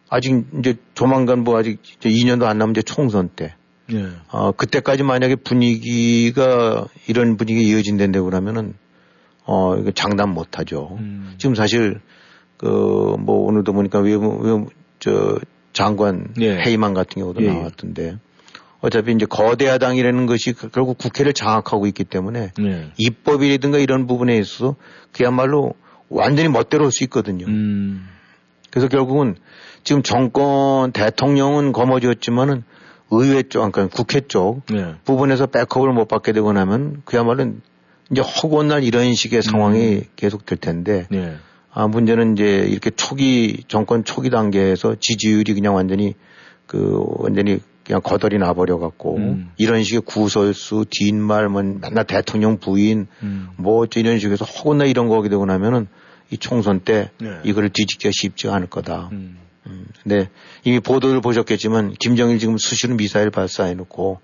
아직 0.08 0.46
이제 0.58 0.76
조만간 0.94 1.42
뭐 1.44 1.58
아직 1.58 1.80
이제 1.82 2.08
2년도 2.08 2.44
안 2.44 2.58
남은 2.58 2.72
이제 2.72 2.82
총선 2.82 3.28
때. 3.28 3.54
네. 3.88 4.06
어, 4.28 4.52
그때까지 4.52 5.02
만약에 5.02 5.36
분위기가 5.36 6.86
이런 7.08 7.36
분위기 7.36 7.68
이어진다고 7.68 8.30
하면은 8.30 8.74
어, 9.44 9.76
이거 9.76 9.90
장담 9.92 10.34
못 10.34 10.58
하죠. 10.58 10.96
음. 11.00 11.34
지금 11.38 11.54
사실 11.54 12.00
그 12.58 13.16
뭐 13.18 13.46
오늘도 13.46 13.72
보니까 13.72 13.98
외무, 13.98 14.38
외무, 14.40 14.66
저 14.98 15.38
장관 15.72 16.32
예. 16.40 16.56
회의만 16.56 16.94
같은 16.94 17.20
경우도 17.20 17.42
예. 17.42 17.52
나왔던데 17.52 18.18
어차피 18.80 19.12
이제 19.12 19.26
거대 19.26 19.66
야당이라는 19.66 20.26
것이 20.26 20.52
그 20.52 20.68
결국 20.68 20.98
국회를 20.98 21.32
장악하고 21.32 21.86
있기 21.86 22.04
때문에 22.04 22.52
예. 22.60 22.90
입법이라든가 22.96 23.78
이런 23.78 24.06
부분에 24.06 24.36
있어서 24.36 24.76
그야말로 25.12 25.74
완전히 26.08 26.48
멋대로 26.48 26.84
할 26.84 26.92
수 26.92 27.04
있거든요. 27.04 27.46
음. 27.46 28.06
그래서 28.70 28.88
결국은 28.88 29.36
지금 29.84 30.02
정권 30.02 30.92
대통령은 30.92 31.72
거머쥐었지만은 31.72 32.64
의회 33.10 33.42
쪽, 33.42 33.70
그러니까 33.70 33.88
국회 33.88 34.20
쪽 34.20 34.62
예. 34.74 34.96
부분에서 35.04 35.46
백업을 35.46 35.92
못 35.92 36.08
받게 36.08 36.32
되고 36.32 36.52
나면 36.52 37.02
그야말로 37.04 37.54
이제 38.10 38.20
허구한 38.20 38.68
날 38.68 38.84
이런 38.84 39.14
식의 39.14 39.42
상황이 39.42 39.96
음. 39.96 40.02
계속 40.16 40.44
될 40.44 40.58
텐데 40.58 41.06
예. 41.12 41.36
아, 41.72 41.86
문제는 41.88 42.32
이제 42.32 42.66
이렇게 42.68 42.90
초기, 42.90 43.64
정권 43.68 44.04
초기 44.04 44.30
단계에서 44.30 44.96
지지율이 44.98 45.54
그냥 45.54 45.74
완전히 45.74 46.14
그 46.66 47.04
완전히 47.18 47.60
그냥 47.86 48.02
거덜이 48.02 48.38
나버려 48.38 48.78
갖고 48.78 49.16
음. 49.16 49.52
이런 49.56 49.84
식의 49.84 50.00
구설수, 50.00 50.86
뒷말, 50.90 51.48
뭐 51.48 51.62
맨날 51.62 52.04
대통령 52.04 52.58
부인, 52.58 53.06
음. 53.22 53.48
뭐 53.56 53.86
이런 53.94 54.18
식에서 54.18 54.44
혹은 54.44 54.84
이런 54.86 55.08
거 55.08 55.16
하게 55.16 55.28
되고 55.28 55.46
나면은 55.46 55.86
이 56.30 56.36
총선 56.36 56.80
때 56.80 57.10
네. 57.18 57.38
이거를 57.44 57.68
뒤집기가 57.68 58.10
쉽지 58.12 58.48
않을 58.48 58.66
거다. 58.66 59.10
음. 59.12 59.38
음, 59.68 59.86
네. 60.04 60.28
이미 60.64 60.80
보도를 60.80 61.20
보셨겠지만 61.20 61.94
김정일 62.00 62.40
지금 62.40 62.58
수시로 62.58 62.96
미사일 62.96 63.30
발사해 63.30 63.74
놓고 63.74 64.20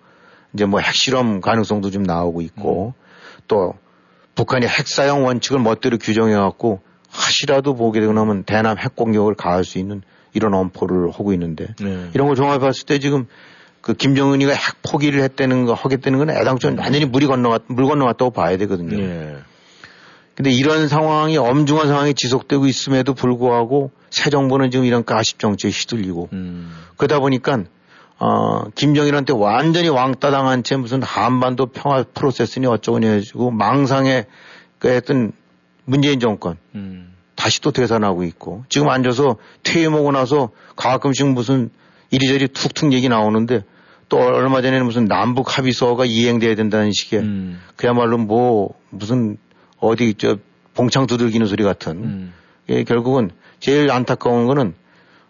이제 0.55 0.65
뭐 0.65 0.81
핵실험 0.81 1.41
가능성도 1.41 1.91
좀 1.91 2.03
나오고 2.03 2.41
있고 2.43 2.95
음. 2.97 3.03
또 3.47 3.75
북한이 4.35 4.67
핵사용 4.67 5.25
원칙을 5.25 5.61
멋대로 5.61 5.99
규정해 5.99 6.35
갖고 6.35 6.81
하시라도 7.09 7.75
보게 7.75 8.01
되고 8.01 8.13
나면 8.13 8.43
대남 8.43 8.79
핵 8.79 8.97
공격을 8.97 9.35
가할 9.35 9.65
수 9.65 9.79
있는 9.79 10.03
이런 10.35 10.55
엄포를 10.55 11.11
하고 11.11 11.33
있는데 11.33 11.75
네. 11.81 12.09
이런 12.15 12.27
걸 12.27 12.37
종합해 12.37 12.59
봤을 12.59 12.87
때 12.87 12.99
지금 12.99 13.27
그 13.81 13.95
김정은이가 13.95 14.53
핵 14.53 14.83
포기를 14.83 15.23
했다는 15.23 15.67
거 15.67 15.75
하겠다는 15.75 16.19
건 16.19 16.31
애당초 16.31 16.69
완전히 16.69 17.05
물이 17.05 17.27
건너갔 17.27 17.63
물 17.67 17.87
건너갔다고 17.87 18.31
봐야 18.31 18.57
되거든요. 18.57 18.97
네. 18.97 19.37
근데 20.35 20.51
이런 20.51 20.89
상황이 20.89 21.37
엄중한 21.37 21.89
상황이 21.89 22.15
지속되고 22.15 22.67
있음에도 22.67 23.13
불구하고 23.13 23.91
새 24.09 24.31
정부는 24.31 24.71
지금 24.71 24.87
이런 24.87 25.05
가십 25.05 25.39
정치에 25.39 25.71
휘둘리고 25.71 26.31
음. 26.33 26.73
그러다 26.97 27.21
보니까 27.21 27.65
어, 28.19 28.71
김정일한테 28.75 29.33
완전히 29.35 29.89
왕따 29.89 30.31
당한 30.31 30.63
채 30.63 30.77
무슨 30.77 31.03
한반도 31.03 31.67
평화 31.67 32.05
프로세스니 32.15 32.67
어쩌고니 32.67 33.07
해가지고 33.07 33.51
망상에 33.51 34.27
그 34.79 34.89
했던 34.89 35.33
문재인 35.85 36.21
정권 36.21 36.57
음. 36.75 37.12
다시 37.43 37.61
또 37.61 37.73
되살아나고 37.73 38.23
있고 38.23 38.65
지금 38.69 38.89
앉아서 38.89 39.37
퇴임하고 39.65 40.13
나서 40.13 40.51
가끔씩 40.77 41.27
무슨 41.27 41.71
이리저리 42.13 42.47
툭툭 42.47 42.93
얘기 42.93 43.09
나오는데 43.09 43.65
또 44.09 44.19
얼마 44.19 44.63
전에는 44.63 44.87
무슨 44.87 45.07
남북 45.07 45.59
합의서가 45.59 46.05
이행돼야 46.05 46.55
된다는 46.55 46.93
식의 46.93 47.19
음. 47.19 47.61
그야말로 47.75 48.17
뭐 48.17 48.75
무슨 48.91 49.39
어디 49.79 50.15
저 50.15 50.37
봉창 50.75 51.09
두들기는 51.09 51.45
소리 51.49 51.65
같은 51.65 51.93
음. 52.05 52.33
예, 52.69 52.85
결국은 52.85 53.33
제일 53.59 53.91
안타까운 53.91 54.47
거는 54.47 54.75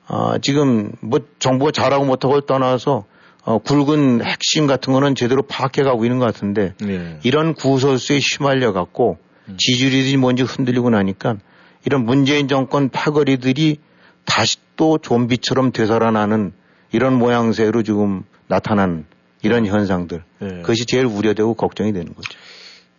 어, 0.07 0.37
지금 0.37 0.93
뭐 1.01 1.21
정부가 1.39 1.71
잘하고 1.71 2.05
못하고 2.05 2.43
떠나서 2.43 3.07
어, 3.47 3.57
굵은 3.57 4.23
핵심 4.23 4.67
같은 4.67 4.93
거는 4.93 5.15
제대로 5.15 5.41
파악해 5.41 5.83
가고 5.83 6.05
있는 6.05 6.19
것 6.19 6.27
같은데 6.27 6.75
네. 6.79 7.21
이런 7.23 7.55
구설수에 7.55 8.19
휘말려 8.19 8.75
갖고 8.75 9.17
음. 9.49 9.57
지지율이 9.59 10.15
뭔지 10.19 10.43
흔들리고 10.43 10.91
나니까 10.91 11.39
이런 11.85 12.05
문재인 12.05 12.49
정권 12.49 12.89
파거리들이 12.89 13.79
다시 14.25 14.59
또 14.77 14.99
좀비처럼 14.99 15.73
되살아나는 15.73 16.53
이런 16.93 17.15
모양새로 17.15 17.83
지금 17.83 18.23
나타난 18.47 19.07
이런 19.43 19.67
현상들 19.67 20.23
네. 20.39 20.49
그것이 20.61 20.87
제일 20.87 21.07
우려되고 21.07 21.55
걱정이 21.55 21.93
되는 21.93 22.15
거죠. 22.15 22.39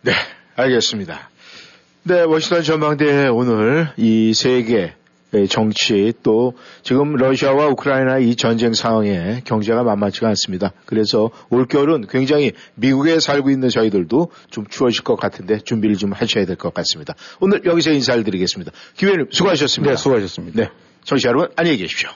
네, 0.02 0.12
알겠습니다. 0.56 1.30
네, 2.02 2.20
워싱턴 2.20 2.62
전망대회 2.62 3.28
오늘 3.28 3.88
이 3.96 4.34
세계 4.34 4.94
정치 5.48 6.12
또 6.22 6.54
지금 6.82 7.14
러시아와 7.16 7.68
우크라이나 7.68 8.18
이 8.18 8.36
전쟁 8.36 8.72
상황에 8.72 9.42
경제가 9.44 9.82
만만치가 9.82 10.28
않습니다. 10.28 10.72
그래서 10.86 11.30
올겨울은 11.50 12.06
굉장히 12.08 12.52
미국에 12.74 13.20
살고 13.20 13.50
있는 13.50 13.68
저희들도 13.68 14.30
좀 14.50 14.66
추워질 14.68 15.02
것 15.02 15.16
같은데 15.16 15.58
준비를 15.58 15.96
좀 15.96 16.12
하셔야 16.12 16.46
될 16.46 16.56
것 16.56 16.72
같습니다. 16.72 17.14
오늘 17.40 17.64
여기서 17.64 17.90
인사를 17.90 18.22
드리겠습니다. 18.24 18.72
김 18.96 19.08
의원님 19.08 19.28
수고하셨습니다. 19.32 19.94
네, 19.94 19.96
수고하셨습니다. 19.96 20.62
네. 20.62 20.70
청취자 21.04 21.28
여러분 21.30 21.48
안녕히 21.56 21.78
계십시오. 21.78 22.10